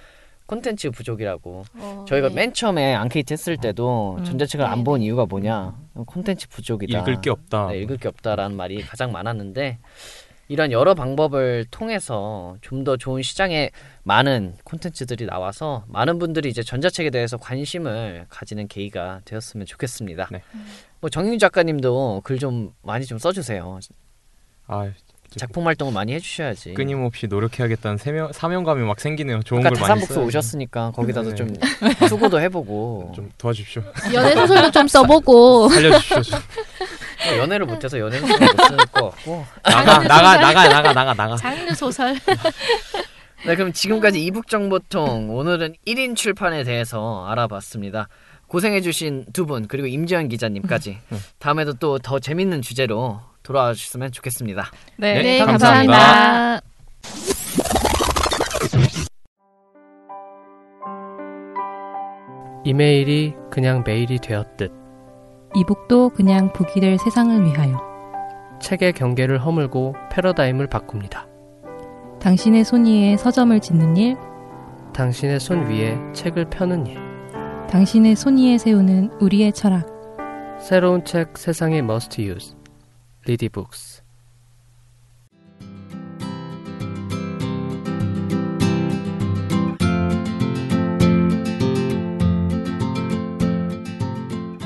콘텐츠 0.47 0.91
부족이라고. 0.91 1.65
어, 1.75 2.05
저희가 2.09 2.29
네. 2.31 2.35
맨 2.35 2.53
처음에 2.55 2.95
앙케이트 2.95 3.33
했을 3.35 3.57
때도 3.59 4.17
음. 4.19 4.25
전자책을 4.25 4.65
안 4.65 4.83
본 4.85 5.03
이유가 5.03 5.27
뭐냐? 5.27 5.77
콘텐츠 6.07 6.49
부족이다. 6.49 7.01
읽을 7.01 7.21
게 7.21 7.29
없다. 7.31 7.69
네, 7.69 7.79
읽을 7.81 7.99
게 7.99 8.09
없다라는 8.09 8.57
말이 8.57 8.81
가장 8.83 9.13
많았는데 9.13 9.79
이런 10.49 10.73
여러 10.73 10.95
방법을 10.95 11.67
통해서 11.71 12.57
좀 12.63 12.83
더 12.85 12.97
좋은 12.97 13.21
시장에 13.21 13.71
많은 14.05 14.55
콘텐츠들이 14.65 15.27
나와서 15.27 15.85
많은 15.89 16.19
분들이 16.19 16.49
이제 16.49 16.63
전자책에 16.63 17.11
대해서 17.11 17.37
관심을 17.37 18.25
가지는 18.31 18.67
계기가 18.69 19.21
되었으면 19.27 19.67
좋겠습니다. 19.67 20.29
네. 20.33 20.41
뭐 21.03 21.11
정윤 21.11 21.39
작가님도 21.39 22.23
글 22.25 22.39
좀 22.39 22.73
많이 22.83 23.05
좀 23.05 23.19
써주세요. 23.19 23.81
아, 24.69 24.91
작품 25.37 25.67
활동을 25.67 25.93
많이 25.93 26.13
해주셔야지. 26.15 26.75
끊임없이 26.75 27.27
노력해야겠다는 27.27 27.99
세명, 27.99 28.33
사명감이 28.33 28.83
막 28.85 28.99
생기네요. 29.01 29.43
좋은 29.43 29.61
아까 29.67 29.71
걸 29.77 29.89
많이 29.89 30.01
써야지. 30.05 30.21
오셨으니까 30.21 30.93
거기다도 30.93 31.31
네. 31.31 31.35
좀 31.37 31.55
수고도 32.09 32.41
해보고 32.41 33.13
좀 33.15 33.31
도와주십시오. 33.39 33.83
연애 34.15 34.35
소설도 34.35 34.71
좀 34.71 34.89
써보고. 34.89 35.69
살려주십시오. 35.75 36.23
좀. 36.23 36.39
뭐 37.27 37.37
연애를 37.39 37.67
못해서 37.67 37.99
연애 37.99 38.19
소설 38.21 38.39
못쓸것 38.41 38.97
같고 38.97 39.45
나가 39.65 39.99
나가 39.99 40.37
나가 40.39 40.69
나가 40.69 40.93
나가 40.93 41.15
나가. 41.15 41.37
장르 41.37 41.75
소설. 41.75 42.17
네, 43.47 43.55
그럼 43.55 43.73
지금까지 43.73 44.25
이북 44.25 44.49
정보통 44.49 45.31
오늘은 45.37 45.75
1인 45.87 46.17
출판에 46.17 46.65
대해서 46.65 47.25
알아봤습니다. 47.29 48.09
고생해주신 48.49 49.27
두 49.33 49.45
분 49.47 49.69
그리고 49.69 49.87
임지현 49.87 50.29
기자님까지 50.29 50.99
다음에도 51.39 51.75
또 51.75 51.99
더 51.99 52.19
재밌는 52.19 52.63
주제로 52.63 53.21
돌아와 53.49 53.73
주셨으면 53.73 54.13
좋겠습니다. 54.13 54.71
네, 54.99 55.23
네, 55.23 55.39
감사합니다. 55.39 55.97
감사합니다. 55.97 56.61
이메일이 62.65 63.35
그냥 63.51 63.83
메일이 63.87 64.19
되었듯 64.19 64.71
이북도 65.57 66.11
그냥 66.11 66.53
북이 66.53 66.81
될 66.81 66.99
세상을 66.99 67.47
위하여 67.47 67.81
책의 68.61 68.93
경계를 68.93 69.39
허물고 69.39 69.95
패러다임을 70.13 70.67
바꿉니다. 70.67 71.27
당신의 72.21 72.65
손 72.65 72.85
위에 72.85 73.17
서점을 73.17 73.59
짓는 73.61 73.97
일, 73.97 74.17
당신의 74.93 75.41
손 75.41 75.67
위에 75.71 75.97
책을 76.13 76.51
펴는 76.51 76.87
일. 76.87 76.99
당신의 77.71 78.15
손 78.15 78.37
위에 78.37 78.59
세우는 78.59 79.13
우리의 79.21 79.55
철학. 79.55 79.87
새로운 80.61 81.03
책 81.05 81.39
세상의 81.39 81.79
must 81.79 82.21
use. 82.21 82.58
리디북스. 83.29 84.03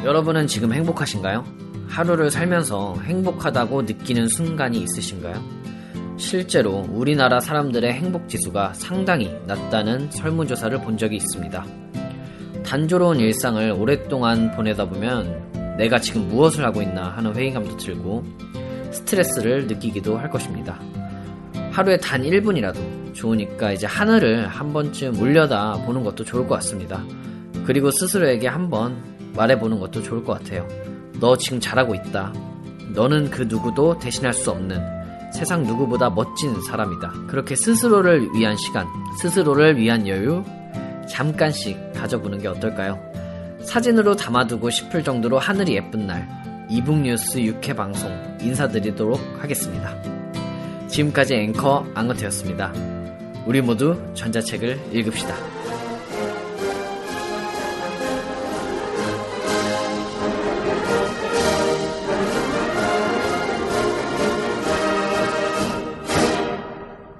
여러분은 0.04 0.46
지금 0.46 0.72
행복하신가요? 0.72 1.44
하루를 1.88 2.30
살면서 2.30 3.00
행복하다고 3.02 3.82
느끼는 3.82 4.28
순간이 4.28 4.78
있으신가요? 4.78 5.42
실제로 6.16 6.86
우리나라 6.88 7.40
사람들의 7.40 7.92
행복 7.92 8.28
지수가 8.28 8.74
상당히 8.74 9.36
낮다는 9.46 10.12
설문조사를 10.12 10.80
본 10.82 10.96
적이 10.96 11.16
있습니다. 11.16 11.66
단조로운 12.64 13.18
일상을 13.18 13.72
오랫동안 13.72 14.52
보내다 14.52 14.88
보면 14.88 15.51
내가 15.78 15.98
지금 15.98 16.28
무엇을 16.28 16.64
하고 16.64 16.82
있나 16.82 17.10
하는 17.10 17.34
회의감도 17.34 17.76
들고 17.76 18.24
스트레스를 18.90 19.66
느끼기도 19.66 20.18
할 20.18 20.30
것입니다. 20.30 20.78
하루에 21.70 21.96
단 21.96 22.22
1분이라도 22.22 23.14
좋으니까 23.14 23.72
이제 23.72 23.86
하늘을 23.86 24.46
한 24.46 24.72
번쯤 24.72 25.20
올려다 25.20 25.72
보는 25.86 26.04
것도 26.04 26.24
좋을 26.24 26.46
것 26.46 26.56
같습니다. 26.56 27.02
그리고 27.64 27.90
스스로에게 27.90 28.48
한번 28.48 29.02
말해보는 29.34 29.80
것도 29.80 30.02
좋을 30.02 30.24
것 30.24 30.38
같아요. 30.38 30.66
너 31.20 31.36
지금 31.36 31.60
잘하고 31.60 31.94
있다. 31.94 32.32
너는 32.94 33.30
그 33.30 33.42
누구도 33.42 33.98
대신할 33.98 34.34
수 34.34 34.50
없는 34.50 35.02
세상 35.32 35.62
누구보다 35.62 36.10
멋진 36.10 36.60
사람이다. 36.62 37.26
그렇게 37.26 37.56
스스로를 37.56 38.28
위한 38.34 38.56
시간, 38.56 38.86
스스로를 39.18 39.78
위한 39.78 40.06
여유, 40.06 40.44
잠깐씩 41.08 41.94
가져보는 41.94 42.38
게 42.38 42.48
어떨까요? 42.48 43.11
사진으로 43.64 44.16
담아두고 44.16 44.70
싶을 44.70 45.02
정도로 45.02 45.38
하늘이 45.38 45.74
예쁜 45.74 46.06
날, 46.06 46.28
이북뉴스 46.68 47.38
6회 47.38 47.76
방송 47.76 48.10
인사드리도록 48.40 49.20
하겠습니다. 49.38 49.94
지금까지 50.88 51.34
앵커 51.34 51.86
앙어태였습니다. 51.94 52.72
우리 53.46 53.60
모두 53.60 53.96
전자책을 54.14 54.78
읽읍시다. 54.92 55.61